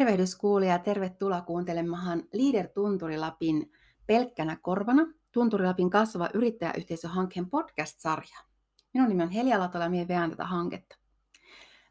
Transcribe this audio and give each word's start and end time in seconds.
Tervehdys 0.00 0.36
kuulija 0.36 0.72
ja 0.72 0.78
tervetuloa 0.78 1.40
kuuntelemaan 1.40 2.22
Leader 2.32 2.68
Tunturilapin 2.68 3.72
pelkkänä 4.06 4.56
korvana 4.62 5.06
Tunturilapin 5.32 5.90
kasvava 5.90 6.28
yrittäjäyhteisöhankkeen 6.34 7.50
podcast-sarja. 7.50 8.38
Minun 8.94 9.08
nimi 9.08 9.22
on 9.22 9.30
Helia 9.30 9.58
Latola 9.58 9.84
ja 9.84 9.90
minä 9.90 10.08
veän 10.08 10.30
tätä 10.30 10.44
hanketta. 10.44 10.96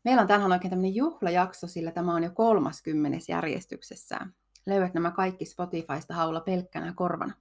Meillä 0.04 0.22
on 0.22 0.28
tänään 0.28 0.52
oikein 0.52 0.70
tämmöinen 0.70 0.96
juhlajakso, 0.96 1.68
sillä 1.68 1.92
tämä 1.92 2.16
on 2.16 2.24
jo 2.24 2.32
30. 2.32 3.18
järjestyksessään. 3.28 4.34
Löydät 4.66 4.94
nämä 4.94 5.12
kaikki 5.12 5.46
Spotifysta 5.46 6.14
haulla 6.14 6.42
pelkkänä 6.42 6.94
korvana. 6.96 7.34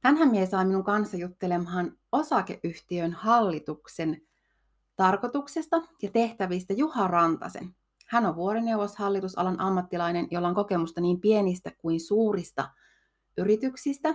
Tänhän 0.00 0.30
mie 0.30 0.46
saa 0.46 0.64
minun 0.64 0.84
kanssa 0.84 1.16
juttelemaan 1.16 1.98
osakeyhtiön 2.12 3.12
hallituksen 3.12 4.22
tarkoituksesta 4.96 5.76
ja 6.02 6.10
tehtävistä 6.10 6.72
Juha 6.72 7.08
Rantasen. 7.08 7.74
Hän 8.06 8.26
on 8.26 8.36
vuorineuvoshallitusalan 8.36 9.60
ammattilainen, 9.60 10.28
jolla 10.30 10.48
on 10.48 10.54
kokemusta 10.54 11.00
niin 11.00 11.20
pienistä 11.20 11.70
kuin 11.78 12.00
suurista 12.00 12.70
yrityksistä, 13.36 14.14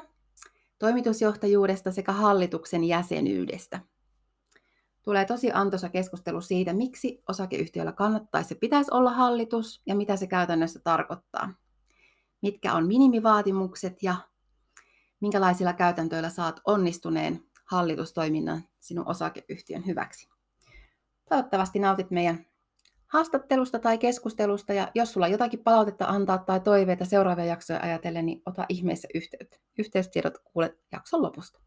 toimitusjohtajuudesta 0.80 1.92
sekä 1.92 2.12
hallituksen 2.12 2.84
jäsenyydestä. 2.84 3.80
Tulee 5.04 5.26
tosi 5.26 5.52
antoisa 5.54 5.90
keskustelu 5.90 6.42
siitä, 6.42 6.74
miksi 6.74 7.24
osakeyhtiöllä 7.30 7.92
kannattaisi 7.92 8.54
ja 8.54 8.58
pitäisi 8.60 8.92
olla 8.94 9.12
hallitus 9.12 9.82
ja 9.86 9.96
mitä 9.96 10.16
se 10.16 10.28
käytännössä 10.28 10.80
tarkoittaa. 10.84 11.54
Mitkä 12.42 12.74
on 12.74 12.88
minimivaatimukset 12.88 14.04
ja 14.04 14.16
minkälaisilla 15.20 15.74
käytäntöillä 15.74 16.30
saat 16.30 16.62
onnistuneen 16.66 17.44
hallitustoiminnan 17.66 18.64
sinun 18.80 19.08
osakeyhtiön 19.08 19.86
hyväksi. 19.86 20.30
Toivottavasti 21.30 21.80
nautit 21.80 22.12
meidän 22.12 22.46
haastattelusta 23.14 23.80
tai 23.80 23.98
keskustelusta, 23.98 24.74
ja 24.74 24.88
jos 24.96 25.14
sulla 25.14 25.26
on 25.26 25.32
jotakin 25.32 25.64
palautetta 25.64 26.06
antaa 26.06 26.38
tai 26.38 26.60
toiveita 26.60 27.06
seuraavia 27.06 27.46
jaksoja 27.46 27.80
ajatellen, 27.84 28.26
niin 28.26 28.42
ota 28.46 28.66
ihmeessä 28.70 29.08
yhteyttä. 29.14 29.58
Yhteystiedot 29.80 30.34
kuulet 30.44 30.80
jakson 30.92 31.22
lopusta. 31.22 31.60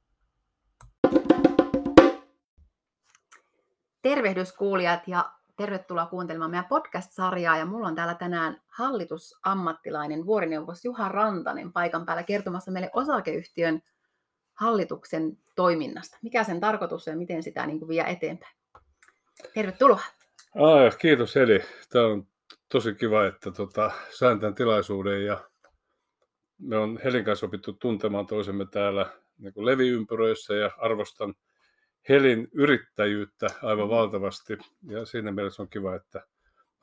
Tervehdys 4.02 4.52
kuulijat 4.52 5.08
ja 5.08 5.32
tervetuloa 5.56 6.06
kuuntelemaan 6.06 6.50
meidän 6.50 6.68
podcast-sarjaa. 6.68 7.58
Ja 7.58 7.66
mulla 7.66 7.88
on 7.88 7.94
täällä 7.94 8.14
tänään 8.14 8.62
hallitusammattilainen 8.66 10.26
vuorineuvos 10.26 10.84
Juha 10.84 11.08
Rantanen 11.08 11.72
paikan 11.72 12.06
päällä 12.06 12.22
kertomassa 12.22 12.70
meille 12.70 12.90
osakeyhtiön 12.92 13.82
hallituksen 14.54 15.38
toiminnasta. 15.56 16.18
Mikä 16.22 16.44
sen 16.44 16.60
tarkoitus 16.60 17.08
on 17.08 17.12
ja 17.12 17.18
miten 17.18 17.42
sitä 17.42 17.66
niin 17.66 17.78
kuin 17.78 17.88
vie 17.88 18.04
eteenpäin. 18.06 18.56
Tervetuloa. 19.54 20.00
Ah, 20.54 20.98
kiitos 20.98 21.36
Eli. 21.36 21.60
Tämä 21.90 22.06
on 22.06 22.26
tosi 22.68 22.94
kiva, 22.94 23.26
että 23.26 23.50
tota, 23.50 23.90
sain 24.10 24.40
tämän 24.40 24.54
tilaisuuden 24.54 25.26
ja 25.26 25.50
me 26.58 26.76
on 26.78 26.98
Helin 27.04 27.24
kanssa 27.24 27.46
opittu 27.46 27.72
tuntemaan 27.72 28.26
toisemme 28.26 28.66
täällä 28.70 29.10
niin 29.38 29.54
kuin 29.54 29.66
leviympyröissä 29.66 30.54
ja 30.54 30.70
arvostan 30.78 31.34
Helin 32.08 32.48
yrittäjyyttä 32.52 33.46
aivan 33.62 33.88
valtavasti 33.88 34.58
ja 34.86 35.04
siinä 35.06 35.32
mielessä 35.32 35.62
on 35.62 35.68
kiva, 35.68 35.94
että 35.94 36.26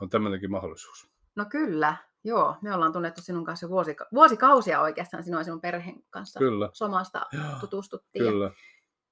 on 0.01 0.09
tämmöinenkin 0.09 0.51
mahdollisuus. 0.51 1.09
No 1.35 1.45
kyllä, 1.45 1.95
joo. 2.23 2.55
Me 2.61 2.75
ollaan 2.75 2.93
tunnettu 2.93 3.21
sinun 3.21 3.45
kanssa 3.45 3.67
vuosika- 3.67 4.07
vuosikausia 4.13 4.81
oikeastaan 4.81 5.23
sinun 5.23 5.39
ja 5.39 5.43
sinun 5.43 5.61
perheen 5.61 6.03
kanssa. 6.09 6.39
Kyllä. 6.39 6.69
Somasta 6.73 7.25
tutustuttiin. 7.59 8.25
Kyllä. 8.25 8.45
Ja 8.45 8.51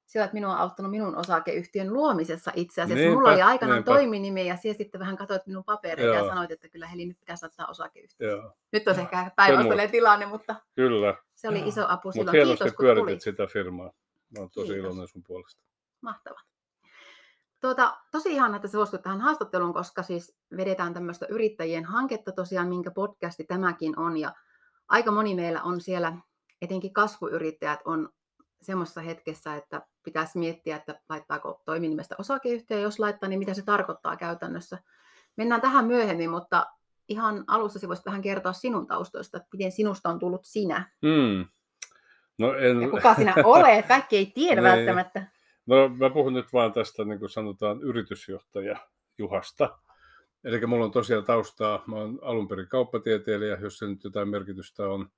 sä 0.09 0.19
olet 0.19 0.33
minua 0.33 0.55
auttanut 0.57 0.91
minun 0.91 1.15
osakeyhtiön 1.15 1.93
luomisessa 1.93 2.51
itse 2.55 2.81
asiassa. 2.81 2.95
Niinpä, 3.03 3.15
Mulla 3.15 3.29
oli 3.31 3.41
aikanaan 3.41 3.75
niinpä. 3.77 3.91
toiminimi 3.91 4.47
ja 4.47 4.55
siellä 4.57 4.77
sitten 4.77 4.99
vähän 4.99 5.17
katsoit 5.17 5.47
minun 5.47 5.63
papereita 5.63 6.15
ja 6.15 6.27
sanoit, 6.29 6.51
että 6.51 6.69
kyllä 6.69 6.87
Heli 6.87 7.05
nyt 7.05 7.19
pitäisi 7.19 7.45
ottaa 7.45 7.67
osakeyhtiö. 7.67 8.29
Joo, 8.31 8.53
Nyt 8.71 8.87
on 8.87 8.99
ehkä 8.99 9.31
päinvastainen 9.35 9.91
tilanne, 9.91 10.25
mutta 10.25 10.55
kyllä. 10.75 11.15
se 11.35 11.49
oli 11.49 11.59
iso 11.67 11.85
apu 11.87 12.11
silloin. 12.11 12.35
hienosti 12.35 12.57
Kiitos 12.63 12.75
kun 12.75 12.83
pyöritit 12.83 13.05
tulit. 13.05 13.21
sitä 13.21 13.47
firmaa. 13.47 13.91
Mä 14.29 14.39
oon 14.39 14.49
tosi 14.49 14.67
Kiitos. 14.67 14.85
iloinen 14.85 15.07
sun 15.07 15.23
puolesta. 15.23 15.63
Mahtavaa. 16.01 16.41
Tuota, 17.61 17.97
tosi 18.11 18.33
ihana, 18.33 18.55
että 18.55 18.67
suostut 18.67 19.01
tähän 19.01 19.21
haastatteluun, 19.21 19.73
koska 19.73 20.03
siis 20.03 20.35
vedetään 20.57 20.93
tämmöistä 20.93 21.25
yrittäjien 21.29 21.85
hanketta 21.85 22.31
tosiaan, 22.31 22.67
minkä 22.67 22.91
podcasti 22.91 23.43
tämäkin 23.43 23.99
on. 23.99 24.17
Ja 24.17 24.33
aika 24.87 25.11
moni 25.11 25.35
meillä 25.35 25.63
on 25.63 25.81
siellä, 25.81 26.13
etenkin 26.61 26.93
kasvuyrittäjät 26.93 27.79
on 27.85 28.09
semmoisessa 28.61 29.01
hetkessä, 29.01 29.55
että 29.55 29.81
pitäisi 30.03 30.39
miettiä, 30.39 30.75
että 30.75 30.99
laittaako 31.09 31.61
toiminimestä 31.65 32.15
osakeyhtiö, 32.17 32.79
jos 32.79 32.99
laittaa, 32.99 33.29
niin 33.29 33.39
mitä 33.39 33.53
se 33.53 33.61
tarkoittaa 33.61 34.17
käytännössä. 34.17 34.77
Mennään 35.35 35.61
tähän 35.61 35.85
myöhemmin, 35.85 36.29
mutta 36.29 36.67
ihan 37.09 37.43
alussa 37.47 37.87
voisit 37.87 38.05
vähän 38.05 38.21
kertoa 38.21 38.53
sinun 38.53 38.87
taustoista, 38.87 39.37
että 39.37 39.49
miten 39.53 39.71
sinusta 39.71 40.09
on 40.09 40.19
tullut 40.19 40.45
sinä. 40.45 40.91
Hmm. 41.05 41.45
No, 42.39 42.53
en... 42.53 42.81
Ja 42.81 42.89
kuka 42.89 43.15
sinä 43.15 43.33
olet, 43.43 43.85
kaikki 43.87 44.17
ei 44.17 44.25
tiedä 44.25 44.61
Niin. 44.61 44.71
välttämättä. 44.71 45.27
no 45.65 45.89
mä 45.89 46.09
puhun 46.09 46.33
nyt 46.33 46.53
vaan 46.53 46.73
tästä, 46.73 47.05
niin 47.05 47.19
kuin 47.19 47.29
sanotaan, 47.29 47.81
yritysjohtaja 47.81 48.75
Juhasta. 49.17 49.79
Eli 50.43 50.65
mulla 50.65 50.85
on 50.85 50.91
tosiaan 50.91 51.25
taustaa, 51.25 51.83
mä 51.87 51.95
oon 51.95 52.19
alun 52.21 52.47
perin 52.47 52.67
kauppatieteilijä, 52.67 53.57
jos 53.61 53.77
se 53.77 53.87
nyt 53.87 54.03
jotain 54.03 54.29
merkitystä 54.29 54.89
on. 54.89 55.09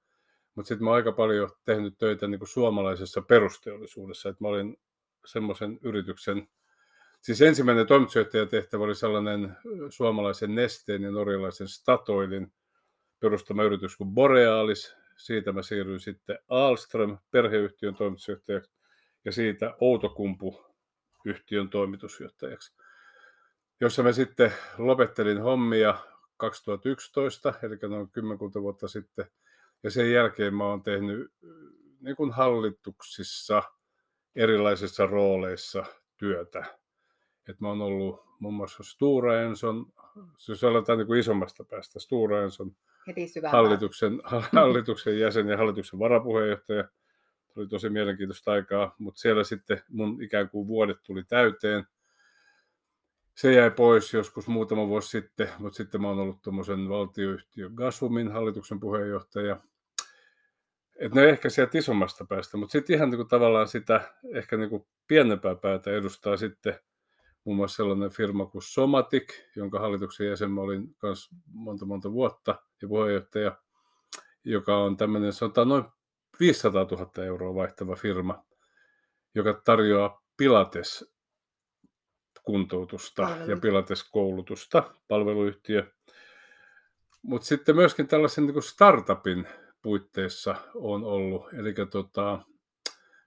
Mutta 0.55 0.67
sitten 0.67 0.83
mä 0.83 0.89
oon 0.89 0.95
aika 0.95 1.11
paljon 1.11 1.49
tehnyt 1.65 1.97
töitä 1.97 2.27
niin 2.27 2.39
kuin 2.39 2.49
suomalaisessa 2.49 3.21
perusteollisuudessa. 3.21 4.29
Et 4.29 4.39
mä 4.39 4.47
olin 4.47 4.77
semmoisen 5.25 5.79
yrityksen, 5.81 6.47
siis 7.21 7.41
ensimmäinen 7.41 7.87
toimitusjohtajatehtävä 7.87 8.83
oli 8.83 8.95
sellainen 8.95 9.57
suomalaisen 9.89 10.55
nesteen 10.55 11.01
ja 11.01 11.11
norjalaisen 11.11 11.67
Statoilin 11.67 12.53
perustama 13.19 13.63
yritys 13.63 13.97
kuin 13.97 14.11
Borealis. 14.11 14.95
Siitä 15.17 15.51
mä 15.51 15.61
siirryin 15.61 15.99
sitten 15.99 16.39
Alström 16.49 17.17
perheyhtiön 17.31 17.95
toimitusjohtajaksi 17.95 18.71
ja 19.25 19.31
siitä 19.31 19.75
Outokumpu 19.79 20.61
yhtiön 21.25 21.69
toimitusjohtajaksi, 21.69 22.73
jossa 23.81 24.03
mä 24.03 24.11
sitten 24.11 24.53
lopettelin 24.77 25.41
hommia 25.41 25.95
2011, 26.37 27.53
eli 27.63 27.77
noin 27.89 28.11
kymmenkunta 28.11 28.61
vuotta 28.61 28.87
sitten, 28.87 29.25
ja 29.83 29.91
sen 29.91 30.11
jälkeen 30.11 30.55
mä 30.55 30.65
oon 30.65 30.83
tehnyt 30.83 31.33
niin 31.99 32.15
kuin 32.15 32.31
hallituksissa 32.31 33.63
erilaisissa 34.35 35.05
rooleissa 35.05 35.85
työtä. 36.17 36.65
Et 37.49 37.59
mä 37.59 37.67
oon 37.67 37.81
ollut 37.81 38.25
muun 38.39 38.53
muassa 38.53 38.83
Stura 38.83 39.41
Enson, 39.41 39.85
jos 40.47 40.63
aletaan 40.63 40.97
niin 40.97 41.07
kuin 41.07 41.19
isommasta 41.19 41.63
päästä, 41.63 41.99
Stura 41.99 42.43
Enson 42.43 42.75
hallituksen, 43.51 44.21
hallituksen 44.55 45.19
jäsen 45.19 45.47
ja 45.47 45.57
hallituksen 45.57 45.99
varapuheenjohtaja. 45.99 46.87
Oli 47.55 47.67
tosi 47.67 47.89
mielenkiintoista 47.89 48.51
aikaa, 48.51 48.95
mutta 48.97 49.19
siellä 49.19 49.43
sitten 49.43 49.81
mun 49.89 50.23
ikään 50.23 50.49
kuin 50.49 50.67
vuodet 50.67 50.97
tuli 51.03 51.23
täyteen. 51.23 51.87
Se 53.35 53.53
jäi 53.53 53.71
pois 53.71 54.13
joskus 54.13 54.47
muutama 54.47 54.87
vuosi 54.87 55.09
sitten, 55.09 55.49
mutta 55.59 55.77
sitten 55.77 56.01
mä 56.01 56.07
oon 56.07 56.19
ollut 56.19 56.41
tuommoisen 56.41 56.89
valtioyhtiön 56.89 57.71
Gasumin 57.73 58.31
hallituksen 58.31 58.79
puheenjohtaja. 58.79 59.61
Et 61.01 61.13
ne 61.13 61.29
ehkä 61.29 61.49
sieltä 61.49 61.77
isommasta 61.77 62.25
päästä, 62.25 62.57
mutta 62.57 62.71
sitten 62.71 62.95
ihan 62.95 63.09
niin 63.09 63.17
kuin 63.17 63.27
tavallaan 63.27 63.67
sitä 63.67 64.13
ehkä 64.35 64.57
niin 64.57 64.69
kuin 64.69 64.87
pienempää 65.07 65.55
päätä 65.55 65.91
edustaa 65.91 66.37
sitten 66.37 66.79
muun 67.43 67.57
muassa 67.57 67.75
sellainen 67.75 68.11
firma 68.11 68.45
kuin 68.45 68.61
Somatic, 68.61 69.33
jonka 69.55 69.79
hallituksen 69.79 70.27
jäsen 70.27 70.51
mä 70.51 70.61
olin 70.61 70.95
kanssa 70.97 71.35
monta 71.53 71.85
monta 71.85 72.11
vuotta 72.11 72.55
ja 72.81 72.87
puheenjohtaja, 72.87 73.57
joka 74.43 74.77
on 74.77 74.97
tämmöinen 74.97 75.33
sanotaan 75.33 75.69
noin 75.69 75.83
500 76.39 76.87
000 76.91 77.25
euroa 77.25 77.55
vaihtava 77.55 77.95
firma, 77.95 78.45
joka 79.35 79.61
tarjoaa 79.65 80.23
Pilates 80.37 81.13
kuntoutusta 82.43 83.21
ja 83.21 83.27
Palveluita. 83.29 83.61
Pilates-koulutusta, 83.61 84.93
palveluyhtiö. 85.07 85.91
Mutta 87.21 87.47
sitten 87.47 87.75
myöskin 87.75 88.07
tällaisen 88.07 88.45
niin 88.45 88.63
startupin 88.63 89.47
puitteissa 89.81 90.55
on 90.75 91.03
ollut, 91.03 91.53
eli 91.53 91.73
tota, 91.91 92.39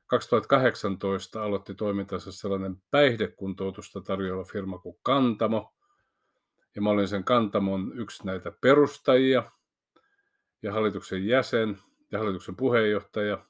2018 0.07 1.43
aloitti 1.43 1.75
toimintansa 1.75 2.33
sellainen 2.33 2.77
päihdekuntoutusta 2.91 4.01
tarjoava 4.01 4.45
firma 4.45 4.79
kuin 4.79 4.97
Kantamo. 5.03 5.75
Ja 6.77 6.83
mä 6.83 6.91
olin 6.91 7.09
sen 7.09 7.25
Kantamon 7.25 7.93
yksi 7.95 8.27
näitä 8.27 8.53
perustajia 8.61 9.43
ja 10.63 10.73
hallituksen 10.73 11.27
jäsen 11.27 11.79
ja 12.13 12.19
hallituksen 12.19 12.57
puheenjohtaja. 12.57 13.47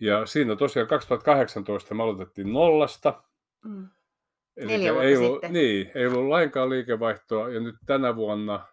Ja 0.00 0.26
siinä 0.26 0.56
tosiaan 0.56 0.88
2018 0.88 1.94
me 1.94 2.02
aloitettiin 2.02 2.52
nollasta. 2.52 3.22
Mm. 3.64 3.88
Eli 4.56 4.72
ei 4.72 5.16
ollut, 5.16 5.32
sitten. 5.32 5.52
Niin, 5.52 5.90
ei 5.94 6.06
ollut 6.06 6.28
lainkaan 6.28 6.70
liikevaihtoa 6.70 7.48
ja 7.48 7.60
nyt 7.60 7.76
tänä 7.86 8.16
vuonna 8.16 8.66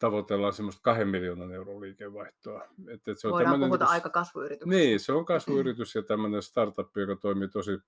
tavoitellaan 0.00 0.52
semmoista 0.52 0.82
kahden 0.82 1.08
miljoonan 1.08 1.52
euron 1.52 1.80
liikevaihtoa. 1.80 2.64
Et, 2.88 3.08
et 3.08 3.18
se 3.18 3.28
on 3.28 3.32
Voidaan 3.32 3.60
puhuta 3.60 3.84
niinku- 3.84 3.92
aika 3.92 4.08
kasvuyrityksestä. 4.08 4.76
Niin, 4.76 5.00
se 5.00 5.12
on 5.12 5.24
kasvuyritys 5.34 5.94
ja 5.94 6.02
tämmöinen 6.02 6.42
startup, 6.42 6.96
joka 6.96 7.16
toimii 7.16 7.48
tosi 7.48 7.78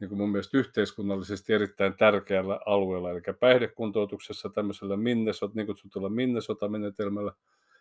niin 0.00 0.08
kuin 0.08 0.18
mun 0.18 0.32
mielestä 0.32 0.58
yhteiskunnallisesti 0.58 1.52
erittäin 1.52 1.96
tärkeällä 1.96 2.60
alueella, 2.66 3.10
eli 3.10 3.20
päihdekuntoutuksessa 3.40 4.48
tämmöisellä 4.48 4.96
Minnesota, 4.96 5.52
niin 5.56 5.66
kutsutulla 5.66 6.08
Minnesota-menetelmällä. 6.08 7.32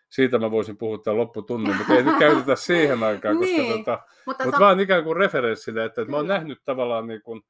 Siitä 0.09 0.39
mä 0.39 0.51
voisin 0.51 0.77
puhua 0.77 0.97
tämän 0.97 1.17
lopputunnin, 1.17 1.77
mutta 1.77 1.93
ei 1.93 2.03
nyt 2.03 2.19
käytetä 2.19 2.55
siihen 2.55 3.03
aikaan, 3.03 3.37
koska 3.37 3.57
niin, 3.61 3.77
tota, 3.77 3.99
mutta, 4.25 4.43
mutta 4.45 4.57
sa- 4.57 4.63
vaan 4.63 4.79
ikään 4.79 5.03
kuin 5.03 5.17
referenssinä, 5.17 5.83
että, 5.85 6.01
että 6.01 6.11
mä 6.11 6.17
oon 6.17 6.27
nähnyt 6.27 6.61
tavallaan 6.65 7.07
niin 7.07 7.21
kuin 7.21 7.41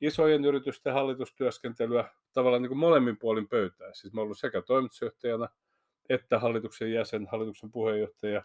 isojen 0.00 0.44
yritysten 0.44 0.94
hallitustyöskentelyä 0.94 2.08
tavallaan 2.32 2.62
niin 2.62 2.70
kuin 2.70 2.78
molemmin 2.78 3.16
puolin 3.16 3.48
pöytää. 3.48 3.92
Siis 3.92 4.12
mä 4.12 4.20
ollut 4.20 4.38
sekä 4.38 4.62
toimitusjohtajana 4.62 5.48
että 6.10 6.38
hallituksen 6.38 6.92
jäsen, 6.92 7.28
hallituksen 7.32 7.70
puheenjohtaja, 7.70 8.42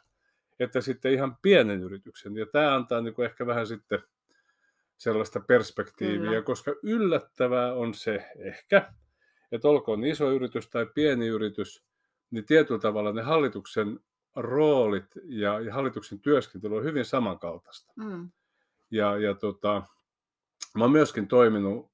että 0.60 0.81
sitten 0.81 1.13
ihan 1.13 1.38
pienen 1.42 1.84
yrityksen. 1.84 2.38
Ja 2.38 2.46
tämä 2.46 2.75
antaa 2.75 3.02
niin 3.02 3.13
kuin 3.13 3.25
ehkä 3.25 3.46
vähän 3.46 3.68
sitten 3.68 4.00
sellaista 4.98 5.40
perspektiiviä, 5.40 6.30
Kyllä. 6.30 6.42
koska 6.42 6.75
yllättävää 6.84 7.74
on 7.74 7.94
se 7.94 8.25
ehkä, 8.38 8.94
että 9.51 9.68
olkoon 9.68 10.06
iso 10.06 10.31
yritys 10.31 10.69
tai 10.69 10.86
pieni 10.86 11.28
yritys, 11.28 11.84
niin 12.31 12.46
tietyllä 12.46 12.80
tavalla 12.80 13.12
ne 13.12 13.22
hallituksen 13.22 14.00
roolit 14.36 15.12
ja, 15.24 15.60
ja 15.60 15.74
hallituksen 15.74 16.19
työskentely 16.19 16.78
on 16.78 16.84
hyvin 16.84 17.06
samankaltaista. 17.06 17.94
Mm. 17.96 18.30
Ja, 18.92 19.18
ja 19.18 19.34
tota, 19.34 19.84
mä 20.75 20.83
oon 20.83 20.92
myöskin 20.92 21.27
toiminut 21.27 21.92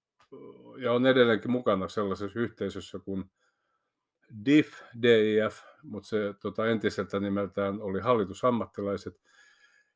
ja 0.77 0.93
on 0.93 1.05
edelleenkin 1.05 1.51
mukana 1.51 1.87
sellaisessa 1.87 2.39
yhteisössä 2.39 2.99
kuin 2.99 3.31
DIF, 4.45 4.81
DIF, 5.01 5.59
mutta 5.83 6.09
se 6.09 6.33
tota, 6.41 6.67
entiseltä 6.67 7.19
nimeltään 7.19 7.81
oli 7.81 7.99
hallitusammattilaiset, 7.99 9.21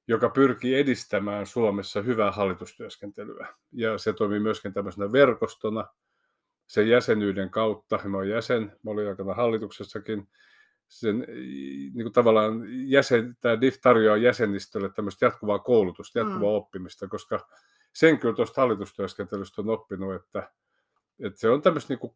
joka 0.08 0.30
pyrkii 0.30 0.76
edistämään 0.76 1.46
Suomessa 1.46 2.02
hyvää 2.02 2.32
hallitustyöskentelyä. 2.32 3.48
Ja 3.72 3.98
se 3.98 4.14
toimii 4.14 4.40
myöskin 4.40 4.74
tämmöisenä 4.74 5.12
verkostona 5.12 5.86
sen 6.68 6.90
jäsenyyden 6.90 7.50
kautta. 7.50 8.00
Mä 8.06 8.18
olen 8.18 8.30
jäsen, 8.30 8.78
mä 8.84 8.92
olin 8.92 9.08
aikana 9.08 9.34
hallituksessakin. 9.34 10.28
Sen, 10.88 11.26
niin 11.94 12.04
kuin 12.04 12.14
tavallaan 12.14 12.64
jäsen, 12.68 13.38
tämä 13.42 13.62
DIF 13.62 13.76
tarjoaa 13.82 14.18
jäsenistölle 14.18 14.90
tämmöistä 14.90 15.26
jatkuvaa 15.26 15.60
koulutusta, 15.60 16.20
jatkuvaa 16.20 16.52
mm. 16.52 16.56
oppimista, 16.56 17.08
koska 17.08 17.48
sen 17.96 18.20
kyllä 18.20 18.36
tuosta 18.36 18.62
hallitustyöskentelystä 18.62 19.62
on 19.62 19.70
oppinut, 19.70 20.16
että, 20.16 20.52
että 21.20 21.40
se 21.40 21.50
on 21.50 21.62
tämmöistä 21.62 21.94
niin 21.94 22.00
kuin 22.00 22.16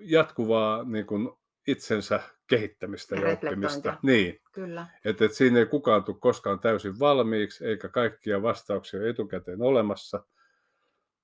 jatkuvaa 0.00 0.84
niin 0.84 1.06
kuin 1.06 1.32
itsensä 1.66 2.20
kehittämistä 2.46 3.16
ja, 3.16 3.32
oppimista. 3.32 3.96
Niin. 4.02 4.40
Kyllä. 4.52 4.86
Että, 5.04 5.24
että 5.24 5.36
siinä 5.36 5.58
ei 5.58 5.66
kukaan 5.66 6.04
tule 6.04 6.16
koskaan 6.20 6.60
täysin 6.60 6.98
valmiiksi, 6.98 7.66
eikä 7.66 7.88
kaikkia 7.88 8.42
vastauksia 8.42 9.08
etukäteen 9.08 9.62
olemassa. 9.62 10.24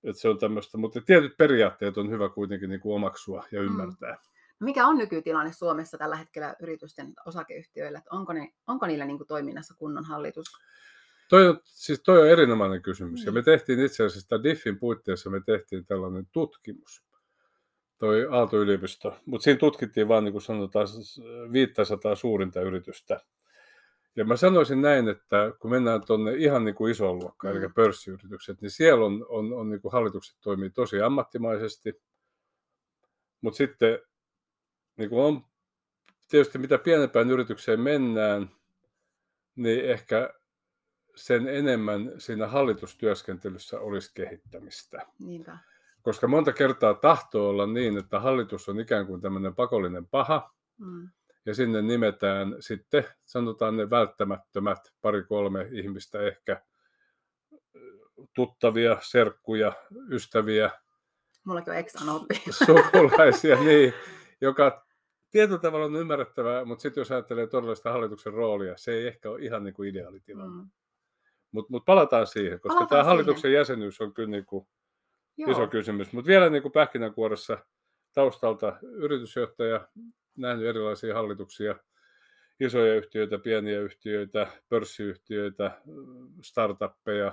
Että 0.05 0.23
se 0.23 0.29
on 0.29 0.39
tämmöistä, 0.39 0.79
mutta 0.79 1.01
tietyt 1.01 1.37
periaatteet 1.37 1.99
on 1.99 2.11
hyvä 2.11 2.29
kuitenkin 2.29 2.71
niin 2.71 2.81
kuin 2.81 2.95
omaksua 2.95 3.45
ja 3.53 3.61
mm. 3.61 3.67
ymmärtää. 3.67 4.13
Mm. 4.13 4.65
Mikä 4.65 4.87
on 4.87 4.99
nykytilanne 4.99 5.53
Suomessa 5.53 5.99
tällä 5.99 6.17
hetkellä 6.17 6.57
yritysten 6.63 7.13
osakeyhtiöillä? 7.27 8.03
Onko, 8.11 8.33
ne, 8.33 8.53
onko 8.67 8.87
niillä 8.87 9.05
niin 9.05 9.17
kuin 9.17 9.29
toiminnassa 9.29 9.75
kunnon 9.75 10.05
hallitus? 10.05 10.47
Toi 11.31 11.49
on, 11.49 11.61
siis 11.65 12.03
toi 12.03 12.23
on 12.23 12.29
erinomainen 12.29 12.83
kysymys. 12.83 13.25
Ja 13.25 13.33
me 13.33 13.43
tehtiin 13.43 13.81
itse 13.81 14.05
asiassa 14.05 14.43
DIFFin 14.43 14.79
puitteissa 14.79 15.31
me 15.31 15.41
tehtiin 15.47 15.87
tällainen 15.87 16.27
tutkimus 16.33 17.03
toi 17.99 18.27
Aalto-yliopisto. 18.31 19.17
Mutta 19.27 19.45
siinä 19.45 19.59
tutkittiin 19.59 20.09
vain, 20.09 20.25
niin 20.25 20.33
kuin 20.33 20.43
sanotaan, 20.43 20.87
500 21.53 22.15
suurinta 22.15 22.61
yritystä. 22.61 23.21
Ja 24.17 24.25
mä 24.25 24.37
sanoisin 24.37 24.83
näin, 24.83 25.09
että 25.09 25.53
kun 25.61 25.71
mennään 25.71 26.07
tuonne 26.07 26.35
ihan 26.35 26.65
niin 26.65 26.75
kuin 26.75 26.91
isoon 26.91 27.19
luokkaan, 27.19 27.55
mm. 27.55 27.63
eli 27.63 27.71
pörssiyritykset, 27.75 28.61
niin 28.61 28.71
siellä 28.71 29.05
on, 29.05 29.27
on, 29.29 29.53
on 29.53 29.71
niin 29.71 29.81
kuin 29.81 29.93
hallitukset 29.93 30.37
toimii 30.41 30.71
tosi 30.71 31.01
ammattimaisesti. 31.01 32.03
Mutta 33.41 33.57
sitten 33.57 33.99
niin 34.97 35.11
kuin 35.11 35.23
on 35.23 35.45
tietysti 36.29 36.59
mitä 36.59 36.79
pienempään 36.79 37.31
yritykseen 37.31 37.81
mennään, 37.81 38.51
niin 39.57 39.85
ehkä 39.85 40.40
sen 41.21 41.49
enemmän 41.49 42.13
siinä 42.19 42.47
hallitustyöskentelyssä 42.47 43.81
olisi 43.81 44.11
kehittämistä. 44.15 45.07
Niinpä. 45.19 45.59
Koska 46.03 46.29
monta 46.29 46.53
kertaa 46.53 46.95
tahtoo 46.95 47.49
olla 47.49 47.67
niin, 47.67 47.99
että 47.99 48.21
hallitus 48.21 48.69
on 48.69 48.81
ikään 48.81 49.07
kuin 49.07 49.21
tämmöinen 49.21 49.55
pakollinen 49.55 50.07
paha, 50.07 50.55
mm. 50.79 51.09
ja 51.47 51.55
sinne 51.55 51.83
nimetään 51.83 52.57
sitten, 52.61 53.05
sanotaan 53.25 53.77
ne 53.77 53.91
välttämättömät 53.91 54.93
pari-kolme 55.03 55.69
ihmistä 55.73 56.23
ehkä, 56.23 56.63
tuttavia, 58.35 58.97
serkkuja, 59.01 59.73
ystäviä. 60.11 60.71
Mullakin 61.45 61.73
on 61.73 61.79
ex 61.79 61.95
Sukulaisia, 62.67 63.61
niin, 63.61 63.95
joka 64.41 64.87
tietyllä 65.31 65.61
tavalla 65.61 65.87
on 65.87 65.97
ymmärrettävää, 65.97 66.65
mutta 66.65 66.83
sitten 66.83 67.01
jos 67.01 67.13
ajattelee 67.13 67.47
todellista 67.47 67.93
hallituksen 67.93 68.33
roolia, 68.33 68.77
se 68.77 68.93
ei 68.93 69.07
ehkä 69.07 69.31
ole 69.31 69.41
ihan 69.41 69.65
niin 69.65 69.75
kuin 69.75 69.89
ideaalitilanne. 69.89 70.63
Mm. 70.63 70.71
Mutta 71.53 71.71
mut 71.71 71.85
palataan 71.85 72.27
siihen, 72.27 72.61
koska 72.61 72.87
tämä 72.87 73.05
hallituksen 73.05 73.53
jäsenyys 73.53 74.01
on 74.01 74.15
kyllä 74.15 74.31
niin 74.31 74.47
kuin 74.47 74.67
Joo. 75.37 75.51
iso 75.51 75.67
kysymys. 75.67 76.13
Mutta 76.13 76.29
vielä 76.29 76.51
niin 76.51 76.63
kuin 76.63 76.73
pähkinänkuoressa 76.73 77.59
taustalta 78.15 78.77
yritysjohtaja, 78.83 79.89
nähnyt 80.37 80.67
erilaisia 80.67 81.15
hallituksia, 81.15 81.75
isoja 82.61 82.95
yhtiöitä, 82.95 83.39
pieniä 83.39 83.81
yhtiöitä, 83.81 84.47
pörssiyhtiöitä, 84.69 85.81
startuppeja 86.43 87.33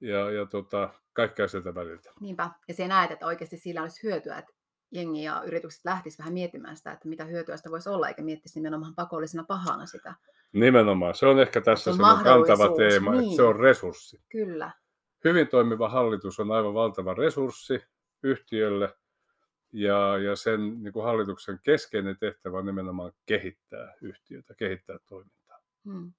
ja, 0.00 0.30
ja 0.30 0.46
tota, 0.46 0.94
kaikkea 1.12 1.48
sieltä 1.48 1.74
väliltä. 1.74 2.12
Niinpä, 2.20 2.50
ja 2.68 2.74
se 2.74 2.88
näet, 2.88 3.10
että 3.10 3.26
oikeasti 3.26 3.56
sillä 3.56 3.82
olisi 3.82 4.02
hyötyä, 4.02 4.38
että 4.38 4.52
jengi 4.90 5.22
ja 5.22 5.42
yritykset 5.46 5.84
lähtisivät 5.84 6.18
vähän 6.18 6.32
miettimään 6.34 6.76
sitä, 6.76 6.92
että 6.92 7.08
mitä 7.08 7.24
hyötyä 7.24 7.56
sitä 7.56 7.70
voisi 7.70 7.88
olla, 7.88 8.08
eikä 8.08 8.22
miettisi 8.22 8.58
nimenomaan 8.58 8.94
pakollisena 8.94 9.44
pahana 9.44 9.86
sitä. 9.86 10.14
Nimenomaan, 10.52 11.14
se 11.14 11.26
on 11.26 11.40
ehkä 11.40 11.60
tässä 11.60 11.94
se 11.94 12.02
on 12.02 12.24
kantava 12.24 12.76
teema, 12.76 13.10
niin. 13.10 13.24
että 13.24 13.36
se 13.36 13.42
on 13.42 13.60
resurssi. 13.60 14.22
Kyllä. 14.28 14.70
Hyvin 15.24 15.48
toimiva 15.48 15.88
hallitus 15.88 16.40
on 16.40 16.50
aivan 16.50 16.74
valtava 16.74 17.14
resurssi 17.14 17.82
yhtiölle, 18.22 18.94
ja, 19.72 20.18
ja 20.18 20.36
sen 20.36 20.82
niin 20.82 20.92
kuin 20.92 21.04
hallituksen 21.04 21.58
keskeinen 21.62 22.16
tehtävä 22.20 22.58
on 22.58 22.66
nimenomaan 22.66 23.12
kehittää 23.26 23.94
yhtiötä, 24.00 24.54
kehittää 24.54 24.98
toimintaa. 25.08 25.58
Hmm. 25.84 26.12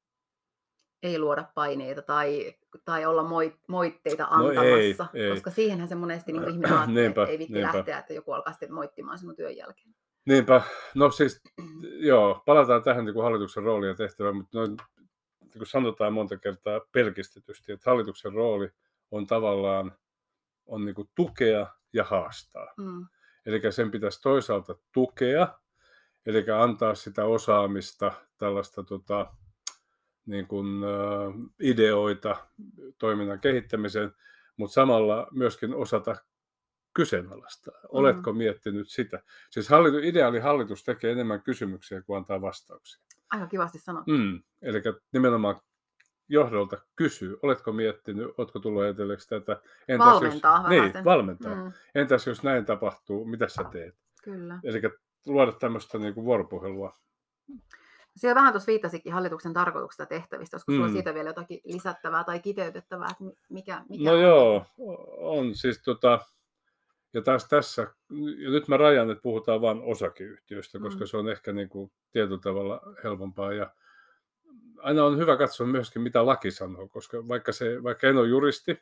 Ei 1.03 1.19
luoda 1.19 1.45
paineita 1.55 2.01
tai, 2.01 2.55
tai 2.85 3.05
olla 3.05 3.23
moi, 3.23 3.55
moitteita 3.67 4.27
antamassa, 4.29 5.03
no 5.03 5.09
ei, 5.13 5.23
ei. 5.23 5.31
koska 5.31 5.51
siihenhän 5.51 5.87
se 5.87 5.95
monesti 5.95 6.31
niin 6.31 6.49
ihminen 6.49 6.73
ajattelee, 6.77 7.05
että 7.05 7.25
ei 7.25 7.39
vitti 7.39 7.53
niinpä. 7.53 7.77
lähteä, 7.77 7.99
että 7.99 8.13
joku 8.13 8.31
alkaa 8.31 8.53
sitten 8.53 8.73
moittimaan 8.73 9.19
sinun 9.19 9.35
työn 9.35 9.57
jälkeen. 9.57 9.95
Niinpä, 10.25 10.61
no 10.95 11.11
siis 11.11 11.41
joo, 12.09 12.43
palataan 12.45 12.83
tähän 12.83 13.05
niin 13.05 13.13
kuin 13.13 13.23
hallituksen 13.23 13.63
rooliin 13.63 13.89
ja 13.89 13.95
tehtävään, 13.95 14.35
mutta 14.35 14.57
noin, 14.57 14.77
niin 15.41 15.57
kuin 15.57 15.67
sanotaan 15.67 16.13
monta 16.13 16.37
kertaa 16.37 16.81
pelkistetysti, 16.91 17.71
että 17.71 17.89
hallituksen 17.89 18.33
rooli 18.33 18.69
on 19.11 19.27
tavallaan 19.27 19.91
on 20.65 20.85
niin 20.85 20.95
kuin 20.95 21.09
tukea 21.15 21.67
ja 21.93 22.03
haastaa. 22.03 22.73
Mm. 22.77 23.07
Eli 23.45 23.71
sen 23.71 23.91
pitäisi 23.91 24.21
toisaalta 24.21 24.75
tukea, 24.91 25.47
eli 26.25 26.45
antaa 26.51 26.95
sitä 26.95 27.25
osaamista, 27.25 28.11
tällaista 28.37 28.83
tota, 28.83 29.33
niin 30.25 30.47
kuin, 30.47 30.67
äh, 30.83 31.49
ideoita 31.59 32.35
toiminnan 32.97 33.39
kehittämiseen, 33.39 34.11
mutta 34.57 34.73
samalla 34.73 35.27
myöskin 35.31 35.73
osata 35.73 36.15
kyseenalaistaa. 36.93 37.73
Mm. 37.73 37.87
Oletko 37.89 38.33
miettinyt 38.33 38.89
sitä? 38.89 39.23
Siis 39.49 39.69
hallitu, 39.69 39.97
ideaali 39.97 40.39
hallitus 40.39 40.83
tekee 40.83 41.11
enemmän 41.11 41.41
kysymyksiä 41.41 42.01
kuin 42.01 42.17
antaa 42.17 42.41
vastauksia. 42.41 43.01
Aika 43.29 43.47
kivasti 43.47 43.79
sanottu. 43.79 44.11
Mm, 44.11 44.43
eli 44.61 44.81
nimenomaan 45.11 45.55
johdolta 46.29 46.77
kysyy, 46.95 47.39
oletko 47.43 47.71
miettinyt, 47.71 48.31
oletko 48.37 48.59
tullut 48.59 48.81
ajatelleeksi 48.81 49.29
tätä. 49.29 49.61
Entäs 49.87 50.07
valmentaa 50.07 50.57
jos, 50.57 50.69
Niin, 50.69 50.91
sen. 50.91 51.05
valmentaa. 51.05 51.55
Mm. 51.55 51.71
Entäs 51.95 52.27
jos 52.27 52.43
näin 52.43 52.65
tapahtuu, 52.65 53.25
mitä 53.25 53.47
sä 53.47 53.63
teet? 53.63 53.95
Kyllä. 54.23 54.59
Eli 54.63 54.81
luoda 55.25 55.51
tämmöistä 55.51 55.97
niin 55.97 56.13
kuin 56.13 56.25
vuoropuhelua. 56.25 56.97
Siellä 58.15 58.35
vähän 58.35 58.53
tuossa 58.53 58.67
viittasikin 58.67 59.13
hallituksen 59.13 59.53
tarkoituksesta 59.53 60.05
tehtävistä. 60.05 60.55
Olisiko 60.55 60.71
mm. 60.71 60.75
sulla 60.75 60.91
siitä 60.91 61.13
vielä 61.13 61.29
jotakin 61.29 61.59
lisättävää 61.63 62.23
tai 62.23 62.39
kiteytettävää, 62.39 63.07
että 63.11 63.23
mikä, 63.49 63.81
mikä 63.89 64.03
No 64.03 64.11
on? 64.11 64.21
joo, 64.21 64.65
on 65.17 65.55
siis 65.55 65.81
tota, 65.83 66.19
ja 67.13 67.21
taas 67.21 67.47
tässä, 67.47 67.81
ja 68.37 68.49
nyt 68.49 68.67
mä 68.67 68.77
rajan, 68.77 69.11
että 69.11 69.21
puhutaan 69.21 69.61
vain 69.61 69.81
osakeyhtiöistä, 69.81 70.79
koska 70.79 70.99
mm. 70.99 71.07
se 71.07 71.17
on 71.17 71.29
ehkä 71.29 71.53
niin 71.53 71.69
kuin 71.69 71.91
tietyllä 72.11 72.41
tavalla 72.41 72.81
helpompaa. 73.03 73.53
Ja 73.53 73.71
aina 74.77 75.05
on 75.05 75.17
hyvä 75.17 75.37
katsoa 75.37 75.67
myöskin, 75.67 76.01
mitä 76.01 76.25
laki 76.25 76.51
sanoo, 76.51 76.87
koska 76.87 77.27
vaikka, 77.27 77.51
se, 77.51 77.83
vaikka 77.83 78.07
en 78.07 78.17
ole 78.17 78.27
juristi, 78.27 78.81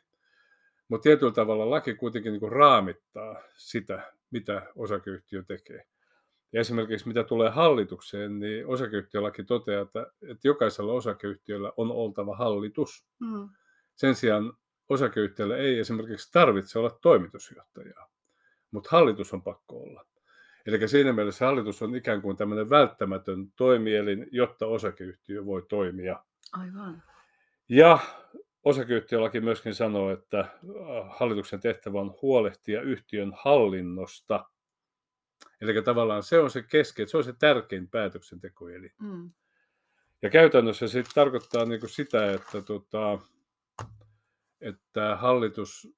mutta 0.88 1.02
tietyllä 1.02 1.32
tavalla 1.32 1.70
laki 1.70 1.94
kuitenkin 1.94 2.32
niin 2.32 2.40
kuin 2.40 2.52
raamittaa 2.52 3.42
sitä, 3.56 4.12
mitä 4.30 4.62
osakeyhtiö 4.76 5.42
tekee. 5.42 5.86
Ja 6.52 6.60
esimerkiksi 6.60 7.08
mitä 7.08 7.24
tulee 7.24 7.50
hallitukseen, 7.50 8.38
niin 8.38 8.66
osakeyhtiölaki 8.66 9.44
toteaa, 9.44 9.82
että, 9.82 10.06
että 10.22 10.48
jokaisella 10.48 10.92
osakeyhtiöllä 10.92 11.72
on 11.76 11.90
oltava 11.90 12.36
hallitus. 12.36 13.06
Mm. 13.18 13.48
Sen 13.94 14.14
sijaan 14.14 14.52
osakeyhtiöllä 14.88 15.56
ei 15.56 15.78
esimerkiksi 15.78 16.32
tarvitse 16.32 16.78
olla 16.78 16.98
toimitusjohtajaa, 17.02 18.10
mutta 18.70 18.88
hallitus 18.92 19.34
on 19.34 19.42
pakko 19.42 19.82
olla. 19.82 20.06
Eli 20.66 20.88
siinä 20.88 21.12
mielessä 21.12 21.46
hallitus 21.46 21.82
on 21.82 21.94
ikään 21.94 22.22
kuin 22.22 22.36
tämmöinen 22.36 22.70
välttämätön 22.70 23.52
toimielin, 23.56 24.26
jotta 24.30 24.66
osakeyhtiö 24.66 25.44
voi 25.44 25.62
toimia. 25.68 26.24
Aivan. 26.52 27.02
Ja 27.68 27.98
osakeyhtiölaki 28.64 29.40
myöskin 29.40 29.74
sanoo, 29.74 30.10
että 30.10 30.40
äh, 30.40 30.50
hallituksen 31.08 31.60
tehtävä 31.60 32.00
on 32.00 32.14
huolehtia 32.22 32.82
yhtiön 32.82 33.32
hallinnosta. 33.36 34.44
Eli 35.60 35.82
tavallaan 35.82 36.22
se 36.22 36.38
on 36.38 36.50
se 36.50 36.62
keske, 36.62 37.06
se 37.06 37.16
on 37.16 37.24
se 37.24 37.32
tärkein 37.32 37.88
päätöksentekoeli. 37.88 38.92
Mm. 38.98 39.30
Ja 40.22 40.30
käytännössä 40.30 40.88
se 40.88 41.04
tarkoittaa 41.14 41.64
niin 41.64 41.80
kuin 41.80 41.90
sitä, 41.90 42.32
että, 42.32 42.62
tota, 42.62 43.18
että 44.60 45.16
hallitus, 45.16 45.88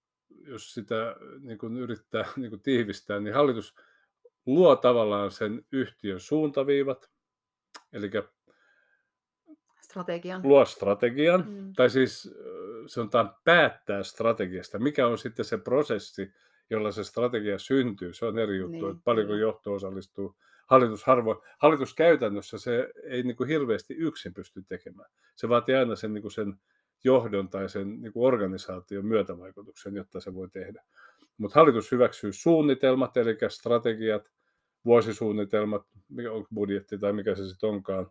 jos 0.46 0.74
sitä 0.74 1.16
niin 1.40 1.58
kuin 1.58 1.76
yrittää 1.76 2.24
niin 2.36 2.50
kuin 2.50 2.62
tiivistää, 2.62 3.20
niin 3.20 3.34
hallitus 3.34 3.74
luo 4.46 4.76
tavallaan 4.76 5.30
sen 5.30 5.66
yhtiön 5.72 6.20
suuntaviivat, 6.20 7.10
eli 7.92 8.10
strategian. 9.80 10.40
luo 10.44 10.64
strategian, 10.64 11.44
mm. 11.48 11.72
tai 11.72 11.90
siis 11.90 12.34
sanotaan 12.86 13.34
päättää 13.44 14.02
strategiasta. 14.02 14.78
Mikä 14.78 15.06
on 15.06 15.18
sitten 15.18 15.44
se 15.44 15.58
prosessi, 15.58 16.32
jolla 16.70 16.92
se 16.92 17.04
strategia 17.04 17.58
syntyy, 17.58 18.12
se 18.12 18.26
on 18.26 18.38
eri 18.38 18.58
juttu, 18.58 18.72
niin, 18.72 18.90
että 18.90 19.02
paljonko 19.04 19.34
johto 19.34 19.72
osallistuu. 19.72 20.36
Hallitus, 20.66 21.04
harvo, 21.04 21.44
hallitus 21.58 21.94
käytännössä 21.94 22.58
se 22.58 22.92
ei 23.04 23.22
niin 23.22 23.36
kuin 23.36 23.48
hirveästi 23.48 23.94
yksin 23.94 24.34
pysty 24.34 24.62
tekemään. 24.68 25.10
Se 25.36 25.48
vaatii 25.48 25.74
aina 25.74 25.96
sen, 25.96 26.14
niin 26.14 26.22
kuin 26.22 26.32
sen 26.32 26.54
johdon 27.04 27.48
tai 27.48 27.68
sen 27.68 28.00
niin 28.00 28.12
kuin 28.12 28.26
organisaation 28.26 29.06
myötävaikutuksen, 29.06 29.96
jotta 29.96 30.20
se 30.20 30.34
voi 30.34 30.48
tehdä. 30.50 30.82
Mutta 31.38 31.60
hallitus 31.60 31.92
hyväksyy 31.92 32.32
suunnitelmat, 32.32 33.16
eli 33.16 33.38
strategiat, 33.48 34.30
vuosisuunnitelmat, 34.84 35.86
onko 36.30 36.48
budjetti 36.54 36.98
tai 36.98 37.12
mikä 37.12 37.34
se 37.34 37.48
sitten 37.48 37.68
onkaan. 37.70 38.10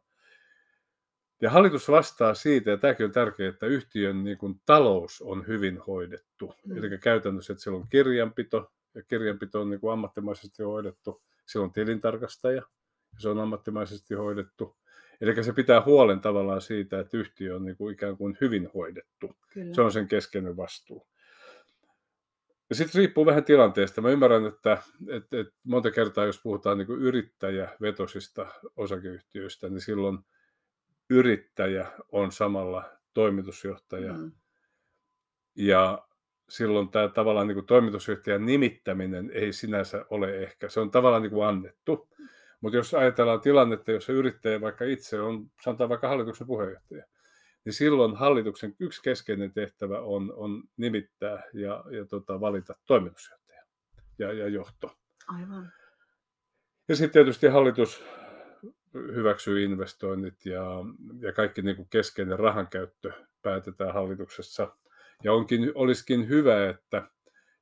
Ja 1.41 1.49
hallitus 1.49 1.89
vastaa 1.89 2.33
siitä, 2.33 2.69
ja 2.69 2.77
tämäkin 2.77 3.05
on 3.05 3.11
tärkeää, 3.11 3.49
että 3.49 3.65
yhtiön 3.65 4.23
niin 4.23 4.37
kuin, 4.37 4.61
talous 4.65 5.21
on 5.21 5.47
hyvin 5.47 5.77
hoidettu. 5.77 6.53
Mm. 6.65 6.77
Eli 6.77 6.97
käytännössä, 6.97 7.53
että 7.53 7.63
siellä 7.63 7.79
on 7.79 7.87
kirjanpito, 7.89 8.71
ja 8.95 9.03
kirjanpito 9.03 9.61
on 9.61 9.69
niin 9.69 9.79
kuin, 9.79 9.93
ammattimaisesti 9.93 10.63
hoidettu. 10.63 11.21
Siellä 11.45 11.65
on 11.65 11.71
tilintarkastaja, 11.71 12.61
ja 13.13 13.19
se 13.19 13.29
on 13.29 13.39
ammattimaisesti 13.39 14.13
hoidettu. 14.13 14.77
Eli 15.21 15.43
se 15.43 15.53
pitää 15.53 15.81
huolen 15.81 16.19
tavallaan 16.19 16.61
siitä, 16.61 16.99
että 16.99 17.17
yhtiö 17.17 17.55
on 17.55 17.65
niin 17.65 17.77
kuin, 17.77 17.93
ikään 17.93 18.17
kuin 18.17 18.37
hyvin 18.41 18.69
hoidettu. 18.73 19.35
Kyllä. 19.53 19.73
Se 19.73 19.81
on 19.81 19.91
sen 19.91 20.07
keskeinen 20.07 20.57
vastuu. 20.57 21.07
Ja 22.69 22.75
sitten 22.75 22.99
riippuu 22.99 23.25
vähän 23.25 23.43
tilanteesta. 23.43 24.01
Mä 24.01 24.09
ymmärrän, 24.09 24.45
että, 24.45 24.77
että, 25.09 25.39
että 25.39 25.53
monta 25.63 25.91
kertaa, 25.91 26.25
jos 26.25 26.41
puhutaan 26.43 26.77
niin 26.77 26.91
yrittäjävetosista 26.91 28.47
osakeyhtiöistä, 28.77 29.69
niin 29.69 29.81
silloin 29.81 30.19
yrittäjä 31.11 31.87
on 32.11 32.31
samalla 32.31 32.83
toimitusjohtaja. 33.13 34.13
Mm. 34.13 34.31
Ja 35.55 36.07
silloin 36.49 36.89
tämä 36.89 37.07
tavallaan 37.07 37.47
niin 37.47 37.55
kuin 37.55 37.65
toimitusjohtajan 37.65 38.45
nimittäminen 38.45 39.31
ei 39.33 39.53
sinänsä 39.53 40.05
ole 40.09 40.37
ehkä, 40.37 40.69
se 40.69 40.79
on 40.79 40.91
tavallaan 40.91 41.21
niin 41.21 41.31
kuin 41.31 41.47
annettu. 41.47 42.09
Mutta 42.61 42.77
jos 42.77 42.93
ajatellaan 42.93 43.41
tilannetta, 43.41 43.91
jossa 43.91 44.13
yrittäjä 44.13 44.61
vaikka 44.61 44.85
itse 44.85 45.21
on, 45.21 45.51
sanotaan 45.63 45.89
vaikka 45.89 46.07
hallituksen 46.07 46.47
puheenjohtaja, 46.47 47.05
niin 47.65 47.73
silloin 47.73 48.15
hallituksen 48.15 48.75
yksi 48.79 49.01
keskeinen 49.01 49.53
tehtävä 49.53 49.99
on, 49.99 50.33
on 50.35 50.63
nimittää 50.77 51.43
ja, 51.53 51.83
ja 51.91 52.05
tota, 52.05 52.39
valita 52.39 52.75
toimitusjohtaja 52.85 53.63
ja, 54.19 54.33
ja 54.33 54.47
johto. 54.47 54.97
Aivan. 55.27 55.73
Ja 56.89 56.95
sitten 56.95 57.13
tietysti 57.13 57.47
hallitus 57.47 58.03
hyväksyy 58.93 59.63
investoinnit 59.63 60.45
ja, 60.45 60.65
ja 61.19 61.33
kaikki 61.33 61.61
niin 61.61 61.75
kuin 61.75 61.87
keskeinen 61.89 62.39
rahankäyttö 62.39 63.11
päätetään 63.41 63.93
hallituksessa. 63.93 64.75
Ja 65.23 65.33
onkin, 65.33 65.71
olisikin 65.75 66.29
hyvä, 66.29 66.69
että 66.69 67.07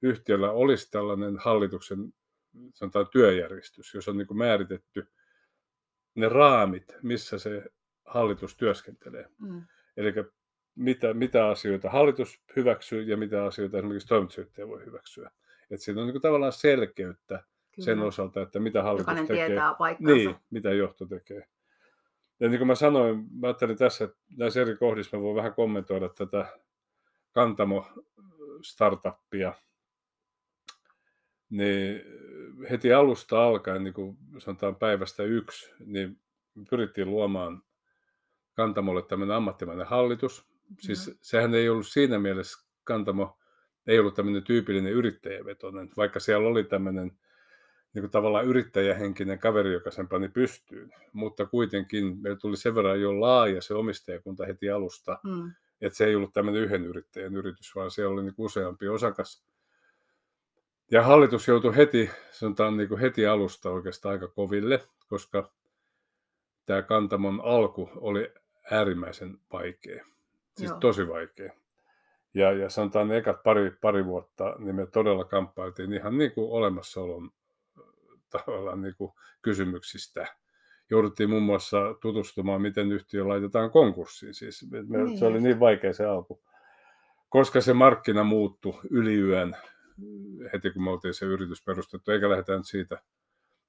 yhtiöllä 0.02 0.52
olisi 0.52 0.92
tällainen 0.92 1.38
hallituksen 1.38 2.14
sanotaan 2.74 3.08
työjärjestys, 3.12 3.94
jos 3.94 4.08
on 4.08 4.18
niin 4.18 4.28
kuin 4.28 4.38
määritetty 4.38 5.08
ne 6.16 6.30
raamit, 6.30 6.96
missä 7.02 7.40
se 7.40 7.64
hallitus 8.06 8.58
työskentelee. 8.58 9.30
Mm. 9.40 9.62
Eli 9.98 10.14
mitä, 10.76 11.14
mitä 11.14 11.48
asioita 11.48 11.90
hallitus 11.90 12.42
hyväksyy 12.56 13.02
ja 13.02 13.18
mitä 13.18 13.46
asioita 13.46 13.78
esimerkiksi 13.78 14.08
toimitusjohtaja 14.08 14.68
voi 14.68 14.86
hyväksyä. 14.86 15.32
Että 15.72 15.86
siinä 15.86 16.02
on 16.02 16.08
niin 16.08 16.14
kuin 16.14 16.22
tavallaan 16.22 16.54
selkeyttä 16.54 17.44
Kyllä. 17.86 17.86
sen 17.86 18.00
osalta, 18.00 18.42
että 18.42 18.60
mitä 18.60 18.84
hallitus 18.84 19.02
Jokainen 19.02 19.28
tekee. 19.28 19.48
tietää 19.48 19.74
paikkansa. 19.74 20.14
Niin, 20.14 20.36
mitä 20.50 20.74
johto 20.74 21.06
tekee. 21.06 21.48
Ja 22.40 22.50
niin 22.50 22.58
kuin 22.58 22.68
mä 22.68 22.76
sanoin, 22.76 23.26
mä 23.32 23.48
ajattelin 23.48 23.78
tässä, 23.78 24.06
että 24.06 24.18
näissä 24.38 24.62
eri 24.62 24.76
kohdissa 24.76 25.18
mä 25.18 25.24
voin 25.24 25.36
vähän 25.36 25.54
kommentoida 25.54 26.10
tätä 26.10 26.46
Kantamo-startuppia. 27.32 29.54
Niin 31.50 32.02
heti 32.70 32.94
alusta 32.94 33.44
alkaen, 33.44 33.84
niin 33.84 33.94
kuin 33.94 34.18
sanotaan 34.38 34.76
päivästä 34.76 35.24
yksi, 35.24 35.74
niin 35.86 36.20
pyrittiin 36.70 37.10
luomaan 37.10 37.64
Kantamolle 38.54 39.02
tämmöinen 39.02 39.36
ammattimainen 39.36 39.88
hallitus. 39.88 40.50
Siis 40.80 41.08
mm. 41.08 41.14
sehän 41.22 41.56
ei 41.56 41.70
ollut 41.70 41.88
siinä 41.88 42.20
mielessä 42.20 42.68
Kantamo, 42.84 43.40
ei 43.88 44.00
ollut 44.00 44.16
tämmöinen 44.16 44.44
tyypillinen 44.44 44.94
yrittäjävetoinen, 44.94 45.90
vaikka 45.98 46.20
siellä 46.20 46.48
oli 46.48 46.64
tämmöinen 46.64 47.20
niin 47.94 48.02
kuin 48.02 48.12
tavallaan 48.12 48.46
yrittäjähenkinen 48.46 49.40
kaveri, 49.40 49.74
joka 49.74 49.92
sen 49.92 50.08
pani 50.08 50.30
pystyyn. 50.30 50.94
Mutta 51.14 51.46
kuitenkin 51.46 52.18
meillä 52.22 52.40
tuli 52.40 52.58
sen 52.58 52.76
verran 52.76 53.02
jo 53.02 53.22
laaja 53.22 53.62
se 53.62 53.74
omistajakunta 53.74 54.46
heti 54.46 54.70
alusta, 54.70 55.20
mm. 55.24 55.52
että 55.82 55.98
se 55.98 56.06
ei 56.06 56.16
ollut 56.16 56.34
tämmöinen 56.34 56.64
yhden 56.64 56.86
yrittäjän 56.86 57.36
yritys, 57.36 57.76
vaan 57.76 57.92
siellä 57.92 58.14
oli 58.14 58.24
niin 58.24 58.36
kuin 58.36 58.46
useampi 58.46 58.88
osakas. 58.88 59.44
Ja 60.92 61.04
hallitus 61.04 61.48
joutui 61.48 61.76
heti, 61.76 62.10
sanotaan 62.32 62.78
niin 62.78 62.90
kuin 62.90 63.02
heti 63.02 63.26
alusta 63.26 63.70
oikeastaan 63.70 64.14
aika 64.14 64.28
koville, 64.28 64.84
koska 65.08 65.52
tämä 66.66 66.82
Kantamon 66.82 67.42
alku 67.44 67.90
oli 67.96 68.34
äärimmäisen 68.72 69.38
vaikea. 69.52 70.06
Siis 70.58 70.70
Joo. 70.70 70.80
tosi 70.80 71.08
vaikea. 71.08 71.54
Ja, 72.34 72.52
ja 72.52 72.70
sanotaan 72.70 73.08
ne 73.08 73.18
ekat 73.18 73.44
pari, 73.44 73.72
pari 73.82 74.06
vuotta, 74.06 74.56
niin 74.60 74.76
me 74.76 74.86
todella 74.86 75.26
kamppailtiin 75.26 75.94
ihan 75.94 76.18
niin 76.18 76.32
kuin 76.32 76.52
olemassaolon 76.52 77.32
tavallaan 78.30 78.82
niin 78.82 78.96
kuin 78.98 79.12
kysymyksistä. 79.42 80.28
Jouduttiin 80.90 81.30
muun 81.30 81.44
muassa 81.44 81.78
tutustumaan, 82.02 82.62
miten 82.62 82.92
yhtiö 82.92 83.28
laitetaan 83.28 83.72
konkurssiin. 83.72 84.34
Siis 84.34 84.68
me, 84.72 84.82
niin. 84.82 85.18
Se 85.18 85.26
oli 85.26 85.42
niin 85.42 85.60
vaikea 85.60 85.94
se 85.94 86.06
alku. 86.06 86.44
Koska 87.30 87.62
se 87.62 87.74
markkina 87.74 88.24
muuttui 88.24 88.80
yliyön 88.90 89.58
heti, 90.54 90.72
kun 90.72 90.84
me 90.84 90.90
oltiin 90.90 91.14
se 91.14 91.26
yritys 91.26 91.64
perustettu, 91.64 92.12
eikä 92.12 92.30
lähdetään 92.30 92.64
siitä 92.64 93.02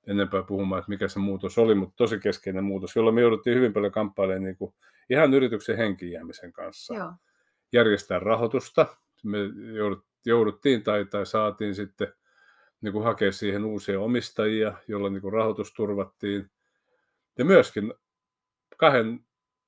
enempää 0.06 0.42
puhumaan, 0.42 0.78
että 0.78 0.88
mikä 0.88 1.08
se 1.08 1.18
muutos 1.18 1.58
oli, 1.58 1.74
mutta 1.74 1.96
tosi 1.96 2.18
keskeinen 2.18 2.64
muutos, 2.64 2.96
jolloin 2.96 3.14
me 3.14 3.20
jouduttiin 3.20 3.56
hyvin 3.56 3.72
paljon 3.72 3.92
kamppailemaan 3.92 4.42
niin 4.42 4.56
kuin 4.56 4.74
ihan 5.10 5.34
yrityksen 5.34 5.76
henkiin 5.76 6.20
kanssa. 6.52 6.94
Joo. 6.94 7.12
Järjestää 7.72 8.18
rahoitusta. 8.18 8.86
Me 9.24 9.38
jouduttiin 10.24 10.82
tai, 10.82 11.04
tai 11.04 11.26
saatiin 11.26 11.74
sitten 11.74 12.12
niin 12.80 12.92
kuin 12.92 13.04
hakea 13.04 13.32
siihen 13.32 13.64
uusia 13.64 14.00
omistajia, 14.00 14.74
jolla 14.88 15.10
niin 15.10 15.20
kuin 15.20 15.32
rahoitus 15.32 15.74
turvattiin. 15.74 16.50
Ja 17.38 17.44
myöskin 17.44 17.94
kahden 18.76 19.20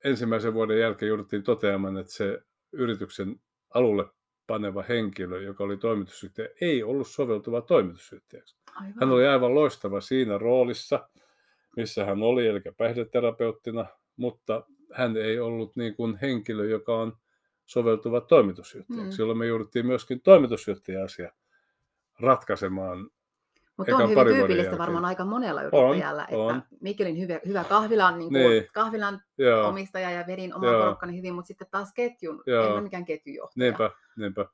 ensimmäisen 0.03 0.53
vuoden 0.53 0.79
jälkeen 0.79 1.07
jouduttiin 1.07 1.43
toteamaan, 1.43 1.97
että 1.97 2.13
se 2.13 2.39
yrityksen 2.71 3.39
alulle 3.73 4.05
paneva 4.47 4.83
henkilö, 4.89 5.41
joka 5.41 5.63
oli 5.63 5.77
toimitusjohtaja, 5.77 6.47
ei 6.61 6.83
ollut 6.83 7.07
soveltuva 7.07 7.61
toimitusjohtajaksi. 7.61 8.57
Aivan. 8.75 8.93
Hän 8.99 9.11
oli 9.11 9.27
aivan 9.27 9.55
loistava 9.55 10.01
siinä 10.01 10.37
roolissa, 10.37 11.09
missä 11.77 12.05
hän 12.05 12.23
oli, 12.23 12.47
eli 12.47 12.61
päihdeterapeuttina, 12.77 13.85
mutta 14.15 14.63
hän 14.91 15.17
ei 15.17 15.39
ollut 15.39 15.75
niin 15.75 15.95
kuin 15.95 16.17
henkilö, 16.21 16.65
joka 16.65 16.97
on 16.97 17.17
soveltuva 17.65 18.21
toimitusjohtajaksi. 18.21 19.05
Mm. 19.05 19.11
Silloin 19.11 19.37
me 19.37 19.45
jouduttiin 19.45 19.85
myöskin 19.85 20.21
toimitusjohtaja-asia 20.21 21.31
ratkaisemaan 22.23 23.09
mutta 23.77 23.95
on 23.95 24.09
hyvin 24.09 24.25
tyypillistä 24.25 24.77
varmaan 24.77 25.05
aika 25.05 25.25
monella 25.25 25.61
yrittäjällä, 25.61 26.21
on, 26.21 26.29
että 26.29 26.37
on. 26.37 26.63
Mikkelin 26.81 27.19
hyvä, 27.19 27.39
hyvä 27.45 27.63
kahvilan, 27.63 28.19
niin 28.19 28.29
kuin, 28.29 28.49
niin. 28.49 28.67
kahvilan 28.73 29.21
Joo. 29.37 29.67
omistaja 29.67 30.11
ja 30.11 30.23
vedin 30.27 30.55
oman 30.55 30.75
porukkani 30.75 31.17
hyvin, 31.17 31.33
mutta 31.33 31.47
sitten 31.47 31.67
taas 31.71 31.93
ketjun, 31.93 32.43
Joo. 32.45 32.65
en 32.65 32.71
ole 32.71 32.81
mikään 32.81 33.05
ketjujohtaja. 33.05 33.63
Niinpä, 33.63 33.91
niinpä. 34.17 34.45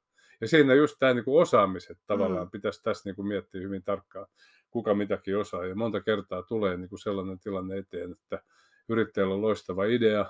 Ja 0.42 0.48
siinä 0.48 0.74
just 0.74 0.96
tämä 1.00 1.14
niin 1.14 1.26
kuin 1.26 1.42
osaamiset 1.42 1.98
tavallaan 2.08 2.48
mm. 2.48 2.52
pitäisi 2.52 2.84
tässä 2.84 3.10
niin 3.10 3.16
kuin 3.16 3.28
miettiä 3.28 3.62
hyvin 3.62 3.84
tarkkaan, 3.84 4.28
kuka 4.72 4.94
mitäkin 4.94 5.38
osaa. 5.38 5.66
Ja 5.66 5.76
monta 5.76 6.02
kertaa 6.02 6.44
tulee 6.44 6.78
niin 6.78 6.90
kuin 6.90 7.00
sellainen 7.00 7.40
tilanne 7.40 7.78
eteen, 7.78 8.12
että 8.12 8.44
yrittäjällä 8.90 9.34
on 9.34 9.42
loistava 9.42 9.86
idea, 9.86 10.26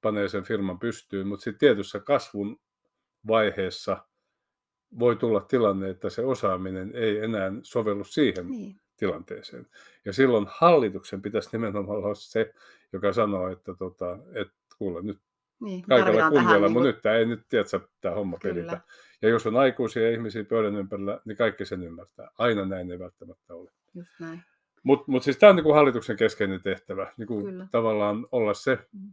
panee 0.00 0.28
sen 0.28 0.44
firman 0.44 0.78
pystyyn, 0.78 1.26
mutta 1.26 1.44
sitten 1.44 1.58
tietyssä 1.58 2.00
kasvun 2.00 2.60
vaiheessa 3.26 4.06
voi 4.98 5.16
tulla 5.16 5.40
tilanne, 5.40 5.90
että 5.90 6.10
se 6.10 6.24
osaaminen 6.24 6.90
ei 6.94 7.18
enää 7.18 7.52
sovellu 7.62 8.04
siihen 8.04 8.46
Niin. 8.48 8.76
tilanteeseen. 8.96 9.66
Ja 10.04 10.12
silloin 10.12 10.46
hallituksen 10.48 11.22
pitäisi 11.22 11.48
nimenomaan 11.58 11.98
olla 11.98 12.14
se, 12.14 12.54
joka 12.92 13.12
sanoo, 13.12 13.48
että, 13.48 13.74
tota, 13.78 14.18
että 14.34 14.54
kuule 14.78 15.02
nyt 15.02 15.18
Niin, 15.60 15.82
kaikella 15.82 16.30
kunnialla, 16.30 16.68
mutta 16.68 16.84
niin 16.84 16.94
nyt 16.94 17.02
tämä 17.02 17.14
ei 17.16 17.26
nyt, 17.26 17.40
tiedätkö, 17.48 17.80
tämä 18.00 18.14
homma 18.14 18.38
Kyllä. 18.38 18.54
pelitä. 18.54 18.80
Ja 19.22 19.28
jos 19.28 19.46
on 19.46 19.56
aikuisia 19.56 20.10
ihmisiä 20.10 20.44
pöydän 20.44 20.76
ympärillä, 20.76 21.20
niin 21.24 21.36
kaikki 21.36 21.64
sen 21.64 21.82
ymmärtää. 21.82 22.30
Aina 22.38 22.64
näin 22.64 22.90
ei 22.90 22.98
välttämättä 22.98 23.54
ole. 23.54 23.70
just 23.94 24.14
näin. 24.20 24.42
Mutta 24.82 25.04
mut 25.06 25.22
siis 25.22 25.36
tämä 25.36 25.50
on 25.50 25.56
niinku 25.56 25.72
hallituksen 25.72 26.16
keskeinen 26.16 26.62
tehtävä, 26.62 27.12
niinku 27.16 27.42
Kyllä. 27.44 27.66
tavallaan 27.70 28.26
olla 28.32 28.54
se 28.54 28.78
Mm. 28.92 29.12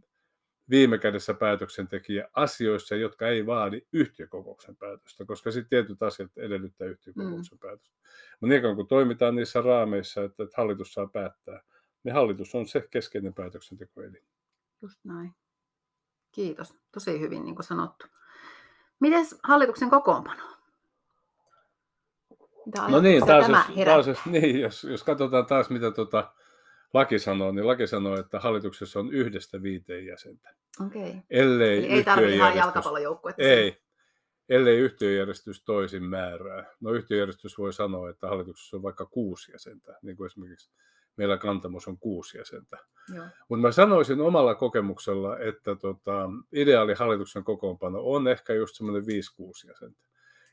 Viime 0.70 0.98
kädessä 0.98 1.34
päätöksentekijä 1.34 2.28
asioissa, 2.34 2.94
jotka 2.96 3.28
ei 3.28 3.46
vaadi 3.46 3.80
yhtiökokouksen 3.92 4.76
päätöstä, 4.76 5.24
koska 5.24 5.50
sitten 5.50 5.68
tietyt 5.70 6.02
asiat 6.02 6.30
edellyttää 6.38 6.86
yhtiökokouksen 6.88 7.56
Mm. 7.56 7.68
päätöstä. 7.68 7.98
Mutta 8.40 8.54
niin 8.54 8.76
kun 8.76 8.88
toimitaan 8.88 9.34
niissä 9.36 9.60
raameissa, 9.60 10.24
että, 10.24 10.42
että 10.42 10.54
hallitus 10.56 10.92
saa 10.92 11.06
päättää, 11.06 11.60
niin 12.04 12.14
hallitus 12.14 12.54
on 12.54 12.66
se 12.68 12.88
keskeinen 12.90 13.34
päätöksentekoelin. 13.34 14.22
Just 14.82 15.00
näin. 15.04 15.34
Kiitos. 16.32 16.78
Tosi 16.92 17.20
hyvin 17.20 17.44
niin 17.44 17.54
kuin 17.54 17.64
sanottu. 17.66 18.06
Mites 19.00 19.38
hallituksen 19.42 19.90
kokoonpano? 19.90 20.42
Mitä 22.66 22.88
No 22.88 23.00
niin, 23.00 23.26
taas, 23.26 23.48
jos, 23.48 23.58
herättää? 23.76 23.84
taas 23.84 24.06
jos, 24.06 24.26
niin, 24.26 24.60
jos, 24.60 24.84
jos 24.84 25.04
katsotaan 25.04 25.46
taas 25.46 25.70
mitä 25.70 25.90
tota 25.90 26.32
laki 26.94 27.18
sanoo, 27.18 27.52
niin 27.52 27.66
laki 27.66 27.86
sanoo, 27.86 28.18
että 28.18 28.40
hallituksessa 28.40 29.00
on 29.00 29.12
yhdestä 29.12 29.62
viiteen 29.62 30.06
jäsentä. 30.06 30.54
Okei. 30.86 31.14
Ellei 31.30 31.78
Eli 31.78 31.86
ei 31.86 32.04
tarvitse 32.04 32.34
ihan 32.34 32.56
jalkapallojoukkuetta. 32.56 33.42
Ei, 33.42 33.82
ellei 34.48 34.78
yhtiöjärjestys 34.78 35.64
toisin 35.64 36.02
määrää. 36.02 36.64
No 36.80 36.90
yhtiöjärjestys 36.92 37.58
voi 37.58 37.72
sanoa, 37.72 38.10
että 38.10 38.28
hallituksessa 38.28 38.76
on 38.76 38.82
vaikka 38.82 39.06
kuusi 39.06 39.52
jäsentä, 39.52 39.98
niin 40.02 40.16
kuin 40.16 40.26
esimerkiksi 40.26 40.70
meillä 41.16 41.38
Kantamos 41.38 41.88
on 41.88 41.98
kuusi 41.98 42.38
jäsentä. 42.38 42.78
Mutta 43.48 43.66
mä 43.66 43.72
sanoisin 43.72 44.20
omalla 44.20 44.54
kokemuksella, 44.54 45.38
että 45.38 45.76
tota, 45.76 46.30
ideaali 46.52 46.94
hallituksen 46.94 47.44
kokoonpano 47.44 48.00
on 48.02 48.28
ehkä 48.28 48.54
just 48.54 48.76
semmoinen 48.76 49.02
5-6 49.02 49.68
jäsentä. 49.68 50.00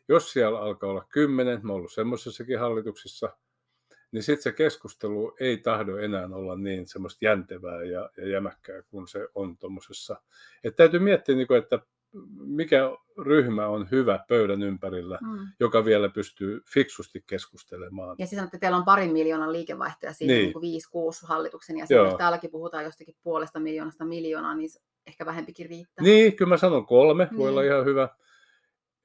Jos 0.07 0.33
siellä 0.33 0.59
alkaa 0.59 0.89
olla 0.89 1.05
kymmenen, 1.09 1.59
mä 1.63 1.71
oon 1.71 1.77
ollut 1.77 1.91
semmoisessakin 1.91 2.59
hallituksissa, 2.59 3.37
niin 4.15 4.23
sitten 4.23 4.43
se 4.43 4.51
keskustelu 4.51 5.35
ei 5.39 5.57
tahdo 5.57 5.97
enää 5.97 6.29
olla 6.33 6.55
niin 6.55 6.87
semmoista 6.87 7.25
jäntevää 7.25 7.83
ja, 7.83 8.09
ja 8.17 8.27
jämäkkää 8.29 8.81
kuin 8.81 9.07
se 9.07 9.27
on 9.35 9.57
tuommoisessa. 9.57 10.21
Että 10.63 10.77
täytyy 10.77 10.99
miettiä, 10.99 11.35
niin 11.35 11.47
kuin, 11.47 11.57
että 11.57 11.79
mikä 12.39 12.81
ryhmä 13.25 13.67
on 13.67 13.87
hyvä 13.91 14.19
pöydän 14.27 14.63
ympärillä, 14.63 15.19
Mm. 15.21 15.47
joka 15.59 15.85
vielä 15.85 16.09
pystyy 16.09 16.61
fiksusti 16.73 17.23
keskustelemaan. 17.27 18.15
Ja 18.19 18.25
siis 18.27 18.37
sanotte, 18.37 18.57
että 18.57 18.65
teillä 18.65 18.77
on 18.77 18.85
parin 18.85 19.11
miljoonan 19.13 19.53
liikevaihtoja 19.53 20.13
siinä 20.13 20.33
Niin. 20.33 20.43
niin. 20.43 20.53
kuin 20.53 20.63
5-6 21.23 21.27
hallituksen 21.27 21.77
ja 21.77 21.85
jos 21.89 22.17
täälläkin 22.17 22.51
puhutaan 22.51 22.83
jostakin 22.83 23.15
puolesta 23.23 23.59
miljoonasta 23.59 24.05
miljoonaa, 24.05 24.55
niin 24.55 24.69
ehkä 25.07 25.25
vähempikin 25.25 25.69
riittää. 25.69 26.03
Niin, 26.03 26.35
kyllä 26.35 26.49
mä 26.49 26.57
sanon 26.57 26.85
kolme, 26.85 27.27
voi 27.31 27.37
Niin. 27.39 27.49
olla 27.49 27.63
ihan 27.63 27.85
hyvä. 27.85 28.09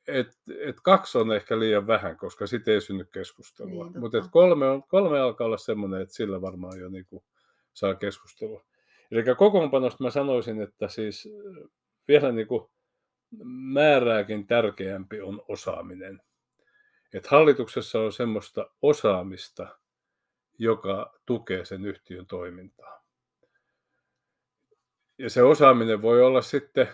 Et, 0.08 0.38
et 0.60 0.76
kaksi 0.82 1.18
on 1.18 1.32
ehkä 1.32 1.58
liian 1.58 1.86
vähän, 1.86 2.16
koska 2.16 2.46
sitten 2.46 2.74
ei 2.74 2.80
synny 2.80 3.04
keskustelua. 3.04 3.84
Niin. 3.84 4.00
Mutta 4.00 4.18
et 4.18 4.24
kolme, 4.30 4.68
on, 4.68 4.82
kolme 4.82 5.20
alkaa 5.20 5.46
olla 5.46 5.56
semmoinen, 5.56 6.02
että 6.02 6.14
sillä 6.14 6.40
varmaan 6.40 6.80
jo 6.80 6.88
niinku 6.88 7.24
saa 7.72 7.94
keskustelua. 7.94 8.64
Eli 9.10 9.34
kokoonpanosta 9.36 10.04
mä 10.04 10.10
sanoisin, 10.10 10.62
että 10.62 10.88
siis 10.88 11.28
äh, 11.28 11.70
vielä 12.08 12.32
niinku 12.32 12.70
määrääkin 13.72 14.46
tärkeämpi 14.46 15.20
on 15.20 15.42
osaaminen. 15.48 16.22
Et 17.12 17.26
hallituksessa 17.26 18.00
on 18.00 18.12
semmoista 18.12 18.70
osaamista, 18.82 19.76
joka 20.58 21.18
tukee 21.26 21.64
sen 21.64 21.84
yhtiön 21.84 22.26
toimintaa. 22.26 23.04
Ja 25.18 25.30
se 25.30 25.42
osaaminen 25.42 26.02
voi 26.02 26.22
olla 26.22 26.42
sitten, 26.42 26.88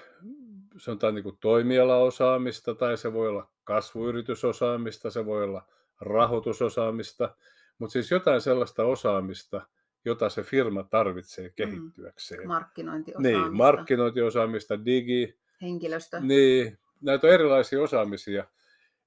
sanotaan 0.79 1.15
niin 1.15 1.23
kuin 1.23 1.39
toimialaosaamista, 1.41 2.75
tai 2.75 2.97
se 2.97 3.13
voi 3.13 3.29
olla 3.29 3.51
kasvuyritysosaamista, 3.65 5.11
se 5.11 5.27
voi 5.27 5.45
olla 5.45 5.63
rahoitusosaamista, 6.01 7.35
mutta 7.79 7.93
siis 7.93 8.11
jotain 8.11 8.41
sellaista 8.41 8.85
osaamista, 8.85 9.67
jota 10.05 10.29
se 10.29 10.43
firma 10.43 10.83
tarvitsee 10.83 11.51
kehittyäkseen. 11.57 12.49
Markkinointiosaamista, 12.49 13.41
Niin, 13.43 13.57
markkinointiosaamista, 13.57 14.85
digi, 14.85 15.39
henkilöstö. 15.63 16.21
niin, 16.21 16.79
näitä 17.01 17.27
on 17.27 17.33
erilaisia 17.33 17.83
osaamisia. 17.83 18.45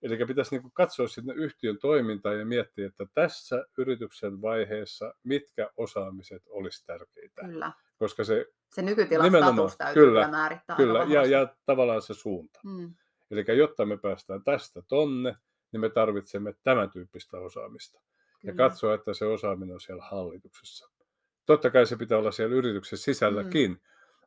Eli 0.02 0.26
pitäisi 0.26 0.58
niin 0.58 0.72
katsoa 0.74 1.08
sinne 1.08 1.34
yhtiön 1.34 1.78
toimintaa 1.78 2.34
ja 2.34 2.46
miettiä, 2.46 2.88
että 2.88 3.06
tässä 3.14 3.66
yrityksen 3.78 4.42
vaiheessa 4.42 5.14
mitkä 5.24 5.70
osaamiset 5.78 6.44
olisi 6.50 6.86
tärkeitä. 6.86 7.42
Kyllä. 7.46 7.72
Koska 8.00 8.24
se, 8.24 8.46
Se 8.74 8.82
nykytilan 8.82 9.32
status 9.32 9.78
täytyy 9.78 10.06
kyllä, 10.06 10.28
määrittää 10.28 10.76
kyllä, 10.76 11.06
ja, 11.10 11.26
ja 11.26 11.56
tavallaan 11.66 12.02
se 12.02 12.14
suunta. 12.14 12.60
Mm, 12.64 12.94
Eli 13.32 13.58
jotta 13.58 13.86
me 13.86 13.98
päästään 13.98 14.44
tästä 14.44 14.82
tonne, 14.88 15.36
niin 15.72 15.82
me 15.82 15.90
tarvitsemme 15.90 16.54
tämän 16.64 16.92
tyyppistä 16.92 17.38
osaamista. 17.38 18.02
Ja 18.44 18.54
kyllä. 18.54 18.70
katsoa, 18.70 18.94
että 18.94 19.14
se 19.14 19.26
osaaminen 19.26 19.74
on 19.74 19.82
siellä 19.82 20.04
hallituksessa. 20.12 20.90
Totta 21.46 21.70
kai 21.70 21.86
se 21.86 21.96
pitää 21.96 22.18
olla 22.18 22.32
siellä 22.32 22.56
yrityksen 22.56 22.98
sisälläkin, 22.98 23.72
mm. 23.72 23.80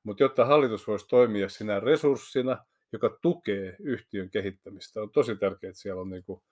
mutta 0.04 0.22
jotta 0.22 0.44
hallitus 0.44 0.86
voisi 0.86 1.08
toimia 1.08 1.48
sinä 1.48 1.80
resurssina, 1.80 2.64
joka 2.92 3.18
tukee 3.22 3.76
yhtiön 3.80 4.30
kehittämistä, 4.30 5.02
on 5.02 5.10
tosi 5.10 5.36
tärkeää, 5.36 5.70
että 5.70 5.82
siellä 5.82 6.00
on 6.00 6.10
niin 6.10 6.24
kuin 6.24 6.42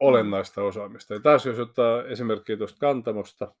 olennaista 0.00 0.62
osaamista. 0.62 1.14
Ja 1.14 1.20
taas 1.20 1.46
jos 1.46 1.58
ottaa 1.58 2.04
esimerkkiä 2.04 2.56
tuosta 2.56 2.78
kantamosta, 2.78 3.54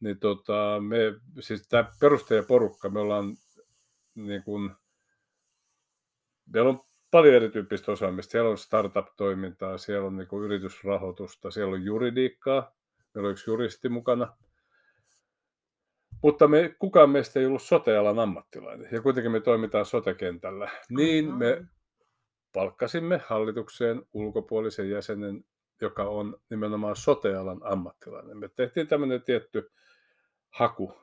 niin 0.00 0.18
tota, 0.18 0.80
me, 0.80 0.96
siis 1.40 1.68
tämä 1.68 1.92
perustajaporukka, 2.00 2.88
me 2.88 3.00
ollaan 3.00 3.36
niin 4.14 4.42
kuin, 4.42 4.70
meillä 6.54 6.70
on 6.70 6.80
paljon 7.10 7.34
erityyppistä 7.34 7.92
osaamista. 7.92 8.30
Siellä 8.30 8.50
on 8.50 8.58
startup-toimintaa, 8.58 9.78
siellä 9.78 10.06
on 10.06 10.16
niin 10.16 10.28
kuin 10.28 10.44
yritysrahoitusta, 10.44 11.50
siellä 11.50 11.74
on 11.74 11.84
juridiikkaa, 11.84 12.74
meillä 13.14 13.26
on 13.26 13.32
yksi 13.32 13.50
juristi 13.50 13.88
mukana. 13.88 14.36
Mutta 16.22 16.48
me, 16.48 16.74
kukaan 16.78 17.10
meistä 17.10 17.40
ei 17.40 17.46
ollut 17.46 17.62
sote-alan 17.62 18.18
ammattilainen, 18.18 18.88
ja 18.92 19.02
kuitenkin 19.02 19.32
me 19.32 19.40
toimitaan 19.40 19.86
sote-kentällä. 19.86 20.70
Niin 20.90 21.34
me 21.34 21.66
palkkasimme 22.52 23.20
hallitukseen 23.26 24.02
ulkopuolisen 24.12 24.90
jäsenen, 24.90 25.44
joka 25.80 26.04
on 26.04 26.40
nimenomaan 26.50 26.96
sote-alan 26.96 27.60
ammattilainen. 27.62 28.38
Me 28.38 28.48
tehtiin 28.48 28.86
tämmöinen 28.86 29.22
tietty 29.22 29.70
haku, 30.50 31.00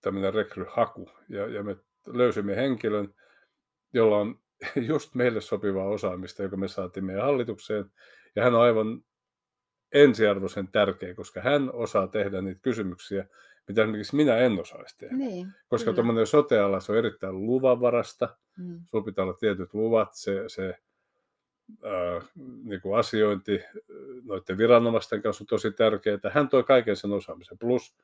tämmöinen 0.00 0.34
rekryhaku, 0.34 1.10
ja, 1.28 1.46
ja 1.46 1.62
me 1.62 1.76
löysimme 2.06 2.56
henkilön, 2.56 3.14
jolla 3.92 4.18
on 4.18 4.40
just 4.90 5.14
meille 5.14 5.40
sopivaa 5.40 5.88
osaamista, 5.88 6.42
joka 6.42 6.56
me 6.56 6.68
saatiin 6.68 7.04
meidän 7.04 7.24
hallitukseen. 7.24 7.90
Ja 8.36 8.44
hän 8.44 8.54
on 8.54 8.60
aivan 8.60 9.04
ensiarvoisen 9.92 10.68
tärkeä, 10.68 11.14
koska 11.14 11.40
hän 11.40 11.72
osaa 11.72 12.06
tehdä 12.06 12.42
niitä 12.42 12.60
kysymyksiä, 12.60 13.26
mitä 13.68 13.82
esimerkiksi 13.82 14.16
minä 14.16 14.36
en 14.36 14.60
osaisi 14.60 14.98
tehdä. 14.98 15.16
Niin, 15.16 15.46
Koska 15.68 15.92
tuommoinen 15.92 16.26
sote-ala, 16.26 16.80
se 16.80 16.92
on 16.92 16.98
erittäin 16.98 17.46
luvanvarasta. 17.46 18.36
Mm, 18.58 18.80
Sulla 18.86 19.04
pitää 19.04 19.24
olla 19.24 19.34
tietyt 19.34 19.74
luvat, 19.74 20.08
se, 20.12 20.44
se 20.46 20.74
ää, 21.84 22.22
niin 22.64 22.80
kuin 22.80 22.98
asiointi 22.98 23.60
noiden 24.24 24.58
viranomaisten 24.58 25.22
kanssa 25.22 25.42
on 25.42 25.46
tosi 25.46 25.70
tärkeää. 25.70 26.18
Hän 26.30 26.48
toi 26.48 26.64
kaiken 26.64 26.96
sen 26.96 27.12
osaamisen, 27.12 27.58
plus 27.58 27.96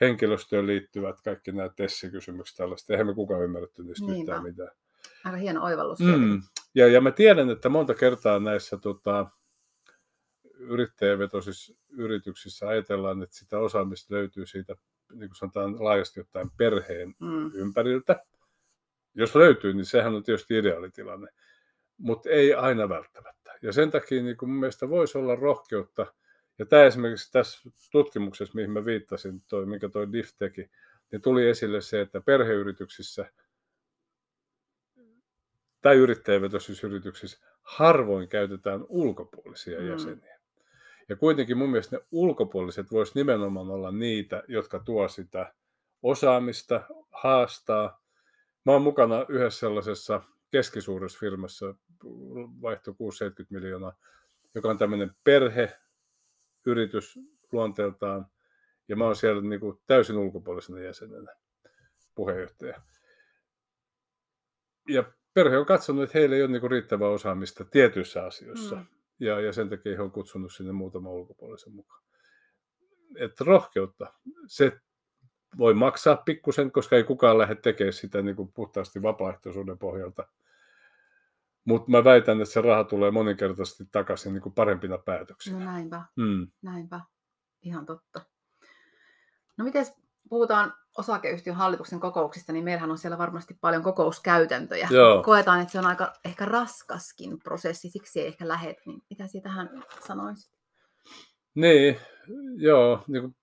henkilöstöön 0.00 0.66
liittyvät 0.66 1.16
kaikki 1.24 1.52
nämä 1.52 1.68
tessikysymykset 1.76 2.56
tällaista. 2.56 2.92
Eihän 2.92 3.06
me 3.06 3.14
kukaan 3.14 3.44
ymmärretty 3.44 3.82
niistä 3.82 4.06
Niinpä. 4.06 4.32
yhtään 4.32 4.42
mitään. 4.42 4.70
aika 5.24 5.36
hieno 5.36 5.64
oivallus 5.64 6.00
Mm. 6.00 6.42
Ja, 6.74 6.86
ja 6.88 7.00
mä 7.00 7.10
tiedän, 7.10 7.50
että 7.50 7.68
monta 7.68 7.94
kertaa 7.94 8.38
näissä 8.38 8.76
tota, 8.76 9.26
yrittäjävetoisissa 10.58 11.74
yrityksissä 11.90 12.68
ajatellaan, 12.68 13.22
että 13.22 13.36
sitä 13.36 13.58
osaamista 13.58 14.14
löytyy 14.14 14.46
siitä, 14.46 14.74
niin 15.12 15.28
kuin 15.28 15.36
sanotaan 15.36 15.84
laajasti 15.84 16.20
ottaen, 16.20 16.50
perheen 16.58 17.14
Mm, 17.20 17.50
ympäriltä. 17.54 18.20
Jos 19.14 19.34
löytyy, 19.34 19.74
niin 19.74 19.84
sehän 19.84 20.14
on 20.14 20.22
tietysti 20.22 20.58
ideaalitilanne, 20.58 21.28
mutta 21.98 22.30
ei 22.30 22.54
aina 22.54 22.88
välttämättä. 22.88 23.54
Ja 23.62 23.72
sen 23.72 23.90
takia 23.90 24.22
niin 24.22 24.36
kuin 24.36 24.50
mun 24.50 24.60
mielestä 24.60 24.88
voisi 24.88 25.18
olla 25.18 25.34
rohkeutta, 25.34 26.06
ja 26.58 26.66
tämä 26.66 26.84
esimerkiksi 26.84 27.32
tässä 27.32 27.70
tutkimuksessa, 27.90 28.54
mihin 28.54 28.70
mä 28.70 28.84
viittasin, 28.84 29.42
toi, 29.48 29.66
minkä 29.66 29.88
toi 29.88 30.12
DIF 30.12 30.30
teki, 30.38 30.70
niin 31.12 31.22
tuli 31.22 31.48
esille 31.48 31.80
se, 31.80 32.00
että 32.00 32.20
perheyrityksissä 32.20 33.32
tai 35.80 35.96
yrittäjävetoisissa 35.96 37.38
harvoin 37.62 38.28
käytetään 38.28 38.84
ulkopuolisia 38.88 39.80
Mm. 39.80 39.88
jäseniä. 39.88 40.40
Ja 41.08 41.16
kuitenkin 41.16 41.58
mun 41.58 41.70
mielestä 41.70 41.96
ne 41.96 42.02
ulkopuoliset 42.10 42.90
vois 42.90 43.14
nimenomaan 43.14 43.70
olla 43.70 43.92
niitä, 43.92 44.42
jotka 44.48 44.78
tuo 44.78 45.08
sitä 45.08 45.54
osaamista, 46.02 46.82
haastaa. 47.10 48.02
Mä 48.64 48.72
oon 48.72 48.82
mukana 48.82 49.26
yhdessä 49.28 49.58
sellaisessa 49.58 50.22
keskisuuressa 50.50 51.18
firmassa, 51.18 51.74
vaihto 52.62 52.90
6-70 52.92 52.94
miljoonaa, 53.50 53.96
joka 54.54 54.68
on 54.68 54.78
tämmöinen 54.78 55.10
perheyritys 56.66 57.18
luonteeltaan, 57.52 58.26
ja 58.88 58.96
mä 58.96 59.04
oon 59.04 59.16
siellä 59.16 59.42
niin 59.42 59.60
kuin 59.60 59.78
täysin 59.86 60.16
ulkopuolisena 60.16 60.80
jäsenenä 60.80 61.36
puheenjohtaja. 62.14 62.80
Ja 64.88 65.12
perhe 65.34 65.58
on 65.58 65.66
katsonut, 65.66 66.04
että 66.04 66.18
heillä 66.18 66.36
ei 66.36 66.42
ole 66.42 66.50
niin 66.50 66.70
riittävää 66.70 67.08
osaamista 67.08 67.64
tietyissä 67.64 68.24
asioissa. 68.24 68.76
Mm. 68.76 68.86
Ja, 69.20 69.40
ja 69.40 69.52
sen 69.52 69.68
takia 69.68 69.96
he 69.96 70.02
on 70.02 70.10
kutsunut 70.10 70.52
sinne 70.52 70.72
muutama 70.72 71.10
ulkopuolisen 71.10 71.72
mukaan. 71.72 72.02
Että 73.16 73.44
rohkeutta. 73.44 74.12
Se 74.46 74.80
voi 75.58 75.74
maksaa 75.74 76.16
pikkusen, 76.16 76.72
koska 76.72 76.96
ei 76.96 77.04
kukaan 77.04 77.38
lähde 77.38 77.54
tekemään 77.54 77.92
sitä 77.92 78.22
niin 78.22 78.36
kuin 78.36 78.52
puhtaasti 78.52 79.02
vapaaehtoisuuden 79.02 79.78
pohjalta. 79.78 80.28
Mutta 81.66 81.90
mä 81.90 82.04
väitän, 82.04 82.40
että 82.40 82.52
se 82.52 82.60
raha 82.60 82.84
tulee 82.84 83.10
moninkertaisesti 83.10 83.84
takaisin 83.92 84.32
niin 84.32 84.42
kuin 84.42 84.54
parempina 84.54 84.98
päätöksinä. 84.98 85.58
No 85.58 85.64
näinpä, 85.64 86.02
mm. 86.16 86.48
näinpä. 86.62 87.00
Ihan 87.62 87.86
totta. 87.86 88.20
No 89.58 89.64
miten 89.64 89.86
puhutaan 90.28 90.74
osakeyhtiön 90.98 91.56
hallituksen 91.56 92.00
kokouksista, 92.00 92.52
niin 92.52 92.64
meillähän 92.64 92.90
on 92.90 92.98
siellä 92.98 93.18
varmasti 93.18 93.58
paljon 93.60 93.82
kokouskäytäntöjä. 93.82 94.88
Joo. 94.90 95.22
Koetaan, 95.22 95.60
että 95.60 95.72
se 95.72 95.78
on 95.78 95.86
aika 95.86 96.12
ehkä 96.24 96.44
raskaskin 96.44 97.38
prosessi, 97.38 97.90
siksi 97.90 98.20
ei 98.20 98.26
ehkä 98.26 98.48
lähet. 98.48 98.76
Niin 98.86 99.02
mitä 99.10 99.26
siitä 99.26 99.48
tähän 99.48 99.84
sanoisit? 100.06 100.52
Niin, 101.54 101.96
joo. 102.56 103.04
Niin 103.06 103.22
kuin, 103.22 103.36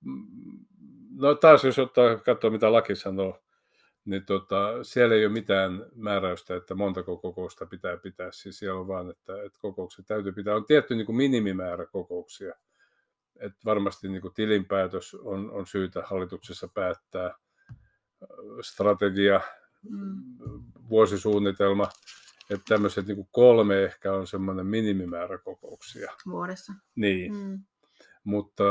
no 1.16 1.36
taas 1.36 1.64
jos 1.64 1.80
ottaa 1.80 2.18
katsoa, 2.18 2.52
mitä 2.52 2.72
laki 2.72 2.96
sanoo, 2.96 3.43
niin 4.06 4.26
tota, 4.26 4.84
siellä 4.84 5.16
ei 5.16 5.26
ole 5.26 5.34
mitään 5.34 5.86
määräystä, 5.96 6.56
että 6.56 6.76
montako 6.76 7.18
kokousta 7.18 7.66
pitää 7.66 7.98
pitää. 7.98 8.32
Siis 8.32 8.60
siellä 8.60 8.80
on 8.80 8.88
vaan, 8.88 9.10
että, 9.10 9.44
että 9.44 9.60
kokoukset 9.62 10.06
täytyy 10.06 10.32
pitää. 10.32 10.56
On 10.56 10.66
tietty 10.66 10.96
niin 10.96 11.06
kuin 11.06 11.16
minimimäärä 11.16 11.86
kokouksia 11.86 12.56
että 13.40 13.60
varmasti 13.66 14.10
niin 14.10 14.22
kuin 14.22 14.34
tilinpäätös 14.34 15.16
on, 15.16 15.52
on 15.52 15.68
syytä 15.68 16.04
hallituksessa 16.06 16.68
päättää, 16.68 17.36
strategia, 18.62 19.42
mm. 19.90 20.24
vuosisuunnitelma, 20.90 21.90
että 22.50 22.66
tämmöiset 22.68 23.08
niin 23.08 23.16
kuin 23.16 23.28
kolme 23.32 23.84
ehkä 23.84 24.14
on 24.14 24.28
semmoinen 24.28 24.66
minimimäärä 24.66 25.38
kokouksia. 25.38 26.12
Vuodessa. 26.30 26.74
Niin, 26.96 27.36
mm. 27.36 27.60
mutta 28.24 28.64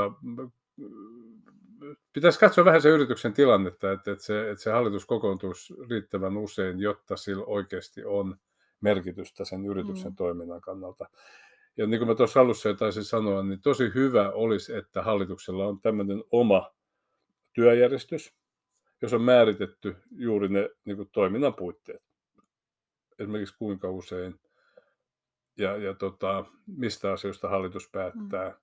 pitäisi 2.13 2.39
katsoa 2.39 2.65
vähän 2.65 2.83
se 2.83 2.89
yrityksen 2.89 3.33
tilannetta, 3.33 3.93
että, 3.93 4.13
että, 4.13 4.25
se, 4.25 4.51
että 4.51 4.63
se 4.63 4.71
hallitus 4.71 5.07
kokoontuisi 5.07 5.75
riittävän 5.91 6.37
usein, 6.37 6.81
jotta 6.81 7.17
sillä 7.17 7.45
oikeasti 7.45 8.05
on 8.05 8.37
merkitystä 8.81 9.45
sen 9.45 9.67
yrityksen 9.67 10.13
mm. 10.13 10.17
toiminnan 10.17 10.61
kannalta. 10.61 11.09
Ja 11.77 11.87
niin 11.87 12.01
kuin 12.01 12.09
mä 12.09 12.15
tuossa 12.15 12.41
alussa 12.41 12.69
jo 12.69 12.75
taisin 12.75 13.05
sanoa, 13.05 13.43
niin 13.43 13.61
tosi 13.61 13.91
hyvä 13.95 14.31
olisi, 14.31 14.75
että 14.75 15.03
hallituksella 15.03 15.67
on 15.67 15.81
tämmöinen 15.81 16.25
oma 16.31 16.75
työjärjestys, 17.53 18.35
jos 19.03 19.13
on 19.13 19.23
määritetty 19.23 19.97
juuri 20.11 20.49
ne 20.49 20.71
niin 20.85 20.97
kuin 20.97 21.09
toiminnan 21.13 21.55
puitteet. 21.55 22.03
Esimerkiksi 23.19 23.59
kuinka 23.59 23.91
usein 23.91 24.41
ja, 25.59 25.77
ja 25.77 25.95
tota, 25.95 26.45
mistä 26.67 27.13
asioista 27.13 27.49
hallitus 27.49 27.89
päättää. 27.93 28.49
Mm. 28.49 28.57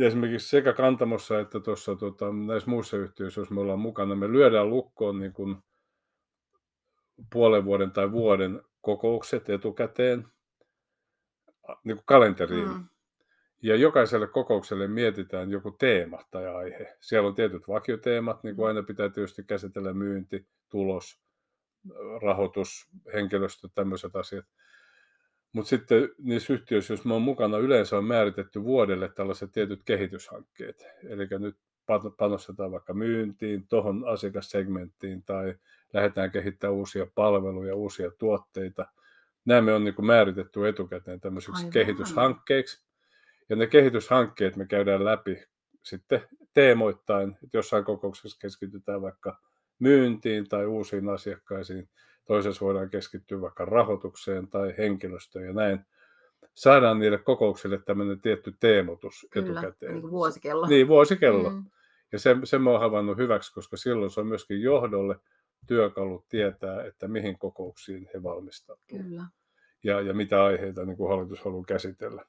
Ja 0.00 0.06
esimerkiksi 0.06 0.48
sekä 0.48 0.72
Kantamossa 0.72 1.40
että 1.40 1.60
tuossa 1.60 1.96
tota, 1.96 2.32
näissä 2.32 2.70
muissa 2.70 2.96
yhtiöissä, 2.96 3.40
jos 3.40 3.50
me 3.50 3.60
ollaan 3.60 3.78
mukana, 3.78 4.14
me 4.14 4.28
lyödään 4.28 4.70
lukkoon 4.70 5.18
niin 5.18 5.32
kuin 5.32 5.56
puolen 7.32 7.64
vuoden 7.64 7.90
tai 7.90 8.12
vuoden 8.12 8.62
kokoukset 8.80 9.50
etukäteen– 9.50 10.24
niin 11.84 11.96
kuin 11.96 12.06
kalenteriin. 12.06 12.68
Mm. 12.68 12.84
Ja 13.62 13.76
jokaiselle 13.76 14.26
kokoukselle 14.26 14.88
mietitään 14.88 15.50
joku 15.50 15.70
teema 15.70 16.18
tai 16.30 16.46
aihe. 16.46 16.96
Siellä 17.00 17.28
on 17.28 17.34
tietyt 17.34 17.68
vakioteemat, 17.68 18.42
niin 18.42 18.56
kuin 18.56 18.64
mm. 18.64 18.68
aina 18.68 18.82
pitää 18.82 19.08
tietysti 19.08 19.42
käsitellä 19.44 19.92
myynti, 19.92 20.46
tulos, 20.68 21.20
rahoitus, 22.22 22.88
henkilöstö, 23.12 23.68
tämmöiset 23.74 24.16
asiat. 24.16 24.44
Mutta 25.52 25.68
sitten 25.68 26.08
niissä 26.18 26.52
yhtiöissä, 26.52 26.92
jos 26.92 27.04
mä 27.04 27.12
oon 27.12 27.22
mukana, 27.22 27.58
yleensä 27.58 27.98
on 27.98 28.04
määritetty 28.04 28.64
vuodelle 28.64 29.08
tällaiset 29.08 29.52
tietyt 29.52 29.82
kehityshankkeet. 29.84 30.86
Eli 31.08 31.28
nyt 31.38 31.56
panostetaan 32.16 32.72
vaikka 32.72 32.94
myyntiin, 32.94 33.66
tuohon 33.68 34.08
asiakassegmenttiin 34.08 35.22
tai 35.22 35.54
lähdetään 35.92 36.30
kehittämään 36.30 36.74
uusia 36.74 37.06
palveluja, 37.14 37.74
uusia 37.74 38.10
tuotteita– 38.18 38.86
nämä 39.44 39.60
me 39.60 39.74
on 39.74 39.84
niin 39.84 40.06
määritetty 40.06 40.68
etukäteen 40.68 41.20
tämmöisiksi 41.20 41.60
Aivan. 41.60 41.72
kehityshankkeiksi. 41.72 42.84
Ja 43.48 43.56
ne 43.56 43.66
kehityshankkeet 43.66 44.56
me 44.56 44.66
käydään 44.66 45.04
läpi 45.04 45.44
sitten 45.82 46.22
teemoittain, 46.54 47.30
että 47.30 47.58
jossain 47.58 47.84
kokouksessa 47.84 48.38
keskitytään 48.40 49.02
vaikka 49.02 49.40
myyntiin 49.78 50.48
tai 50.48 50.66
uusiin 50.66 51.08
asiakkaisiin, 51.08 51.88
toisessa 52.26 52.64
voidaan 52.64 52.90
keskittyä 52.90 53.40
vaikka 53.40 53.64
rahoitukseen 53.64 54.48
tai 54.48 54.74
henkilöstöön 54.78 55.46
ja 55.46 55.52
näin. 55.52 55.80
Saadaan 56.54 56.98
niille 56.98 57.18
kokouksille 57.18 57.80
tämmöinen 57.86 58.20
tietty 58.20 58.54
teemotus 58.60 59.26
Kyllä, 59.30 59.60
etukäteen. 59.60 59.94
niin 59.94 60.10
vuosikello. 60.10 60.66
Niin, 60.66 60.88
vuosikello. 60.88 61.50
Mm. 61.50 61.64
Ja 62.12 62.18
sen, 62.18 62.46
sen 62.46 62.62
mä 62.62 62.70
oon 62.70 62.80
havainnut 62.80 63.18
hyväksi, 63.18 63.54
koska 63.54 63.76
silloin 63.76 64.10
se 64.10 64.20
on 64.20 64.26
myöskin 64.26 64.62
johdolle 64.62 65.16
työkalut 65.66 66.28
tietää, 66.28 66.84
että 66.84 67.08
mihin 67.08 67.38
kokouksiin 67.38 68.08
he 68.14 68.22
valmistautuvat. 68.22 69.04
Kyllä. 69.04 69.24
Ja, 69.82 70.00
ja 70.00 70.14
mitä 70.14 70.44
aiheita 70.44 70.84
niin 70.84 70.96
kuin 70.96 71.10
hallitus 71.10 71.40
haluaa 71.40 71.64
käsitellä. 71.64 72.24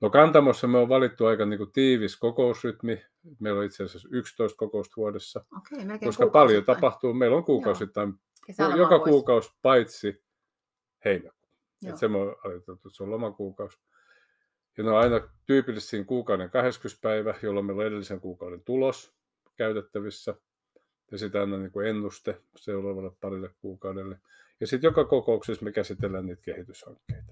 No 0.00 0.10
Kantamossa 0.10 0.66
me 0.66 0.78
on 0.78 0.88
valittu 0.88 1.26
aika 1.26 1.46
niin 1.46 1.58
kuin 1.58 1.72
tiivis 1.72 2.16
kokousrytmi. 2.16 3.02
Meillä 3.38 3.58
on 3.58 3.66
itse 3.66 3.84
asiassa 3.84 4.08
11 4.12 4.56
kokousta 4.56 4.94
vuodessa, 4.96 5.44
Okei, 5.56 5.98
koska 6.04 6.26
paljon 6.26 6.64
tapahtuu. 6.64 7.14
Meillä 7.14 7.36
on 7.36 7.44
kuukausittain, 8.56 8.78
joka 8.78 8.98
vuosi. 8.98 9.10
kuukausi 9.10 9.50
paitsi 9.62 10.24
heinäkuu. 11.04 11.48
Se 11.94 12.06
on 12.06 12.36
ajateltu, 12.44 12.72
että 12.72 12.88
se 12.96 13.02
on 13.02 13.10
lomakuukausi. 13.10 13.78
Ja 14.78 14.84
ne 14.84 14.90
on 14.90 14.98
aina 14.98 15.28
tyypillisesti 15.46 16.04
kuukauden 16.04 16.50
20. 16.50 17.02
päivä, 17.02 17.34
jolloin 17.42 17.66
meillä 17.66 17.80
on 17.80 17.86
edellisen 17.86 18.20
kuukauden 18.20 18.62
tulos 18.64 19.14
käytettävissä– 19.56 20.34
ja 21.10 21.18
sitten 21.18 21.40
aina 21.40 21.56
niin 21.56 21.70
kuin 21.70 21.86
ennuste 21.86 22.40
seuraavalle 22.56 23.10
parille 23.20 23.50
kuukaudelle. 23.60 24.18
Ja 24.60 24.66
sitten 24.66 24.88
joka 24.88 25.04
kokouksessa 25.04 25.64
me 25.64 25.72
käsitellään 25.72 26.26
niitä 26.26 26.42
kehityshankkeita 26.42 27.29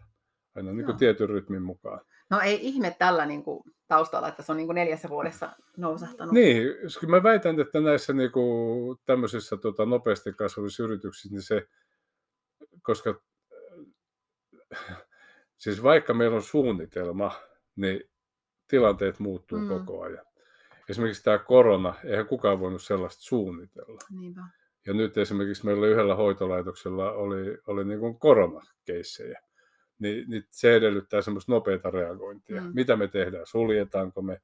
aina 0.58 0.72
niin 0.72 0.84
kuin 0.84 0.96
tietyn 0.96 1.28
rytmin 1.28 1.62
mukaan. 1.62 2.00
No 2.30 2.40
ei 2.40 2.58
ihme 2.62 2.96
tällä 2.98 3.26
niin 3.26 3.42
kuin 3.42 3.62
taustalla, 3.88 4.28
että 4.28 4.42
se 4.42 4.52
on 4.52 4.56
niin 4.56 4.66
kuin 4.66 4.74
neljässä 4.74 5.08
vuodessa 5.08 5.50
nousahtanut. 5.76 6.34
Niin, 6.34 6.62
kyllä 7.00 7.16
mä 7.16 7.22
väitän, 7.22 7.60
että 7.60 7.80
näissä 7.80 8.12
niin 8.12 8.32
kuin 8.32 8.98
tämmöisissä 9.06 9.56
tota, 9.56 9.86
nopeasti 9.86 10.32
kasvavissa 10.32 10.82
yrityksissä, 10.82 11.34
niin 11.34 11.42
se, 11.42 11.66
koska 12.82 13.20
siis 15.56 15.82
vaikka 15.82 16.14
meillä 16.14 16.36
on 16.36 16.42
suunnitelma, 16.42 17.32
niin 17.76 18.00
tilanteet 18.68 19.18
muuttuu 19.18 19.58
mm. 19.58 19.68
koko 19.68 20.02
ajan 20.02 20.28
esimerkiksi 20.88 21.24
tämä 21.24 21.38
korona, 21.38 21.94
eihän 22.04 22.26
kukaan 22.26 22.60
voinut 22.60 22.82
sellaista 22.82 23.22
suunnitella. 23.22 23.98
Niinpä. 24.20 24.40
Ja 24.86 24.94
nyt 24.94 25.18
esimerkiksi 25.18 25.66
meillä 25.66 25.86
yhdellä 25.86 26.14
hoitolaitoksella 26.14 27.12
oli, 27.12 27.58
oli 27.66 27.84
niin 27.84 28.00
kuin 28.00 28.18
koronakeissejä. 28.18 29.40
Niin, 29.98 30.30
niin 30.30 30.44
se 30.50 30.76
edellyttää 30.76 31.22
semmoista 31.22 31.52
nopeata 31.52 31.90
reagointia. 31.90 32.60
Mm. 32.60 32.70
Mitä 32.74 32.96
me 32.96 33.08
tehdään? 33.08 33.46
Suljetaanko 33.46 34.22
me? 34.22 34.40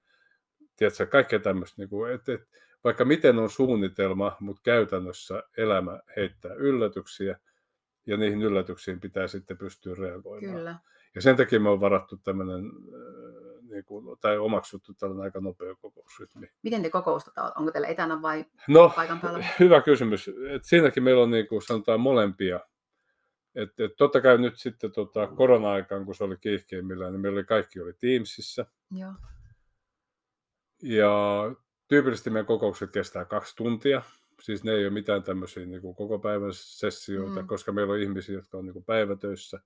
Tiedätkö, 0.77 1.07
kaikkea 1.07 1.39
tämmöistä. 1.39 1.83
Niin 1.83 1.89
kuin, 1.89 2.13
että, 2.13 2.33
että 2.33 2.47
vaikka 2.85 3.05
miten 3.05 3.39
on 3.39 3.51
suunnitelma, 3.51 4.37
mutta 4.41 4.63
käytännössä 4.65 5.43
elämä 5.57 6.01
heittää 6.17 6.55
yllätyksiä 6.55 7.39
ja 8.07 8.17
niihin 8.17 8.43
yllätyksiin 8.43 9.01
pitää 9.01 9.27
sitten 9.27 9.59
pystyä 9.59 9.95
reagoimaan. 9.99 10.57
Kyllä. 10.57 10.79
Ja 11.15 11.23
sen 11.23 11.37
takia 11.37 11.61
me 11.61 11.69
on 11.69 11.81
varattu 11.81 12.17
tämmöinen 12.17 12.65
niin 13.71 13.85
kuin, 13.85 14.19
tai 14.21 14.39
omaksuttu 14.39 14.95
tällainen 14.95 15.25
aika 15.25 15.41
nopea 15.41 15.75
kokousrytmi. 15.75 16.47
Miten 16.63 16.83
te 16.83 16.91
kokoustatte? 16.91 17.41
Onko 17.57 17.71
teillä 17.71 17.89
etänä 17.89 18.23
vai 18.23 18.45
no, 18.69 18.93
paikan 18.97 19.21
päällä? 19.21 19.45
Hyvä 19.61 19.81
kysymys. 19.81 20.31
Et 20.49 20.65
siinäkin 20.65 21.03
meillä 21.03 21.23
on 21.23 21.31
niin 21.31 21.49
kuin 21.49 21.63
sanotaan 21.63 22.01
molempia. 22.01 22.61
Et, 23.55 23.81
et 23.81 23.97
totta 23.97 24.21
kai 24.21 24.39
nyt 24.39 24.57
sitten 24.59 24.93
tota, 24.93 25.27
korona-aikaan, 25.27 26.05
kun 26.05 26.15
se 26.15 26.25
oli 26.25 26.37
kiihkeimmillään, 26.37 27.13
niin 27.13 27.21
meillä 27.21 27.37
oli, 27.37 27.45
kaikki 27.45 27.81
oli 27.81 27.93
Teamsissa. 27.93 28.67
Joo. 28.91 29.13
Ja 30.83 31.11
tyypillisesti 31.89 32.31
meidän 32.31 32.47
kokoukset 32.47 32.91
kestää 32.91 33.25
kaksi 33.25 33.57
tuntia. 33.57 34.03
Siis 34.41 34.65
ne 34.65 34.73
ei 34.73 34.85
ole 34.85 34.93
mitään 34.93 35.23
tämmöisiä 35.23 35.67
niin 35.67 35.81
kuin 35.81 35.95
koko 35.95 36.19
päivän 36.19 36.53
sessioita, 36.53 37.43
mm. 37.43 37.49
koska 37.49 37.73
meillä 37.73 37.93
on 37.93 38.01
ihmisiä, 38.01 38.35
jotka 38.35 38.59
on 38.59 38.65
niin 38.65 38.73
kuin 38.73 38.85
päivätöissä 38.85 39.61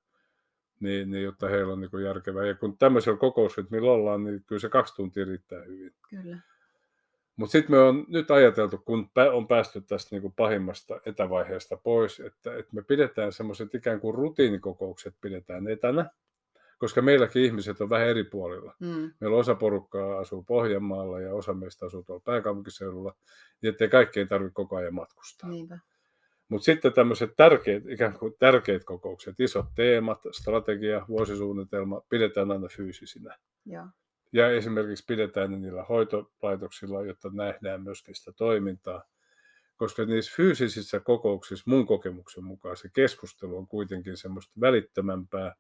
niin, 0.81 1.11
niin 1.11 1.23
jotta 1.25 1.49
heillä 1.49 1.73
on 1.73 1.81
niin 1.81 2.05
järkevää. 2.05 2.47
Ja 2.47 2.55
kun 2.55 2.79
tämmöisellä 2.79 3.19
kokousrytmillä 3.19 3.91
ollaan, 3.91 4.25
niin 4.25 4.45
kyllä 4.45 4.61
se 4.61 4.69
kaksi 4.69 4.95
tuntia 4.95 5.25
riittää 5.25 5.63
hyvin. 5.63 5.95
Kyllä. 6.11 6.39
Mutta 7.39 7.53
sitten 7.53 7.77
me 7.77 7.79
on 7.79 8.05
nyt 8.09 8.31
ajateltu, 8.31 8.79
kun 8.79 9.11
on 9.33 9.49
päästy 9.49 9.81
tästä 9.81 10.15
niin 10.15 10.23
kuin 10.23 10.33
pahimmasta 10.37 11.01
etävaiheesta 11.07 11.77
pois, 11.77 12.21
että, 12.21 12.57
että 12.57 12.75
me 12.75 12.83
pidetään 12.83 13.33
semmoiset 13.33 13.75
ikään 13.75 14.01
kuin 14.01 14.15
rutiinikokoukset 14.15 15.15
pidetään 15.21 15.69
etänä, 15.69 16.11
koska 16.79 17.03
meilläkin 17.03 17.45
ihmiset 17.45 17.81
on 17.81 17.91
vähän 17.91 18.09
eri 18.09 18.25
puolilla. 18.25 18.75
Mm. 18.81 19.13
Meillä 19.21 19.37
osa 19.37 19.55
porukkaa 19.55 20.19
asuu 20.19 20.43
Pohjanmaalla 20.43 21.21
ja 21.21 21.35
osa 21.35 21.55
meistä 21.55 21.87
asuu 21.87 22.03
tuolla 22.03 22.23
pääkaupunkiseudulla, 22.25 23.15
niin 23.63 23.71
ettei 23.71 23.89
kaikkein 23.89 24.29
tarvitse 24.29 24.55
koko 24.55 24.77
ajan 24.77 24.95
matkustaa. 24.95 25.51
Mutta 26.49 26.65
sitten 26.65 26.93
tämmöiset 26.93 27.31
tärkeät, 27.37 27.83
ikään 27.89 28.19
kuin 28.19 28.35
tärkeät 28.39 28.85
kokoukset, 28.85 29.41
isot 29.41 29.67
teemat, 29.75 30.23
strategia, 30.33 31.05
vuosisuunnitelma, 31.09 32.03
pidetään 32.09 32.51
aina 32.51 32.69
fyysisinä. 32.69 33.37
Ja, 33.67 33.87
ja 34.33 34.51
esimerkiksi 34.51 35.05
pidetään 35.07 35.51
ne 35.51 35.59
niillä 35.59 35.83
hoitolaitoksilla, 35.83 37.05
jotta 37.05 37.31
nähdään 37.33 37.83
myöskin 37.83 38.15
sitä 38.15 38.33
toimintaa. 38.33 39.03
Koska 39.77 40.05
niissä 40.05 40.33
fyysisissä 40.37 41.01
kokouksissa 41.01 41.65
mun 41.67 41.87
kokemuksen 41.87 42.45
mukaan 42.45 42.77
se 42.77 42.89
keskustelu 42.93 43.59
on 43.59 43.67
kuitenkin 43.67 44.17
semmoista 44.17 44.53
välittömämpää 44.61 45.55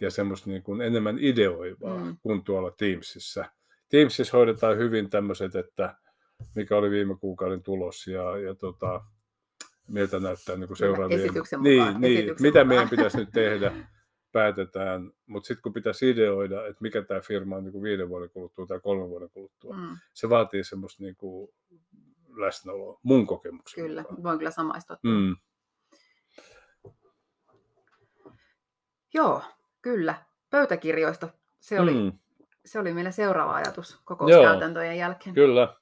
ja 0.00 0.10
semmoista 0.10 0.50
niin 0.50 0.62
kuin 0.62 0.80
enemmän 0.80 1.18
ideoivaa 1.18 2.04
mm. 2.04 2.16
kuin 2.22 2.44
tuolla 2.44 2.70
Teamsissa. 2.70 3.44
Teamsissa 3.88 4.36
hoidetaan 4.36 4.78
hyvin 4.78 5.10
tämmöiset, 5.10 5.54
että 5.54 5.96
mikä 6.54 6.76
oli 6.76 6.90
viime 6.90 7.16
kuukauden 7.18 7.62
tulos 7.62 8.06
ja, 8.06 8.38
ja 8.38 8.54
tota, 8.54 9.04
miltä 9.88 10.20
näyttää 10.20 10.56
niin 10.56 10.76
seuraavien... 10.76 11.20
Esityksen 11.20 11.60
mukaan. 11.60 11.92
Niin, 11.92 12.00
niin 12.00 12.18
Esityksen 12.18 12.46
mitä 12.46 12.58
mukaan. 12.58 12.68
meidän 12.68 12.88
pitäisi 12.88 13.16
nyt 13.16 13.28
tehdä, 13.32 13.72
päätetään. 14.32 15.12
Mutta 15.26 15.46
sitten 15.46 15.62
kun 15.62 15.72
pitäisi 15.72 16.10
ideoida, 16.10 16.66
että 16.66 16.82
mikä 16.82 17.02
tämä 17.02 17.20
firma 17.20 17.56
on 17.56 17.64
niin 17.64 17.72
kuin 17.72 17.82
viiden 17.82 18.08
vuoden 18.08 18.30
kuluttua 18.30 18.66
tai 18.66 18.80
kolmen 18.80 19.08
vuoden 19.08 19.30
kuluttua, 19.30 19.76
mm. 19.76 19.96
se 20.12 20.30
vaatii 20.30 20.64
semmoista 20.64 21.02
niin 21.02 21.16
kuin 21.16 21.48
läsnäoloa 22.36 23.00
mun 23.02 23.26
kokemuksen 23.26 23.84
Kyllä, 23.84 24.02
mukaan. 24.02 24.22
voin 24.22 24.38
kyllä 24.38 24.50
samaistua. 24.50 24.96
Mm. 25.02 25.36
Joo, 29.14 29.42
kyllä. 29.82 30.14
Pöytäkirjoista. 30.50 31.28
Se 31.60 31.80
oli, 31.80 31.94
mm. 31.94 32.18
se 32.64 32.78
oli 32.78 32.94
meillä 32.94 33.10
seuraava 33.10 33.54
ajatus 33.54 34.00
kokouskäytäntöjen 34.04 34.98
jälkeen. 34.98 35.34
Kyllä. 35.34 35.76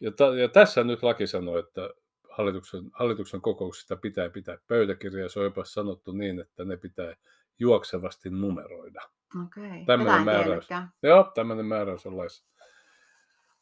Ja, 0.00 0.10
ta- 0.12 0.36
ja 0.36 0.48
tässä 0.48 0.84
nyt 0.84 1.02
laki 1.02 1.26
sanoo, 1.26 1.58
että 1.58 1.90
hallituksen, 2.30 2.84
hallituksen 2.92 3.40
kokouksista 3.40 3.96
pitää 3.96 4.30
pitää 4.30 4.58
pöytäkirjaa. 4.66 5.28
Se 5.28 5.38
on 5.38 5.44
jopa 5.44 5.64
sanottu 5.64 6.12
niin, 6.12 6.40
että 6.40 6.64
ne 6.64 6.76
pitää 6.76 7.14
juoksevasti 7.60 8.30
numeroida. 8.30 9.00
Okei. 9.44 9.84
Tämmöinen 9.86 10.24
määräys. 10.24 10.68
Joo, 11.02 11.30
tämmöinen 11.34 11.66
määräys 11.66 12.06
on 12.06 12.16
laissa. 12.16 12.44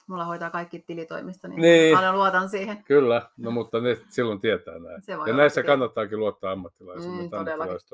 Mulla 0.09 0.25
hoitaa 0.25 0.51
kaikki 0.51 0.79
tilitoimista, 0.79 1.49
niin, 1.49 1.61
niin 1.61 1.97
paljon 1.97 2.15
luotan 2.15 2.49
siihen. 2.49 2.85
Kyllä, 2.85 3.31
no 3.37 3.51
mutta 3.51 3.81
ne 3.81 3.97
silloin 4.09 4.41
tietää 4.41 4.79
näin. 4.79 5.03
ja 5.27 5.37
näissä 5.37 5.63
kannattaakin 5.63 6.19
luottaa 6.19 6.53
ammattilaisiin, 6.53 7.13
mm, 7.13 7.29
ammattilaiset 7.33 7.91